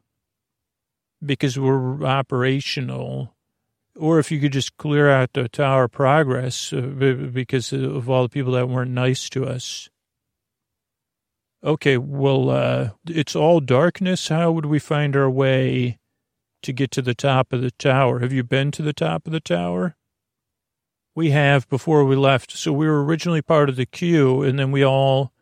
because 1.25 1.59
we're 1.59 2.05
operational. 2.05 3.35
Or 3.97 4.19
if 4.19 4.31
you 4.31 4.41
could 4.41 4.53
just 4.53 4.77
clear 4.77 5.11
out 5.11 5.33
the 5.33 5.49
Tower 5.49 5.89
Progress 5.89 6.71
uh, 6.73 6.81
because 7.33 7.73
of 7.73 8.11
all 8.11 8.25
the 8.25 8.29
people 8.29 8.53
that 8.53 8.69
weren't 8.69 8.91
nice 8.91 9.31
to 9.31 9.47
us. 9.47 9.89
Okay, 11.67 11.99
well, 11.99 12.49
uh, 12.49 12.91
it's 13.07 13.35
all 13.35 13.61
darkness. 13.61 14.29
How 14.29 14.53
would 14.53 14.67
we 14.67 14.79
find 14.79 15.17
our 15.17 15.29
way 15.29 15.99
to 16.63 16.73
get 16.73 16.93
to 16.93 17.03
the 17.03 17.15
top 17.15 17.53
of 17.53 17.61
the 17.61 17.73
tower? 17.73 18.21
Have 18.21 18.33
you 18.33 18.45
been 18.45 18.71
to 18.71 18.83
the 18.83 18.93
top 18.93 19.27
of 19.27 19.33
the 19.33 19.41
tower? 19.41 19.97
we 21.17 21.31
have 21.31 21.69
before 21.69 22.05
we 22.05 22.15
left. 22.15 22.53
So 22.53 22.73
we 22.73 22.87
were 22.87 23.03
originally 23.03 23.43
part 23.43 23.69
of 23.69 23.75
the 23.75 23.87
queue, 23.87 24.43
and 24.43 24.59
then 24.59 24.71
we 24.71 24.85
all, 24.85 25.33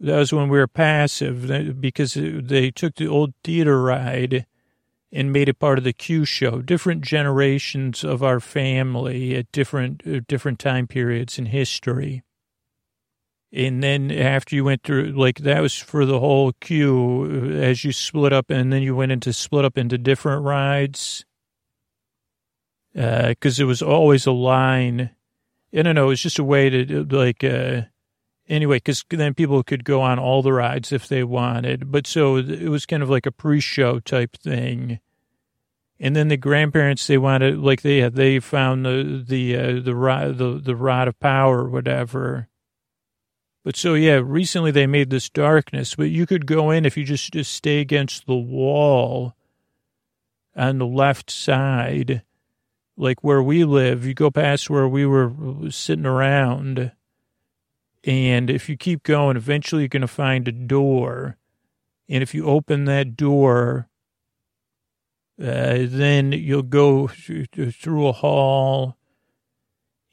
that 0.00 0.18
was 0.18 0.32
when 0.32 0.50
we 0.50 0.58
were 0.58 0.66
passive 0.66 1.80
because 1.80 2.14
they 2.14 2.70
took 2.72 2.96
the 2.96 3.06
old 3.06 3.32
theater 3.42 3.80
ride 3.80 4.44
and 5.12 5.32
made 5.32 5.48
it 5.48 5.60
part 5.60 5.78
of 5.78 5.84
the 5.84 5.92
Q 5.92 6.24
show. 6.24 6.60
Different 6.60 7.02
generations 7.02 8.02
of 8.02 8.22
our 8.22 8.40
family 8.40 9.36
at 9.36 9.50
different 9.52 10.02
uh, 10.04 10.20
different 10.26 10.58
time 10.58 10.88
periods 10.88 11.38
in 11.38 11.46
history. 11.46 12.22
And 13.56 13.82
then 13.82 14.12
after 14.12 14.54
you 14.54 14.64
went 14.64 14.82
through, 14.82 15.12
like 15.12 15.38
that 15.38 15.62
was 15.62 15.74
for 15.74 16.04
the 16.04 16.20
whole 16.20 16.52
queue 16.60 17.54
uh, 17.54 17.56
as 17.62 17.84
you 17.84 17.92
split 17.92 18.34
up, 18.34 18.50
and 18.50 18.70
then 18.70 18.82
you 18.82 18.94
went 18.94 19.12
into 19.12 19.32
split 19.32 19.64
up 19.64 19.78
into 19.78 19.96
different 19.96 20.44
rides 20.44 21.24
because 22.92 23.58
uh, 23.58 23.62
it 23.62 23.66
was 23.66 23.80
always 23.80 24.26
a 24.26 24.32
line. 24.32 25.10
I 25.74 25.82
don't 25.82 25.94
know. 25.94 26.06
It 26.06 26.08
was 26.08 26.20
just 26.20 26.38
a 26.38 26.44
way 26.44 26.68
to 26.68 27.04
like, 27.04 27.42
uh, 27.42 27.82
anyway, 28.46 28.76
because 28.76 29.02
then 29.08 29.32
people 29.32 29.62
could 29.62 29.84
go 29.84 30.02
on 30.02 30.18
all 30.18 30.42
the 30.42 30.52
rides 30.52 30.92
if 30.92 31.08
they 31.08 31.24
wanted. 31.24 31.90
But 31.90 32.06
so 32.06 32.36
it 32.36 32.68
was 32.68 32.84
kind 32.84 33.02
of 33.02 33.08
like 33.08 33.24
a 33.24 33.32
pre-show 33.32 34.00
type 34.00 34.36
thing. 34.36 35.00
And 35.98 36.14
then 36.14 36.28
the 36.28 36.36
grandparents, 36.36 37.06
they 37.06 37.16
wanted, 37.16 37.58
like 37.58 37.80
they 37.80 38.06
they 38.10 38.38
found 38.38 38.84
the, 38.84 39.24
the, 39.26 39.56
uh, 39.56 39.80
the 39.80 39.94
rod, 39.94 40.36
the, 40.36 40.60
the 40.62 40.76
rod 40.76 41.08
of 41.08 41.18
power 41.20 41.64
or 41.64 41.70
whatever. 41.70 42.48
But 43.66 43.74
so, 43.76 43.94
yeah, 43.94 44.20
recently 44.24 44.70
they 44.70 44.86
made 44.86 45.10
this 45.10 45.28
darkness, 45.28 45.96
but 45.96 46.04
you 46.04 46.24
could 46.24 46.46
go 46.46 46.70
in 46.70 46.86
if 46.86 46.96
you 46.96 47.02
just, 47.02 47.32
just 47.32 47.52
stay 47.52 47.80
against 47.80 48.24
the 48.28 48.36
wall 48.36 49.34
on 50.54 50.78
the 50.78 50.86
left 50.86 51.32
side 51.32 52.22
like 52.96 53.24
where 53.24 53.42
we 53.42 53.64
live, 53.64 54.06
you 54.06 54.14
go 54.14 54.30
past 54.30 54.70
where 54.70 54.86
we 54.86 55.04
were 55.04 55.32
sitting 55.68 56.06
around, 56.06 56.92
and 58.04 58.50
if 58.50 58.68
you 58.68 58.76
keep 58.76 59.02
going, 59.02 59.36
eventually 59.36 59.82
you're 59.82 59.88
going 59.88 60.00
to 60.00 60.06
find 60.06 60.46
a 60.46 60.52
door. 60.52 61.36
And 62.08 62.22
if 62.22 62.36
you 62.36 62.46
open 62.46 62.84
that 62.84 63.16
door, 63.16 63.88
uh, 65.42 65.78
then 65.80 66.30
you'll 66.30 66.62
go 66.62 67.08
through 67.08 68.06
a 68.06 68.12
hall 68.12 68.95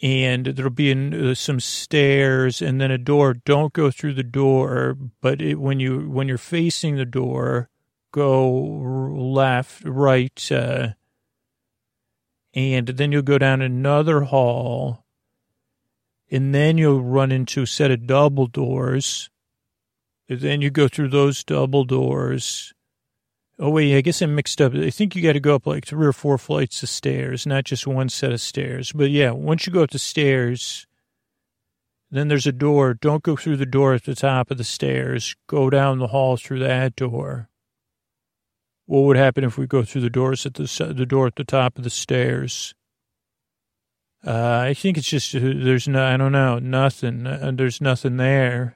and 0.03 0.47
there'll 0.47 0.69
be 0.69 0.91
uh, 0.91 1.33
some 1.33 1.61
stairs 1.61 2.61
and 2.61 2.81
then 2.81 2.91
a 2.91 2.97
door. 2.97 3.33
Don't 3.33 3.71
go 3.71 3.89
through 3.89 4.13
the 4.13 4.21
door, 4.21 4.97
but 5.21 5.41
it, 5.41 5.55
when 5.55 5.79
you 5.79 6.09
when 6.09 6.27
you're 6.27 6.37
facing 6.37 6.97
the 6.97 7.05
door, 7.05 7.69
go 8.11 8.51
left, 8.51 9.81
right, 9.85 10.51
uh, 10.51 10.89
and 12.53 12.87
then 12.87 13.13
you'll 13.13 13.21
go 13.21 13.37
down 13.37 13.61
another 13.61 14.21
hall, 14.21 15.05
and 16.29 16.53
then 16.53 16.77
you'll 16.77 17.01
run 17.01 17.31
into 17.31 17.61
a 17.61 17.67
set 17.67 17.89
of 17.89 18.05
double 18.05 18.47
doors. 18.47 19.29
And 20.27 20.41
then 20.41 20.61
you 20.61 20.69
go 20.69 20.87
through 20.87 21.09
those 21.09 21.43
double 21.43 21.85
doors. 21.85 22.73
Oh, 23.63 23.69
wait, 23.69 23.95
I 23.95 24.01
guess 24.01 24.21
I 24.21 24.25
mixed 24.25 24.59
up. 24.59 24.75
I 24.75 24.89
think 24.89 25.15
you 25.15 25.21
got 25.21 25.33
to 25.33 25.39
go 25.39 25.55
up 25.55 25.65
like 25.65 25.85
three 25.85 26.05
or 26.05 26.11
four 26.11 26.37
flights 26.37 26.83
of 26.83 26.89
stairs, 26.89 27.45
not 27.45 27.63
just 27.63 27.87
one 27.87 28.09
set 28.09 28.33
of 28.33 28.41
stairs. 28.41 28.91
But 28.91 29.09
yeah, 29.09 29.31
once 29.31 29.65
you 29.65 29.71
go 29.71 29.83
up 29.83 29.91
the 29.91 29.99
stairs, 29.99 30.85
then 32.11 32.27
there's 32.27 32.45
a 32.45 32.51
door. 32.51 32.93
Don't 32.93 33.23
go 33.23 33.37
through 33.37 33.55
the 33.55 33.65
door 33.65 33.93
at 33.93 34.03
the 34.03 34.15
top 34.15 34.51
of 34.51 34.57
the 34.57 34.65
stairs. 34.65 35.37
Go 35.47 35.69
down 35.69 35.99
the 35.99 36.07
hall 36.07 36.35
through 36.35 36.59
that 36.59 36.97
door. 36.97 37.47
What 38.85 39.03
would 39.03 39.15
happen 39.15 39.45
if 39.45 39.57
we 39.57 39.65
go 39.65 39.83
through 39.83 40.01
the 40.01 40.09
doors 40.09 40.45
at 40.45 40.55
the 40.55 40.93
the 40.93 41.05
door 41.05 41.27
at 41.27 41.37
the 41.37 41.45
top 41.45 41.77
of 41.77 41.85
the 41.85 41.89
stairs? 41.89 42.75
Uh, 44.27 44.65
I 44.67 44.73
think 44.73 44.97
it's 44.97 45.07
just, 45.07 45.33
uh, 45.33 45.39
there's 45.41 45.87
no, 45.87 46.03
I 46.03 46.17
don't 46.17 46.33
know, 46.33 46.59
nothing. 46.59 47.25
Uh, 47.25 47.51
there's 47.55 47.79
nothing 47.79 48.17
there. 48.17 48.75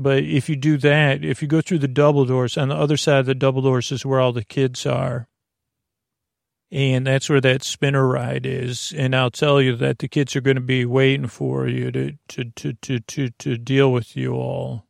But 0.00 0.24
if 0.24 0.48
you 0.48 0.56
do 0.56 0.78
that, 0.78 1.24
if 1.24 1.42
you 1.42 1.48
go 1.48 1.60
through 1.60 1.80
the 1.80 1.88
double 1.88 2.24
doors, 2.24 2.56
on 2.56 2.68
the 2.68 2.76
other 2.76 2.96
side 2.96 3.18
of 3.18 3.26
the 3.26 3.34
double 3.34 3.60
doors 3.60 3.92
is 3.92 4.06
where 4.06 4.18
all 4.18 4.32
the 4.32 4.44
kids 4.44 4.86
are. 4.86 5.28
And 6.72 7.06
that's 7.06 7.28
where 7.28 7.40
that 7.40 7.64
spinner 7.64 8.06
ride 8.06 8.46
is. 8.46 8.94
And 8.96 9.14
I'll 9.14 9.30
tell 9.30 9.60
you 9.60 9.76
that 9.76 9.98
the 9.98 10.08
kids 10.08 10.34
are 10.36 10.40
going 10.40 10.54
to 10.54 10.62
be 10.62 10.86
waiting 10.86 11.26
for 11.26 11.66
you 11.68 11.90
to, 11.90 12.12
to, 12.28 12.44
to, 12.44 12.72
to, 12.72 13.00
to, 13.00 13.28
to 13.28 13.58
deal 13.58 13.92
with 13.92 14.16
you 14.16 14.34
all. 14.34 14.86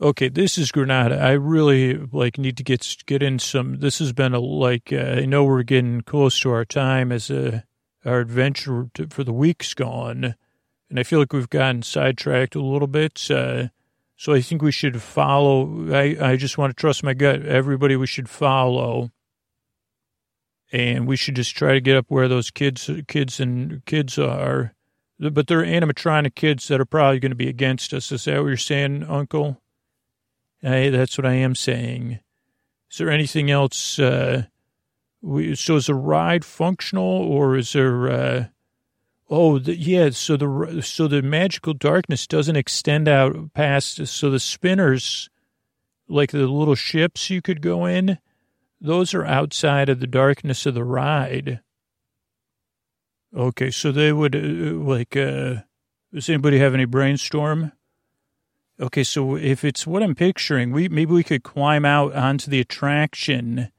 Okay, 0.00 0.28
this 0.28 0.58
is 0.58 0.70
Granada. 0.70 1.18
I 1.18 1.32
really 1.32 1.94
like 2.12 2.38
need 2.38 2.56
to 2.58 2.62
get 2.62 2.86
get 3.06 3.20
in 3.20 3.40
some. 3.40 3.80
This 3.80 3.98
has 3.98 4.12
been 4.12 4.32
a 4.32 4.38
like 4.38 4.92
uh, 4.92 4.96
I 4.96 5.24
know 5.24 5.42
we're 5.42 5.64
getting 5.64 6.02
close 6.02 6.38
to 6.40 6.52
our 6.52 6.64
time 6.64 7.10
as 7.10 7.30
a 7.30 7.64
our 8.04 8.20
adventure 8.20 8.90
for 9.10 9.24
the 9.24 9.32
week's 9.32 9.74
gone, 9.74 10.36
and 10.90 10.98
I 10.98 11.02
feel 11.02 11.18
like 11.18 11.32
we've 11.32 11.50
gotten 11.50 11.82
sidetracked 11.82 12.54
a 12.54 12.62
little 12.62 12.88
bit. 12.88 13.30
Uh, 13.30 13.68
so 14.16 14.32
I 14.32 14.40
think 14.40 14.62
we 14.62 14.72
should 14.72 15.00
follow. 15.02 15.92
I 15.94 16.16
I 16.20 16.36
just 16.36 16.58
want 16.58 16.76
to 16.76 16.80
trust 16.80 17.04
my 17.04 17.14
gut. 17.14 17.44
Everybody, 17.44 17.96
we 17.96 18.06
should 18.06 18.28
follow 18.28 19.10
and 20.72 21.06
we 21.06 21.16
should 21.16 21.36
just 21.36 21.56
try 21.56 21.72
to 21.72 21.80
get 21.80 21.96
up 21.96 22.06
where 22.08 22.28
those 22.28 22.50
kids, 22.50 22.90
kids 23.06 23.40
and 23.40 23.84
kids 23.86 24.18
are. 24.18 24.74
But 25.18 25.46
they're 25.46 25.64
animatronic 25.64 26.34
kids 26.34 26.68
that 26.68 26.80
are 26.80 26.84
probably 26.84 27.18
going 27.18 27.30
to 27.32 27.36
be 27.36 27.48
against 27.48 27.92
us. 27.92 28.12
Is 28.12 28.24
that 28.26 28.38
what 28.38 28.48
you're 28.48 28.56
saying, 28.56 29.04
Uncle? 29.04 29.60
Hey, 30.60 30.90
that's 30.90 31.18
what 31.18 31.26
I 31.26 31.34
am 31.34 31.54
saying. 31.54 32.20
Is 32.90 32.98
there 32.98 33.10
anything 33.10 33.50
else? 33.50 33.98
Uh, 33.98 34.44
we, 35.20 35.56
so 35.56 35.76
is 35.76 35.86
the 35.86 35.94
ride 35.94 36.44
functional, 36.44 37.04
or 37.04 37.56
is 37.56 37.72
there? 37.72 38.10
Uh, 38.10 38.44
oh, 39.28 39.58
the, 39.58 39.76
yeah. 39.76 40.10
So 40.10 40.36
the 40.36 40.82
so 40.82 41.08
the 41.08 41.22
magical 41.22 41.74
darkness 41.74 42.26
doesn't 42.26 42.56
extend 42.56 43.08
out 43.08 43.52
past. 43.54 44.06
So 44.06 44.30
the 44.30 44.40
spinners, 44.40 45.30
like 46.08 46.30
the 46.30 46.46
little 46.46 46.74
ships 46.74 47.30
you 47.30 47.42
could 47.42 47.62
go 47.62 47.86
in, 47.86 48.18
those 48.80 49.14
are 49.14 49.24
outside 49.24 49.88
of 49.88 50.00
the 50.00 50.06
darkness 50.06 50.66
of 50.66 50.74
the 50.74 50.84
ride. 50.84 51.60
Okay, 53.36 53.70
so 53.70 53.92
they 53.92 54.12
would, 54.12 54.34
uh, 54.34 54.38
like, 54.38 55.14
uh, 55.14 55.56
does 56.14 56.28
anybody 56.28 56.58
have 56.58 56.72
any 56.72 56.86
brainstorm? 56.86 57.72
Okay, 58.80 59.04
so 59.04 59.36
if 59.36 59.64
it's 59.64 59.86
what 59.86 60.02
I'm 60.02 60.14
picturing, 60.14 60.70
we 60.70 60.88
maybe 60.88 61.12
we 61.12 61.24
could 61.24 61.42
climb 61.42 61.84
out 61.84 62.14
onto 62.14 62.50
the 62.50 62.60
attraction. 62.60 63.70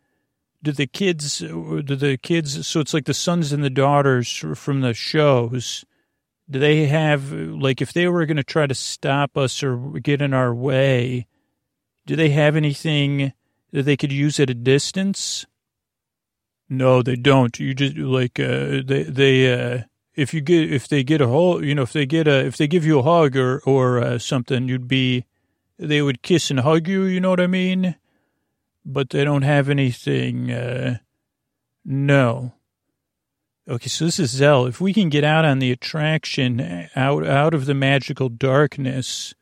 Do 0.62 0.72
the 0.72 0.88
kids, 0.88 1.39
do 1.39 1.82
the 1.84 2.18
kids, 2.18 2.68
so 2.68 2.80
it's 2.82 2.93
like 2.93 3.05
the 3.05 3.14
sons 3.14 3.53
and 3.53 3.64
the 3.64 3.70
daughters 3.70 4.30
from 4.55 4.82
the 4.82 4.93
shows, 4.93 5.86
do 6.49 6.60
they 6.60 6.88
have, 6.88 7.32
like, 7.32 7.82
if 7.82 7.93
they 7.93 8.07
were 8.07 8.26
going 8.26 8.38
to 8.38 8.43
try 8.43 8.68
to 8.68 8.76
stop 8.76 9.38
us 9.38 9.64
or 9.64 9.78
get 10.01 10.22
in 10.22 10.34
our 10.34 10.53
way, 10.53 11.28
do 12.05 12.16
they 12.16 12.30
have 12.30 12.55
anything 12.55 13.32
that 13.72 13.84
they 13.84 13.95
could 13.95 14.12
use 14.12 14.39
at 14.39 14.49
a 14.49 14.55
distance? 14.55 15.45
No, 16.70 17.01
they 17.01 17.16
don't. 17.16 17.60
You 17.60 17.74
just 17.74 17.97
like 17.97 18.39
uh, 18.39 18.82
they 18.86 19.03
they 19.03 19.53
uh, 19.53 19.84
if 20.16 20.34
you 20.34 20.41
get 20.41 20.72
if 20.72 20.88
they 20.88 21.03
get 21.03 21.20
a 21.22 21.28
whole 21.28 21.64
you 21.64 21.74
know 21.74 21.82
if 21.82 21.93
they 21.93 22.05
get 22.05 22.28
a 22.28 22.45
if 22.45 22.57
they 22.57 22.68
give 22.68 22.86
you 22.86 22.99
a 22.99 23.03
hug 23.03 23.36
or 23.36 23.60
or 23.66 23.99
uh, 23.99 24.20
something 24.20 24.68
you'd 24.68 24.88
be 24.88 25.26
they 25.80 26.01
would 26.01 26.22
kiss 26.22 26.51
and 26.51 26.60
hug 26.60 26.88
you. 26.88 27.03
You 27.03 27.20
know 27.20 27.30
what 27.30 27.39
I 27.39 27.47
mean? 27.47 27.95
But 28.86 29.09
they 29.09 29.23
don't 29.23 29.43
have 29.43 29.69
anything. 29.69 30.51
Uh, 30.51 30.97
no. 31.86 32.53
Okay, 33.67 33.89
so 33.89 34.05
this 34.05 34.19
is 34.19 34.32
Zell. 34.32 34.65
If 34.65 34.82
we 34.82 34.93
can 34.93 35.09
get 35.09 35.23
out 35.23 35.45
on 35.45 35.59
the 35.59 35.71
attraction, 35.71 36.89
out 36.95 37.25
out 37.25 37.53
of 37.53 37.65
the 37.65 37.75
magical 37.75 38.30
darkness, 38.30 39.36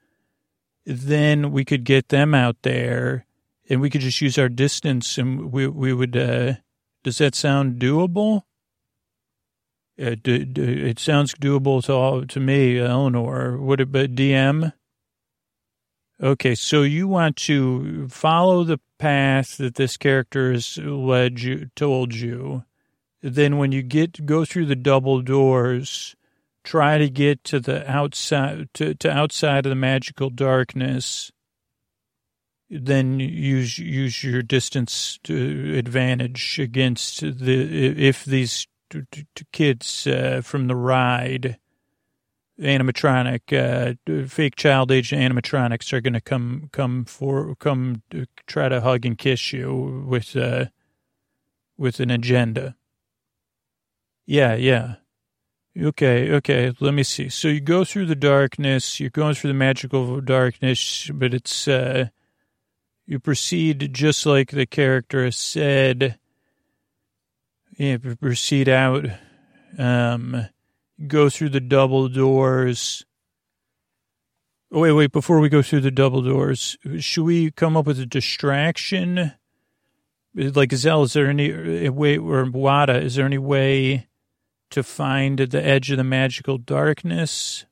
then 0.86 1.52
we 1.52 1.66
could 1.66 1.84
get 1.84 2.10
them 2.10 2.34
out 2.34 2.56
there 2.64 3.26
and 3.70 3.82
we 3.82 3.90
could 3.90 4.02
just 4.02 4.22
use 4.22 4.38
our 4.38 4.50
distance 4.50 5.18
and 5.18 5.52
we 5.52 5.68
we 5.68 5.94
would 5.94 6.16
uh, 6.16 6.54
does 7.04 7.18
that 7.18 7.36
sound 7.36 7.80
doable 7.80 8.44
uh, 10.02 10.16
do, 10.22 10.46
do, 10.46 10.64
it 10.64 11.00
sounds 11.00 11.34
doable 11.34 11.84
to 11.84 11.92
all, 11.92 12.26
to 12.26 12.40
me 12.40 12.80
eleanor 12.80 13.58
would 13.58 13.82
it 13.82 13.92
be 13.92 14.08
dm 14.08 14.74
okay 16.22 16.56
so 16.56 16.84
you 16.84 17.08
want 17.08 17.36
to 17.36 18.08
follow 18.10 18.64
the 18.64 18.80
path 18.98 19.58
that 19.58 19.76
this 19.76 19.98
character 19.98 20.52
has 20.54 20.78
led 20.78 21.40
you 21.40 21.70
told 21.76 22.14
you. 22.14 22.64
Then 23.22 23.58
when 23.58 23.72
you 23.72 23.82
get 23.82 24.26
go 24.26 24.46
through 24.46 24.68
the 24.68 24.76
double 24.76 25.22
doors 25.22 26.16
try 26.64 26.98
to 26.98 27.10
get 27.10 27.44
to 27.46 27.60
the 27.60 27.90
outside 27.90 28.68
to, 28.74 28.94
to 28.96 29.10
outside 29.10 29.66
of 29.66 29.70
the 29.70 29.76
magical 29.76 30.30
darkness. 30.30 31.32
Then 32.70 33.20
use 33.20 33.80
use 33.80 34.24
your 34.24 34.42
distance 34.42 35.20
to 35.24 35.76
advantage 35.78 36.60
against 36.60 37.22
the 37.22 38.08
if 38.08 38.26
these 38.26 38.68
kids 39.54 40.08
uh, 40.08 40.42
from 40.44 40.68
the 40.68 40.76
ride 40.76 41.58
animatronic 42.60 43.54
uh, 43.54 44.28
fake 44.28 44.56
child 44.56 44.92
age 44.92 45.12
animatronics 45.12 45.94
are 45.94 46.02
going 46.02 46.14
to 46.14 46.22
come 46.22 46.70
come 46.72 47.06
for 47.06 47.56
come 47.56 48.02
try 48.48 48.68
to 48.68 48.82
hug 48.82 49.06
and 49.06 49.18
kiss 49.18 49.54
you 49.54 50.06
with 50.08 50.36
uh, 50.36 50.66
with 51.78 52.00
an 52.00 52.10
agenda. 52.10 52.76
Yeah, 54.26 54.56
yeah. 54.56 54.96
Okay, 55.80 56.32
okay. 56.32 56.74
Let 56.80 56.94
me 56.94 57.04
see. 57.04 57.30
So 57.30 57.48
you 57.48 57.62
go 57.62 57.84
through 57.84 58.08
the 58.08 58.16
darkness. 58.16 59.00
You're 59.00 59.12
going 59.12 59.36
through 59.36 59.52
the 59.52 59.58
magical 59.58 60.20
darkness, 60.22 61.10
but 61.14 61.34
it's 61.34 61.68
uh, 61.68 62.08
you 63.06 63.20
proceed 63.20 63.94
just 63.94 64.26
like 64.26 64.52
the 64.52 64.66
character 64.66 65.30
said. 65.32 66.18
Yeah, 67.78 67.98
proceed 68.20 68.68
out, 68.68 69.06
um, 69.78 70.48
go 71.06 71.30
through 71.30 71.50
the 71.50 71.60
double 71.60 72.10
doors. 72.10 73.06
Oh, 74.72 74.82
wait, 74.82 74.92
wait, 74.94 75.12
before 75.12 75.40
we 75.40 75.50
go 75.50 75.62
through 75.62 75.82
the 75.82 75.92
double 75.92 76.22
doors, 76.22 76.78
should 77.00 77.24
we 77.24 77.52
come 77.52 77.78
up 77.78 77.86
with 77.86 78.00
a 78.00 78.06
distraction? 78.06 79.34
Like 80.34 80.74
Zell, 80.74 81.04
is 81.04 81.14
there 81.14 81.28
any 81.28 81.88
uh, 81.88 81.92
way, 81.92 82.18
or 82.18 82.50
Wada, 82.50 82.98
is 82.98 83.16
there 83.16 83.26
any 83.26 83.38
way 83.38 84.08
to 84.72 84.84
find 84.84 85.40
the 85.40 85.64
edge 85.64 85.90
of 85.92 85.98
the 85.98 86.04
magical 86.04 86.58
darkness? 86.58 87.66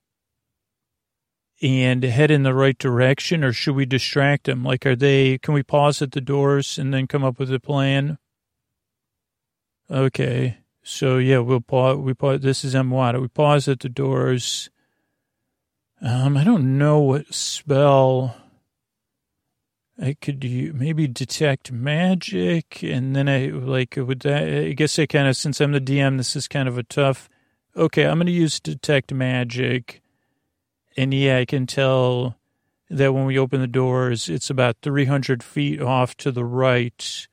and 1.62 2.04
head 2.04 2.32
in 2.32 2.44
the 2.44 2.54
right 2.54 2.78
direction, 2.78 3.44
or 3.44 3.54
should 3.54 3.76
we 3.76 3.86
distract 3.86 4.46
them? 4.46 4.64
Like, 4.64 4.86
are 4.86 4.96
they? 4.96 5.38
Can 5.38 5.54
we 5.54 5.64
pause 5.64 6.02
at 6.02 6.12
the 6.12 6.22
doors 6.22 6.78
and 6.78 6.94
then 6.94 7.08
come 7.08 7.24
up 7.24 7.40
with 7.40 7.52
a 7.52 7.60
plan? 7.60 8.18
Okay, 9.90 10.58
so 10.86 11.18
yeah, 11.18 11.40
we'll 11.40 11.62
pause. 11.62 11.98
We 11.98 12.14
pause. 12.14 12.42
This 12.42 12.64
is 12.64 12.74
Mwada. 12.76 13.22
We 13.22 13.28
pause 13.28 13.68
at 13.68 13.80
the 13.82 13.90
doors. 13.90 14.70
Um, 16.02 16.38
I 16.38 16.44
don't 16.44 16.78
know 16.78 17.00
what 17.00 17.34
spell. 17.34 18.36
I 20.02 20.16
could 20.20 20.44
maybe 20.74 21.08
detect 21.08 21.72
magic, 21.72 22.84
and 22.84 23.16
then 23.16 23.30
I 23.30 23.48
like 23.48 23.96
would 23.98 24.20
that. 24.22 24.44
I 24.44 24.72
guess 24.74 25.00
I 25.00 25.06
kind 25.06 25.28
of 25.28 25.36
since 25.36 25.60
I'm 25.60 25.72
the 25.72 25.82
DM, 25.82 26.18
this 26.18 26.36
is 26.36 26.48
kind 26.48 26.68
of 26.68 26.78
a 26.78 26.84
tough. 26.84 27.30
Okay, 27.76 28.06
I'm 28.06 28.18
going 28.18 28.28
to 28.28 28.32
use 28.32 28.60
detect 28.60 29.14
magic 29.14 30.02
and 30.98 31.14
yeah, 31.14 31.40
I 31.40 31.46
can 31.46 31.68
tell 31.68 32.38
that 32.90 33.14
when 33.14 33.26
we 33.26 33.38
open 33.38 33.62
the 33.62 33.68
doors, 33.68 34.30
it's 34.30 34.50
about 34.50 34.78
300 34.82 35.44
feet 35.44 35.82
off 35.82 36.16
to 36.18 36.32
the 36.32 36.46
right 36.46 37.28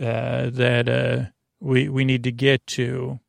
uh, 0.00 0.50
that 0.50 0.88
uh, 0.88 1.30
we 1.60 1.88
we 1.88 2.04
need 2.04 2.24
to 2.24 2.32
get 2.32 2.66
to. 2.68 3.20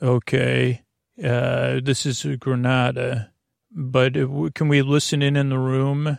Okay, 0.00 0.82
uh, 1.22 1.80
this 1.82 2.06
is 2.06 2.24
Granada, 2.38 3.32
but 3.70 4.14
can 4.54 4.68
we 4.68 4.82
listen 4.82 5.20
in 5.20 5.36
in 5.36 5.48
the 5.48 5.58
room? 5.58 6.18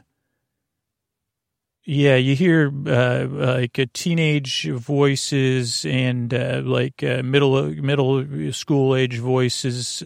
Yeah, 1.83 2.15
you 2.15 2.35
hear 2.35 2.71
uh, 2.87 3.25
like 3.27 3.79
teenage 3.93 4.69
voices 4.69 5.83
and 5.85 6.31
uh, 6.33 6.61
like 6.63 7.01
middle 7.01 7.63
middle 7.73 8.51
school 8.51 8.95
age 8.95 9.17
voices, 9.17 10.03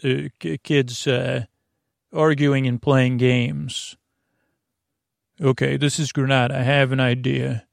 kids 0.64 1.08
arguing 2.14 2.68
and 2.68 2.82
playing 2.82 3.18
games. 3.18 3.98
Okay, 5.42 5.76
this 5.76 6.00
is 6.00 6.14
Granada. 6.14 6.58
I 6.58 6.64
have 6.64 6.94
an 6.94 7.02
idea. 7.02 7.68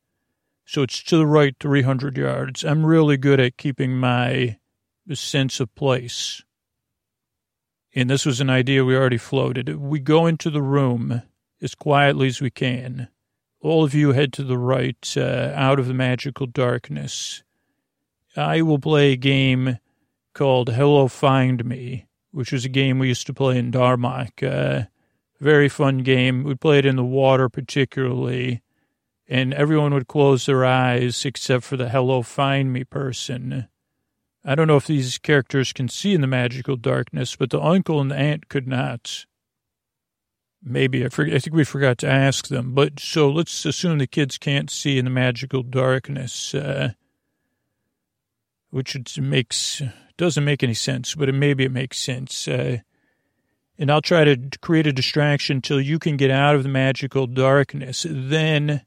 So 0.64 0.82
it's 0.82 1.02
to 1.04 1.16
the 1.16 1.26
right, 1.26 1.54
300 1.58 2.16
yards. 2.16 2.64
I'm 2.64 2.86
really 2.86 3.16
good 3.16 3.40
at 3.40 3.56
keeping 3.56 3.96
my 3.96 4.58
sense 5.12 5.60
of 5.60 5.74
place. 5.74 6.42
And 7.94 8.08
this 8.08 8.24
was 8.24 8.40
an 8.40 8.48
idea 8.48 8.84
we 8.84 8.96
already 8.96 9.18
floated. 9.18 9.76
We 9.76 9.98
go 9.98 10.26
into 10.26 10.48
the 10.48 10.62
room 10.62 11.22
as 11.60 11.74
quietly 11.74 12.28
as 12.28 12.40
we 12.40 12.50
can 12.50 13.08
all 13.62 13.84
of 13.84 13.94
you 13.94 14.12
head 14.12 14.32
to 14.34 14.42
the 14.42 14.58
right, 14.58 15.14
uh, 15.16 15.52
out 15.54 15.78
of 15.78 15.86
the 15.86 15.94
magical 15.94 16.46
darkness. 16.46 17.42
I 18.36 18.62
will 18.62 18.78
play 18.78 19.12
a 19.12 19.16
game 19.16 19.78
called 20.34 20.70
Hello 20.70 21.06
Find 21.08 21.64
Me, 21.64 22.06
which 22.32 22.52
was 22.52 22.64
a 22.64 22.70
game 22.70 22.98
we 22.98 23.08
used 23.08 23.26
to 23.28 23.34
play 23.34 23.58
in 23.58 23.70
Darmok. 23.70 24.42
Uh, 24.42 24.86
very 25.40 25.68
fun 25.68 25.98
game. 25.98 26.44
We 26.44 26.54
played 26.54 26.84
in 26.86 26.96
the 26.96 27.04
water 27.04 27.48
particularly, 27.48 28.62
and 29.28 29.54
everyone 29.54 29.94
would 29.94 30.08
close 30.08 30.46
their 30.46 30.64
eyes 30.64 31.24
except 31.24 31.64
for 31.64 31.76
the 31.76 31.88
Hello 31.88 32.22
Find 32.22 32.72
Me 32.72 32.84
person. 32.84 33.68
I 34.44 34.54
don't 34.54 34.66
know 34.66 34.76
if 34.76 34.86
these 34.86 35.18
characters 35.18 35.72
can 35.72 35.88
see 35.88 36.14
in 36.14 36.20
the 36.20 36.26
magical 36.26 36.76
darkness, 36.76 37.36
but 37.36 37.50
the 37.50 37.60
uncle 37.60 38.00
and 38.00 38.10
the 38.10 38.16
aunt 38.16 38.48
could 38.48 38.66
not. 38.66 39.24
Maybe 40.62 41.04
I, 41.04 41.06
I 41.06 41.38
think 41.38 41.54
we 41.54 41.64
forgot 41.64 41.98
to 41.98 42.08
ask 42.08 42.48
them, 42.48 42.74
but 42.74 43.00
so 43.00 43.30
let's 43.30 43.64
assume 43.64 43.98
the 43.98 44.06
kids 44.06 44.38
can't 44.38 44.70
see 44.70 44.98
in 44.98 45.04
the 45.04 45.10
magical 45.10 45.62
darkness, 45.62 46.54
uh, 46.54 46.92
which 48.70 48.96
makes 49.18 49.82
doesn't 50.16 50.44
make 50.44 50.62
any 50.62 50.74
sense, 50.74 51.14
but 51.14 51.28
it, 51.28 51.32
maybe 51.32 51.64
it 51.64 51.72
makes 51.72 51.98
sense. 51.98 52.46
Uh, 52.46 52.78
and 53.78 53.90
I'll 53.90 54.02
try 54.02 54.24
to 54.24 54.36
create 54.60 54.86
a 54.86 54.92
distraction 54.92 55.60
till 55.60 55.80
you 55.80 55.98
can 55.98 56.16
get 56.16 56.30
out 56.30 56.54
of 56.54 56.62
the 56.62 56.68
magical 56.68 57.26
darkness. 57.26 58.06
Then, 58.08 58.82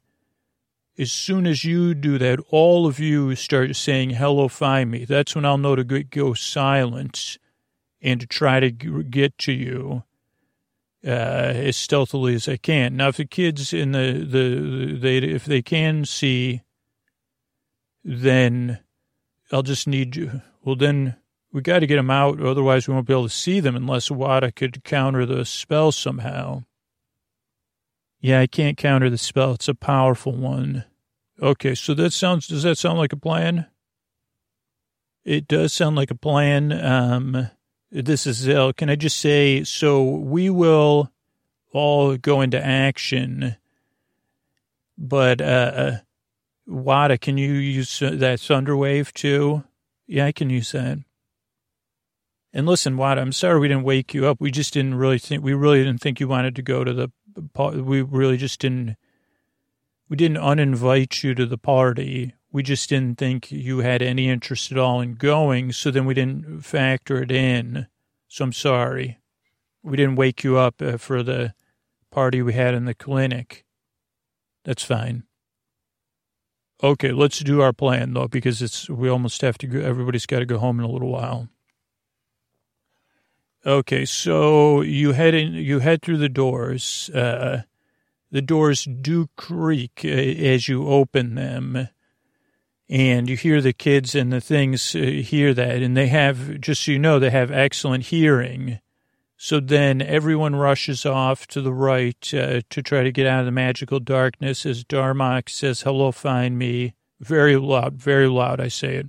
as 0.98 1.12
soon 1.12 1.46
as 1.46 1.66
you 1.66 1.94
do 1.94 2.18
that, 2.18 2.40
all 2.50 2.88
of 2.88 3.00
you 3.00 3.36
start 3.36 3.76
saying, 3.76 4.12
hello, 4.12 4.48
find 4.48 4.92
me. 4.92 5.06
That's 5.06 5.36
when 5.36 5.46
I'll 5.46 5.58
know 5.58 5.76
to 5.76 5.84
go 5.84 6.34
silent 6.34 7.38
and 8.02 8.20
to 8.22 8.28
try 8.28 8.60
to 8.60 8.72
get 8.72 9.38
to 9.40 9.52
you 9.52 10.04
uh, 11.06 11.10
as 11.10 11.76
stealthily 11.76 12.36
as 12.36 12.48
I 12.48 12.58
can. 12.58 12.96
Now, 12.96 13.10
if 13.10 13.18
the 13.18 13.26
kids 13.26 13.74
in 13.74 13.92
the, 13.92 14.26
the, 14.28 14.98
they, 14.98 15.18
if 15.18 15.46
they 15.46 15.62
can 15.62 16.06
see, 16.06 16.62
then 18.04 18.80
I'll 19.52 19.64
just 19.64 19.88
need 19.88 20.16
you. 20.16 20.42
Well, 20.64 20.76
then 20.76 21.16
we 21.52 21.62
got 21.62 21.80
to 21.80 21.88
get 21.88 21.98
them 21.98 22.12
out, 22.12 22.42
otherwise 22.42 22.88
we 22.88 22.94
won't 22.94 23.08
be 23.08 23.14
able 23.14 23.24
to 23.24 23.30
see 23.30 23.60
them 23.60 23.76
unless 23.76 24.10
Wada 24.10 24.52
could 24.52 24.84
counter 24.84 25.26
the 25.26 25.46
spell 25.46 25.92
somehow. 25.92 26.64
Yeah, 28.26 28.40
I 28.40 28.48
can't 28.48 28.76
counter 28.76 29.08
the 29.08 29.20
spell. 29.20 29.52
It's 29.52 29.68
a 29.68 29.76
powerful 29.76 30.32
one. 30.32 30.86
Okay, 31.40 31.76
so 31.76 31.94
that 31.94 32.12
sounds, 32.12 32.48
does 32.48 32.64
that 32.64 32.80
sound 32.80 32.98
like 32.98 33.14
a 33.14 33.18
plan? 33.18 33.68
It 35.24 35.48
does 35.48 35.74
sound 35.74 35.96
like 35.96 36.10
a 36.10 36.16
plan. 36.16 36.72
Um, 36.72 37.52
this 37.92 38.26
is 38.26 38.38
Zell. 38.38 38.74
Can 38.74 38.90
I 38.90 38.96
just 38.96 39.18
say, 39.18 39.64
so 39.64 40.04
we 40.04 40.50
will 40.50 41.12
all 41.72 42.18
go 42.18 42.42
into 42.42 42.60
action, 42.60 43.58
but, 44.98 45.40
uh, 45.40 45.98
Wada, 46.66 47.20
can 47.20 47.38
you 47.38 47.52
use 47.52 48.00
that 48.00 48.40
thunder 48.40 48.76
wave 48.76 49.14
too? 49.14 49.66
Yeah, 50.08 50.26
I 50.26 50.32
can 50.32 50.50
use 50.50 50.72
that. 50.72 50.98
And 52.52 52.66
listen, 52.66 52.98
Wada, 52.98 53.22
I'm 53.22 53.34
sorry 53.34 53.60
we 53.60 53.68
didn't 53.68 53.84
wake 53.84 54.16
you 54.16 54.26
up. 54.26 54.42
We 54.42 54.50
just 54.50 54.74
didn't 54.74 54.96
really 54.96 55.20
think, 55.20 55.44
we 55.44 55.54
really 55.54 55.84
didn't 55.84 56.02
think 56.02 56.20
you 56.20 56.28
wanted 56.28 56.56
to 56.56 56.64
go 56.64 56.84
to 56.84 56.92
the, 56.92 57.12
we 57.36 58.02
really 58.02 58.38
just 58.38 58.60
didn't, 58.60 58.96
we 60.10 60.16
didn't 60.16 60.38
uninvite 60.38 61.24
you 61.24 61.36
to 61.36 61.46
the 61.46 61.58
party. 61.58 62.34
We 62.52 62.64
just 62.64 62.90
didn't 62.90 63.18
think 63.18 63.52
you 63.52 63.80
had 63.80 64.02
any 64.02 64.30
interest 64.30 64.72
at 64.72 64.78
all 64.78 65.02
in 65.02 65.16
going. 65.16 65.74
So 65.74 65.92
then 65.92 66.06
we 66.06 66.14
didn't 66.14 66.62
factor 66.64 67.22
it 67.22 67.32
in. 67.32 67.88
So 68.28 68.46
I'm 68.46 68.54
sorry. 68.54 69.20
We 69.84 69.98
didn't 69.98 70.16
wake 70.16 70.44
you 70.44 70.58
up 70.58 70.82
uh, 70.82 70.98
for 70.98 71.22
the 71.22 71.54
party 72.12 72.42
we 72.42 72.54
had 72.54 72.74
in 72.74 72.86
the 72.86 72.94
clinic. 72.94 73.66
That's 74.64 74.84
fine. 74.84 75.24
Okay, 76.84 77.12
let's 77.12 77.40
do 77.40 77.62
our 77.62 77.74
plan 77.74 78.14
though, 78.14 78.28
because 78.28 78.62
it's, 78.62 78.90
we 78.90 79.10
almost 79.10 79.42
have 79.42 79.58
to 79.60 79.68
go, 79.68 79.80
everybody's 79.80 80.26
got 80.26 80.40
to 80.40 80.46
go 80.46 80.58
home 80.58 80.80
in 80.80 80.86
a 80.86 80.92
little 80.92 81.12
while. 81.12 81.50
Okay, 83.66 84.06
so 84.06 84.82
you 84.82 85.14
head 85.14 85.34
in, 85.34 85.54
you 85.54 85.80
head 85.80 86.04
through 86.04 86.18
the 86.18 86.30
doors. 86.30 87.10
Uh, 87.10 87.64
the 88.30 88.42
doors 88.42 88.84
do 88.84 89.28
creak 89.38 90.02
uh, 90.06 90.08
as 90.08 90.68
you 90.68 90.88
open 90.88 91.34
them, 91.34 91.90
and 92.88 93.28
you 93.28 93.36
hear 93.36 93.62
the 93.62 93.74
kids 93.74 94.14
and 94.14 94.32
the 94.32 94.40
things 94.40 94.96
uh, 94.96 95.00
hear 95.00 95.52
that, 95.56 95.82
and 95.82 95.98
they 95.98 96.08
have 96.08 96.62
just 96.62 96.84
so 96.84 96.92
you 96.92 97.00
know 97.00 97.18
they 97.18 97.32
have 97.32 97.50
excellent 97.50 98.06
hearing. 98.06 98.80
So 99.36 99.60
then 99.60 100.00
everyone 100.00 100.56
rushes 100.56 101.04
off 101.04 101.48
to 101.48 101.62
the 101.62 101.74
right 101.74 102.34
uh, 102.36 102.62
to 102.70 102.84
try 102.84 103.02
to 103.02 103.12
get 103.12 103.26
out 103.26 103.40
of 103.40 103.46
the 103.46 103.52
magical 103.52 104.00
darkness 104.00 104.68
as 104.68 104.84
Darmok 104.84 105.50
says, 105.50 105.82
"Hello, 105.82 106.12
find 106.12 106.60
me." 106.60 106.94
Very 107.20 107.56
loud, 107.56 107.96
very 107.96 108.28
loud. 108.28 108.60
I 108.60 108.68
say 108.68 108.98
it 108.98 109.08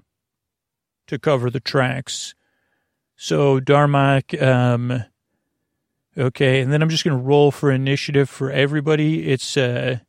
to 1.08 1.18
cover 1.18 1.50
the 1.50 1.60
tracks. 1.60 2.34
So 3.16 3.60
Darmok, 3.60 4.40
um, 4.42 5.04
okay, 6.16 6.60
and 6.60 6.70
then 6.70 6.82
I'm 6.82 6.90
just 6.90 7.02
going 7.02 7.16
to 7.16 7.22
roll 7.22 7.50
for 7.50 7.70
initiative 7.70 8.28
for 8.28 8.50
everybody. 8.50 9.28
It's 9.28 9.56
uh, 9.56 10.00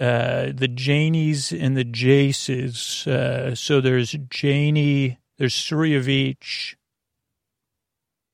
uh, 0.00 0.46
the 0.54 0.68
Janies 0.68 1.52
and 1.52 1.76
the 1.76 1.84
Jaces. 1.84 3.06
Uh, 3.06 3.54
so 3.54 3.82
there's 3.82 4.16
Janie, 4.30 5.18
there's 5.36 5.66
three 5.66 5.94
of 5.94 6.08
each, 6.08 6.76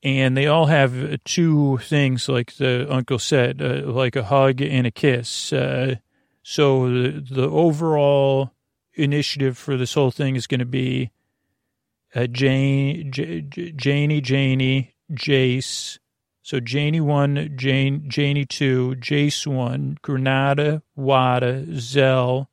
and 0.05 0.37
they 0.37 0.47
all 0.47 0.67
have 0.67 1.23
two 1.25 1.79
things, 1.79 2.29
like 2.29 2.55
the 2.55 2.87
uncle 2.89 3.19
said, 3.19 3.61
uh, 3.61 3.83
like 3.91 4.15
a 4.15 4.25
hug 4.25 4.63
and 4.63 4.87
a 4.87 4.93
kiss. 4.93 5.53
Uh, 5.53 5.97
so 6.45 6.89
the, 6.89 7.27
the 7.31 7.49
overall 7.49 8.53
initiative 8.95 9.59
for 9.59 9.77
this 9.77 9.95
whole 9.95 10.13
thing 10.13 10.37
is 10.37 10.47
going 10.47 10.61
to 10.61 10.65
be 10.65 11.11
uh, 12.15 12.27
Jane, 12.27 13.13
J, 13.13 13.43
J, 13.43 13.73
Janie, 13.73 14.21
Janie, 14.21 14.95
Jace. 15.13 15.99
So 16.43 16.61
Janie 16.61 17.01
one, 17.01 17.53
Jane, 17.57 18.09
Janie 18.09 18.47
two, 18.47 18.95
Jace 18.99 19.47
one, 19.47 19.99
Granada, 20.01 20.83
Wada, 20.97 21.67
Zell, 21.75 22.49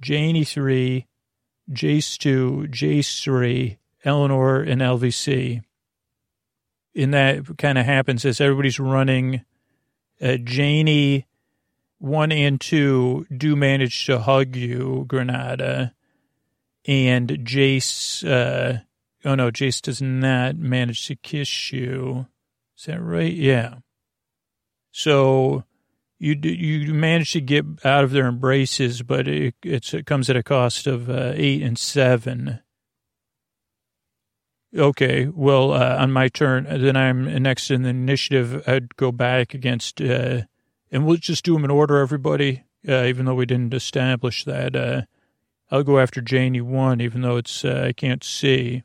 Janie 0.00 0.44
three, 0.44 1.06
Jace 1.70 2.18
two, 2.18 2.66
Jace 2.70 3.22
three, 3.22 3.78
Eleanor, 4.04 4.60
and 4.60 4.82
LVC. 4.82 5.62
And 6.94 7.14
that 7.14 7.56
kind 7.56 7.78
of 7.78 7.86
happens 7.86 8.26
as 8.26 8.40
everybody's 8.40 8.78
running. 8.78 9.44
Uh, 10.20 10.36
Janie 10.36 11.26
one 11.98 12.32
and 12.32 12.60
two 12.60 13.26
do 13.34 13.56
manage 13.56 14.04
to 14.06 14.18
hug 14.18 14.56
you, 14.56 15.06
Granada 15.08 15.94
and 16.86 17.28
Jace, 17.28 18.26
uh, 18.26 18.80
oh 19.24 19.34
no, 19.34 19.50
Jace 19.50 19.80
does 19.80 20.02
not 20.02 20.56
manage 20.56 21.06
to 21.06 21.16
kiss 21.16 21.72
you. 21.72 22.26
Is 22.76 22.86
that 22.86 23.00
right? 23.00 23.32
Yeah. 23.32 23.76
So 24.90 25.64
you 26.18 26.34
you 26.42 26.94
manage 26.94 27.32
to 27.32 27.40
get 27.40 27.64
out 27.84 28.04
of 28.04 28.12
their 28.12 28.28
embraces, 28.28 29.02
but 29.02 29.26
it, 29.26 29.54
it 29.64 30.06
comes 30.06 30.30
at 30.30 30.36
a 30.36 30.42
cost 30.42 30.86
of 30.86 31.10
uh, 31.10 31.32
eight 31.34 31.62
and 31.62 31.78
seven. 31.78 32.60
Okay, 34.74 35.26
well, 35.26 35.72
uh, 35.72 35.96
on 35.98 36.12
my 36.12 36.28
turn, 36.28 36.64
then 36.64 36.96
I'm 36.96 37.42
next 37.42 37.70
in 37.70 37.82
the 37.82 37.90
initiative. 37.90 38.66
I'd 38.66 38.96
go 38.96 39.12
back 39.12 39.52
against, 39.52 40.00
uh, 40.00 40.42
and 40.90 41.04
we'll 41.04 41.18
just 41.18 41.44
do 41.44 41.52
them 41.52 41.64
in 41.64 41.70
order, 41.70 41.98
everybody, 41.98 42.64
uh, 42.88 43.04
even 43.04 43.26
though 43.26 43.34
we 43.34 43.44
didn't 43.44 43.74
establish 43.74 44.44
that. 44.44 45.06
Uh, 45.72 45.76
I'll 45.76 45.82
go 45.82 45.98
after 45.98 46.20
Janie 46.20 46.60
one, 46.60 47.00
even 47.00 47.22
though 47.22 47.36
it's 47.36 47.64
uh, 47.64 47.84
I 47.88 47.92
can't 47.92 48.22
see. 48.22 48.82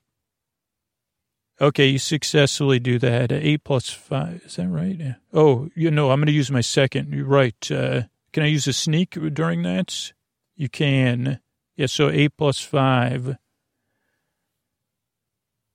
Okay, 1.60 1.88
you 1.88 1.98
successfully 1.98 2.80
do 2.80 3.00
that. 3.00 3.32
Eight 3.32 3.64
plus 3.64 3.90
five. 3.90 4.44
Is 4.46 4.56
that 4.58 4.68
right? 4.68 5.16
Oh, 5.34 5.70
you 5.76 5.90
know, 5.90 6.12
I'm 6.12 6.20
going 6.20 6.28
to 6.28 6.32
use 6.32 6.52
my 6.52 6.62
second. 6.62 7.12
You're 7.12 7.26
right. 7.26 7.72
Uh, 7.72 8.04
can 8.32 8.44
I 8.44 8.48
use 8.48 8.68
a 8.68 8.74
sneak 8.74 9.18
during 9.34 9.64
that? 9.64 10.14
You 10.56 10.70
can. 10.70 11.40
Yeah, 11.76 11.88
so 11.88 12.10
eight 12.10 12.38
plus 12.38 12.60
five. 12.60 13.38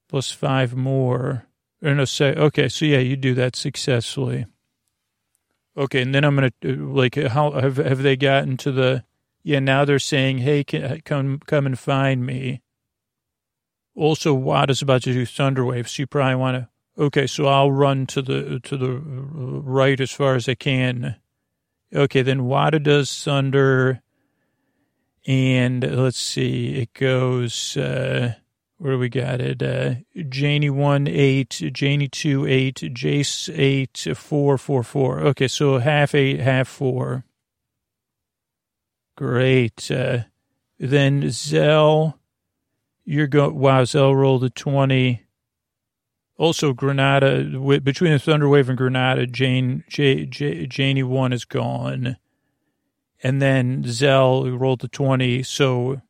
Plus 0.09 0.31
five 0.31 0.77
more. 0.77 1.47
Or 1.83 1.95
no, 1.95 2.05
say, 2.05 2.33
okay, 2.35 2.69
so 2.69 2.85
yeah, 2.85 2.99
you 2.99 3.17
do 3.17 3.35
that 3.35 3.57
successfully. 3.57 4.47
Okay, 5.77 6.03
and 6.03 6.15
then 6.15 6.23
I'm 6.23 6.37
going 6.37 6.53
to, 6.61 6.73
uh, 6.73 6.87
like, 6.87 7.17
how 7.17 7.53
have, 7.53 7.79
have 7.79 8.03
they 8.03 8.15
gotten 8.15 8.57
to 8.59 8.71
the, 8.71 9.05
yeah, 9.43 9.59
now 9.59 9.85
they're 9.85 9.99
saying, 9.99 10.39
hey, 10.39 10.65
come 10.65 11.41
come 11.47 11.67
and 11.67 11.79
find 11.79 12.25
me. 12.25 12.63
Also, 13.95 14.33
Watt 14.33 14.71
is 14.71 14.81
about 14.81 15.03
to 15.03 15.13
do 15.13 15.27
Thunderwave, 15.27 15.89
so 15.89 16.03
you 16.03 16.07
probably 16.07 16.37
want 16.37 16.57
to. 16.57 16.69
Okay, 17.03 17.27
so 17.27 17.47
I'll 17.47 17.73
run 17.73 18.07
to 18.09 18.23
the 18.23 18.61
to 18.61 18.77
the 18.77 18.89
right 18.99 20.01
as 20.01 20.11
far 20.11 20.35
as 20.35 20.49
I 20.49 20.55
can. 20.55 21.17
Okay, 21.95 22.23
then 22.23 22.45
Wada 22.45 22.79
does 22.79 23.23
Thunder, 23.23 24.03
and 25.27 25.83
let's 25.83 26.19
see, 26.19 26.75
it 26.75 26.95
goes. 26.95 27.77
Uh, 27.77 28.35
where 28.79 28.93
do 28.95 28.99
we 28.99 29.09
got 29.09 29.41
it? 29.41 29.63
Uh, 29.63 29.95
Janie 30.29 30.71
one 30.71 31.07
eight, 31.07 31.63
Janie 31.73 32.09
two 32.09 32.47
eight, 32.47 32.77
Jace 32.77 33.53
eight 33.57 34.07
four 34.17 34.59
four 34.59 34.83
four. 34.83 35.21
Okay, 35.21 35.49
so 35.49 35.79
half 35.79 36.15
eight, 36.15 36.41
half 36.41 36.69
four. 36.69 37.25
Great. 39.17 39.91
Uh, 39.91 40.21
then 40.79 41.31
Zell, 41.31 42.19
You're 43.05 43.27
going, 43.27 43.55
wow, 43.55 43.85
Zell 43.85 44.15
rolled 44.15 44.45
a 44.45 44.51
20. 44.51 45.23
Also, 46.39 46.73
Granada, 46.73 47.45
between 47.81 48.13
the 48.13 48.19
Thunderwave 48.19 48.69
and 48.69 48.79
Granada, 48.79 49.27
Jane, 49.27 49.85
J, 49.89 50.27
J, 50.27 50.67
Janie 50.67 51.03
1 51.03 51.33
is 51.33 51.45
gone. 51.45 52.17
And 53.23 53.41
then 53.41 53.85
Zell 53.85 54.51
rolled 54.51 54.83
a 54.83 54.89
20. 54.89 55.43
So 55.45 56.01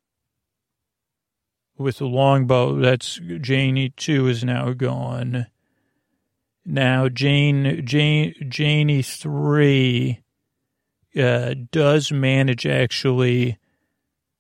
with 1.77 1.99
the 1.99 2.07
longbow, 2.07 2.77
that's 2.77 3.21
Janie 3.41 3.91
2 3.91 4.29
is 4.29 4.45
now 4.45 4.73
gone. 4.73 5.49
Now, 6.65 7.09
Jane, 7.09 7.85
Jane, 7.85 8.35
Janie 8.49 9.03
3 9.03 10.22
uh, 11.17 11.55
does 11.71 12.11
manage 12.13 12.67
actually 12.67 13.59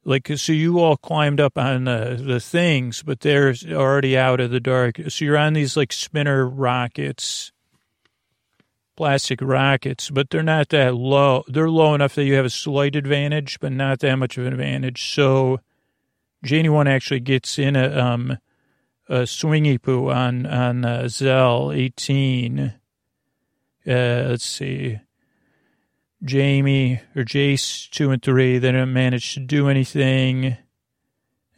like 0.04 0.30
so 0.36 0.52
you 0.52 0.80
all 0.80 0.96
climbed 0.96 1.40
up 1.40 1.56
on 1.56 1.84
the, 1.84 2.20
the 2.22 2.40
things 2.40 3.02
but 3.02 3.20
they're 3.20 3.54
already 3.70 4.16
out 4.16 4.40
of 4.40 4.50
the 4.50 4.60
dark. 4.60 5.00
So 5.08 5.24
you're 5.24 5.36
on 5.36 5.52
these 5.52 5.76
like 5.76 5.92
spinner 5.92 6.48
rockets 6.48 7.52
plastic 8.96 9.40
rockets 9.40 10.10
but 10.10 10.30
they're 10.30 10.42
not 10.42 10.70
that 10.70 10.94
low. 10.94 11.44
They're 11.48 11.70
low 11.70 11.94
enough 11.94 12.14
that 12.14 12.24
you 12.24 12.34
have 12.34 12.44
a 12.44 12.50
slight 12.50 12.96
advantage 12.96 13.60
but 13.60 13.72
not 13.72 14.00
that 14.00 14.16
much 14.16 14.38
of 14.38 14.46
an 14.46 14.52
advantage. 14.52 15.12
So 15.14 15.60
janie 16.44 16.68
one 16.68 16.88
actually 16.88 17.20
gets 17.20 17.58
in 17.58 17.76
a 17.76 17.96
um 17.96 18.38
a 19.08 19.22
swingy 19.22 19.80
poo 19.80 20.10
on 20.10 20.46
on 20.46 20.84
uh, 20.84 21.08
zell 21.08 21.70
18 21.72 22.60
uh 22.60 22.72
let's 23.86 24.44
see 24.44 24.98
Jamie 26.24 27.00
or 27.16 27.22
Jace 27.22 27.90
two 27.90 28.10
and 28.10 28.22
three. 28.22 28.58
They 28.58 28.72
didn't 28.72 28.92
manage 28.92 29.34
to 29.34 29.40
do 29.40 29.68
anything. 29.68 30.56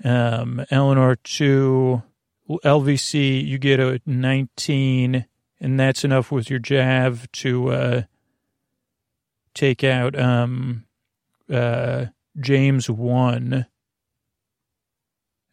Um, 0.02 0.64
Eleanor 0.70 1.16
two, 1.16 2.02
LVC. 2.48 3.44
You 3.44 3.58
get 3.58 3.80
a 3.80 4.00
nineteen, 4.06 5.26
and 5.60 5.78
that's 5.78 6.04
enough 6.04 6.32
with 6.32 6.50
your 6.50 6.58
jav 6.58 7.30
to 7.32 7.68
uh, 7.70 8.02
take 9.54 9.84
out 9.84 10.18
um, 10.18 10.84
uh, 11.52 12.06
James 12.40 12.88
one. 12.88 13.66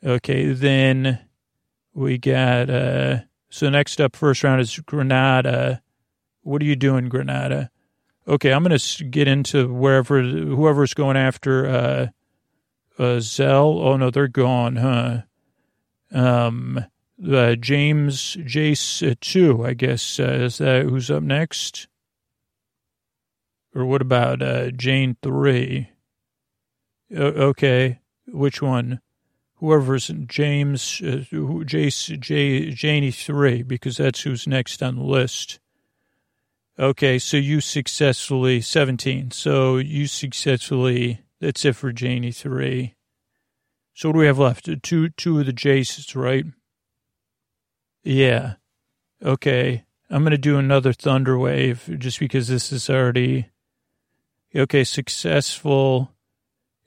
Okay, 0.04 0.52
then 0.54 1.20
we 1.94 2.18
got 2.18 2.70
uh, 2.70 3.20
so 3.50 3.70
next 3.70 4.00
up, 4.00 4.16
first 4.16 4.44
round 4.44 4.62
is 4.62 4.80
Granada. 4.80 5.82
What 6.44 6.62
are 6.62 6.66
you 6.66 6.76
doing, 6.76 7.10
Granada? 7.10 7.70
Okay, 8.28 8.54
I'm 8.54 8.64
going 8.64 8.78
to 8.78 9.04
get 9.04 9.28
into 9.28 9.68
wherever 9.74 10.22
whoever's 10.22 10.94
going 10.94 11.18
after 11.18 11.68
uh, 11.68 12.08
uh, 13.00 13.20
Zell. 13.20 13.80
Oh 13.80 13.98
no, 13.98 14.12
they're 14.12 14.28
gone, 14.28 14.76
huh? 14.76 15.22
Um, 16.14 16.86
uh, 17.28 17.56
James 17.56 18.36
Jace 18.38 19.10
uh, 19.12 19.16
two, 19.22 19.66
I 19.66 19.74
guess. 19.74 20.20
Uh, 20.20 20.24
is 20.24 20.60
that 20.60 20.84
who's 20.84 21.10
up 21.10 21.24
next? 21.24 21.88
Or 23.74 23.86
what 23.86 24.02
about 24.02 24.42
uh, 24.42 24.72
Jane 24.72 25.18
three? 25.22 25.90
okay, 27.14 28.00
which 28.28 28.62
one? 28.62 29.02
Whoever's 29.56 30.08
James, 30.26 31.02
uh, 31.04 31.24
Jace, 31.32 32.20
J, 32.20 32.72
Janie 32.72 33.12
three, 33.12 33.64
because 33.64 33.98
that's 33.98 34.22
who's 34.22 34.48
next 34.48 34.82
on 34.82 34.96
the 34.96 35.04
list. 35.04 35.60
Okay, 36.80 37.20
so 37.20 37.38
you 37.38 37.62
successfully 37.62 38.62
17. 38.62 39.32
So 39.32 39.78
you 39.78 40.08
successfully 40.08 41.22
that's 41.42 41.66
it 41.66 41.76
for 41.76 41.92
Janie 41.92 42.32
three. 42.32 42.96
So 43.94 44.10
what 44.10 44.14
do 44.14 44.20
we 44.20 44.28
have 44.28 44.40
left? 44.40 44.70
Two 44.84 45.10
two 45.10 45.40
of 45.40 45.48
the 45.48 45.54
Jaces, 45.54 46.16
right? 46.16 46.46
Yeah. 48.04 48.54
Okay. 49.24 49.86
I'm 50.10 50.24
gonna 50.24 50.38
do 50.38 50.58
another 50.58 50.94
thunder 50.94 51.38
wave 51.38 51.90
just 51.98 52.20
because 52.20 52.48
this 52.48 52.72
is 52.72 52.90
already 52.90 53.50
okay, 54.56 54.84
successful. 54.84 56.12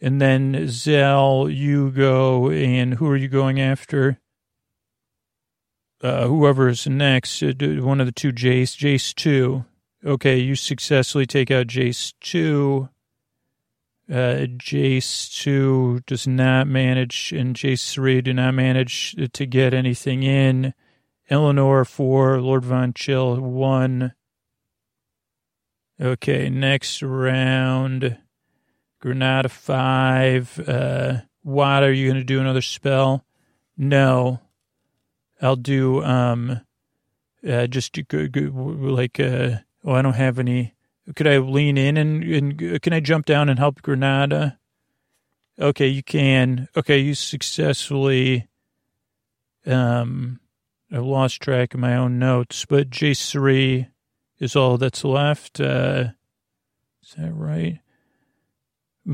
And 0.00 0.20
then 0.20 0.68
Zell, 0.68 1.48
you 1.48 1.90
go 1.90 2.50
and 2.50 2.94
who 2.94 3.08
are 3.08 3.16
you 3.16 3.28
going 3.28 3.60
after? 3.60 4.20
Uh, 6.02 6.26
whoever's 6.26 6.86
next, 6.86 7.42
uh, 7.42 7.52
one 7.80 8.00
of 8.00 8.06
the 8.06 8.12
two 8.12 8.32
Jace, 8.32 8.76
Jace 8.76 9.14
two. 9.14 9.64
Okay, 10.06 10.38
you 10.38 10.54
successfully 10.54 11.24
take 11.24 11.50
out 11.50 11.66
Jace 11.66 12.12
2. 12.20 12.90
Uh, 14.10 14.14
Jace 14.58 15.42
2 15.42 16.00
does 16.06 16.26
not 16.26 16.66
manage, 16.66 17.32
and 17.32 17.56
Jace 17.56 17.90
3 17.90 18.20
do 18.20 18.34
not 18.34 18.52
manage 18.52 19.16
to 19.32 19.46
get 19.46 19.72
anything 19.72 20.22
in. 20.22 20.74
Eleanor 21.30 21.86
4, 21.86 22.42
Lord 22.42 22.66
Von 22.66 22.92
Chill 22.92 23.40
1. 23.40 24.12
Okay, 25.98 26.50
next 26.50 27.02
round. 27.02 28.18
Granada 29.00 29.48
5. 29.48 30.68
Uh, 30.68 31.20
are 31.82 31.92
you 31.92 32.08
going 32.08 32.20
to 32.20 32.24
do 32.24 32.40
another 32.40 32.60
spell? 32.60 33.24
No. 33.78 34.40
I'll 35.40 35.56
do, 35.56 36.04
um, 36.04 36.60
uh, 37.46 37.66
just 37.68 37.94
like, 37.96 39.18
uh, 39.18 39.56
Oh, 39.84 39.92
I 39.92 40.02
don't 40.02 40.14
have 40.14 40.38
any. 40.38 40.74
Could 41.14 41.26
I 41.26 41.38
lean 41.38 41.76
in 41.76 41.96
and, 41.98 42.24
and 42.24 42.82
can 42.82 42.94
I 42.94 43.00
jump 43.00 43.26
down 43.26 43.50
and 43.50 43.58
help 43.58 43.82
Granada? 43.82 44.58
Okay, 45.60 45.86
you 45.88 46.02
can. 46.02 46.68
Okay, 46.74 46.98
you 46.98 47.14
successfully. 47.14 48.48
Um, 49.66 50.40
I 50.90 50.98
lost 50.98 51.42
track 51.42 51.74
of 51.74 51.80
my 51.80 51.94
own 51.94 52.18
notes, 52.18 52.64
but 52.64 52.90
J 52.90 53.14
three 53.14 53.88
is 54.38 54.56
all 54.56 54.78
that's 54.78 55.04
left. 55.04 55.60
Uh, 55.60 56.08
is 57.02 57.14
that 57.18 57.32
right? 57.32 57.80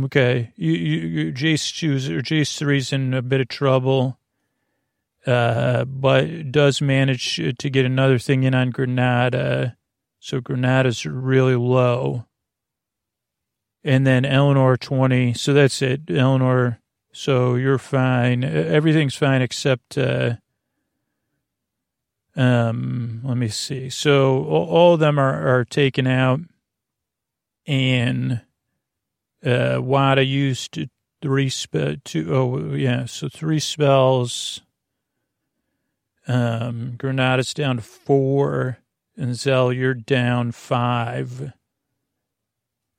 Okay, 0.05 0.53
you, 0.55 0.73
you 0.73 1.33
Jace 1.33 1.77
two 1.77 1.95
or 1.97 2.23
Jace 2.23 2.57
three's 2.57 2.93
in 2.93 3.12
a 3.12 3.23
bit 3.23 3.41
of 3.41 3.49
trouble, 3.49 4.18
uh, 5.27 5.85
but 5.85 6.53
does 6.53 6.81
manage 6.81 7.37
to 7.59 7.71
get 7.71 7.85
another 7.85 8.18
thing 8.18 8.45
in 8.45 8.55
on 8.55 8.71
Granada. 8.71 9.77
So 10.21 10.41
Granada's 10.41 11.07
really 11.07 11.57
low. 11.57 12.27
And 13.83 14.07
then 14.07 14.27
Eleanor 14.27 14.77
20. 14.77 15.33
So 15.33 15.55
that's 15.55 15.81
it. 15.81 16.03
Eleanor, 16.11 16.79
so 17.12 17.55
you're 17.55 17.79
fine. 17.79 18.45
Everything's 18.45 19.16
fine 19.16 19.41
except, 19.41 19.97
uh, 19.97 20.37
um, 22.37 23.23
let 23.25 23.39
me 23.39 23.49
see. 23.49 23.89
So 23.89 24.45
all, 24.45 24.95
of 24.95 25.01
them 25.01 25.18
are, 25.18 25.57
are 25.59 25.64
taken 25.64 26.07
out. 26.07 26.41
And, 27.66 28.43
uh, 29.45 29.79
Wada 29.81 30.23
used 30.23 30.79
three 31.23 31.51
two, 31.51 32.35
oh, 32.35 32.75
yeah. 32.75 33.07
So 33.07 33.29
three 33.31 33.59
spells. 33.59 34.61
Um, 36.29 36.97
Granada's 36.99 37.55
down 37.55 37.77
to 37.77 37.83
four. 37.83 38.79
And 39.17 39.35
Zell, 39.35 39.73
you're 39.73 39.95
down 39.95 40.53
five. 40.53 41.53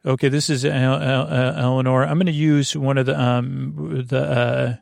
Okay, 0.05 0.29
this 0.29 0.49
is 0.49 0.65
Eleanor. 0.65 2.03
I'm 2.03 2.17
going 2.17 2.25
to 2.25 2.31
use 2.31 2.75
one 2.75 2.97
of 2.97 3.05
the 3.05 3.19
um 3.19 4.03
the 4.07 4.19
uh 4.19 4.75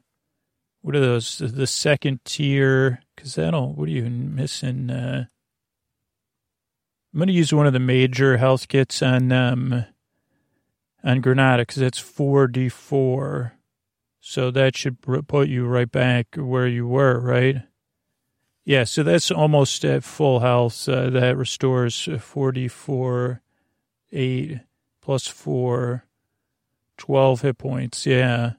what 0.81 0.95
are 0.95 1.01
those 1.01 1.39
the 1.39 1.67
second 1.67 2.23
tier 2.23 3.01
because 3.15 3.35
that'll 3.35 3.73
what 3.73 3.89
are 3.89 3.91
you 3.91 4.03
missing? 4.09 4.89
Uh, 4.89 5.25
I'm 7.13 7.17
going 7.17 7.27
to 7.27 7.33
use 7.33 7.53
one 7.53 7.67
of 7.67 7.73
the 7.73 7.79
major 7.79 8.37
health 8.37 8.67
kits 8.67 9.01
on 9.01 9.31
um 9.31 9.85
on 11.03 11.21
Granada 11.21 11.63
because 11.63 11.77
that's 11.77 11.99
four 11.99 12.47
d 12.47 12.69
four, 12.69 13.53
so 14.21 14.51
that 14.51 14.77
should 14.77 15.01
put 15.01 15.49
you 15.49 15.65
right 15.65 15.91
back 15.91 16.27
where 16.35 16.67
you 16.67 16.87
were, 16.87 17.19
right? 17.19 17.63
Yeah, 18.69 18.83
so 18.83 19.01
that's 19.01 19.31
almost 19.31 19.83
at 19.83 20.03
full 20.03 20.41
health. 20.41 20.87
Uh, 20.87 21.09
that 21.09 21.35
restores 21.35 22.07
44, 22.19 23.41
8 24.11 24.59
plus 25.01 25.27
4, 25.27 26.05
12 26.97 27.41
hit 27.41 27.57
points. 27.57 28.05
Yeah. 28.05 28.51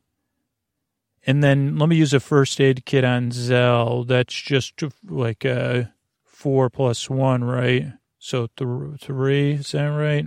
And 1.25 1.45
then 1.45 1.79
let 1.79 1.89
me 1.89 1.95
use 1.95 2.13
a 2.13 2.19
first 2.19 2.61
aid 2.61 2.85
kit 2.85 3.05
on 3.05 3.31
Zell. 3.31 4.03
That's 4.03 4.35
just 4.35 4.83
like 5.09 5.45
a 5.45 5.81
uh, 5.81 5.85
4 6.25 6.71
plus 6.71 7.09
1, 7.09 7.45
right? 7.45 7.93
So 8.19 8.49
th- 8.57 9.01
3, 9.01 9.53
is 9.53 9.71
that 9.71 9.85
right? 9.85 10.27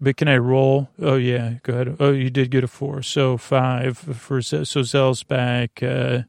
But 0.00 0.16
can 0.16 0.28
I 0.28 0.36
roll? 0.36 0.90
Oh, 1.00 1.16
yeah, 1.16 1.54
go 1.64 1.72
ahead. 1.72 1.96
Oh, 1.98 2.12
you 2.12 2.30
did 2.30 2.52
get 2.52 2.62
a 2.62 2.68
4. 2.68 3.02
So 3.02 3.36
5 3.36 3.98
for. 3.98 4.40
So 4.40 4.64
Zell's 4.64 5.24
back. 5.24 5.82
Uh, 5.82 6.22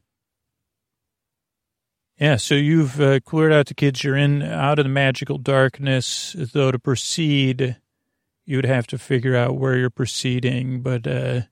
yeah, 2.18 2.36
so 2.36 2.54
you've 2.54 3.00
uh, 3.00 3.20
cleared 3.20 3.52
out 3.52 3.66
the 3.66 3.74
kids. 3.74 4.02
You're 4.02 4.16
in 4.16 4.42
out 4.42 4.78
of 4.78 4.84
the 4.84 4.90
magical 4.90 5.36
darkness. 5.36 6.34
Though 6.38 6.70
to 6.70 6.78
proceed, 6.78 7.76
you 8.46 8.56
would 8.56 8.64
have 8.64 8.86
to 8.88 8.98
figure 8.98 9.36
out 9.36 9.58
where 9.58 9.76
you're 9.76 9.90
proceeding. 9.90 10.80
But 10.80 11.06
uh, 11.06 11.42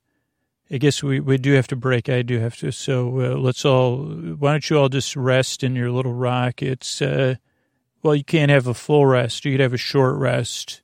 I 0.70 0.78
guess 0.78 1.02
we, 1.02 1.20
we 1.20 1.36
do 1.36 1.52
have 1.52 1.66
to 1.68 1.76
break. 1.76 2.08
I 2.08 2.22
do 2.22 2.38
have 2.40 2.56
to. 2.56 2.72
So 2.72 3.20
uh, 3.20 3.36
let's 3.36 3.64
all, 3.64 4.06
why 4.06 4.52
don't 4.52 4.70
you 4.70 4.78
all 4.78 4.88
just 4.88 5.16
rest 5.16 5.62
in 5.62 5.76
your 5.76 5.90
little 5.90 6.14
rockets? 6.14 7.02
Uh, 7.02 7.34
well, 8.02 8.14
you 8.14 8.24
can't 8.24 8.50
have 8.50 8.66
a 8.66 8.74
full 8.74 9.04
rest. 9.04 9.44
You 9.44 9.52
could 9.52 9.60
have 9.60 9.74
a 9.74 9.78
short 9.78 10.16
rest. 10.16 10.82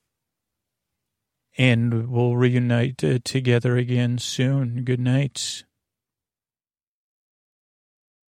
And 1.56 2.10
we'll 2.10 2.36
reunite 2.36 3.02
uh, 3.02 3.18
together 3.24 3.76
again 3.76 4.18
soon. 4.18 4.84
Good 4.84 5.00
night. 5.00 5.64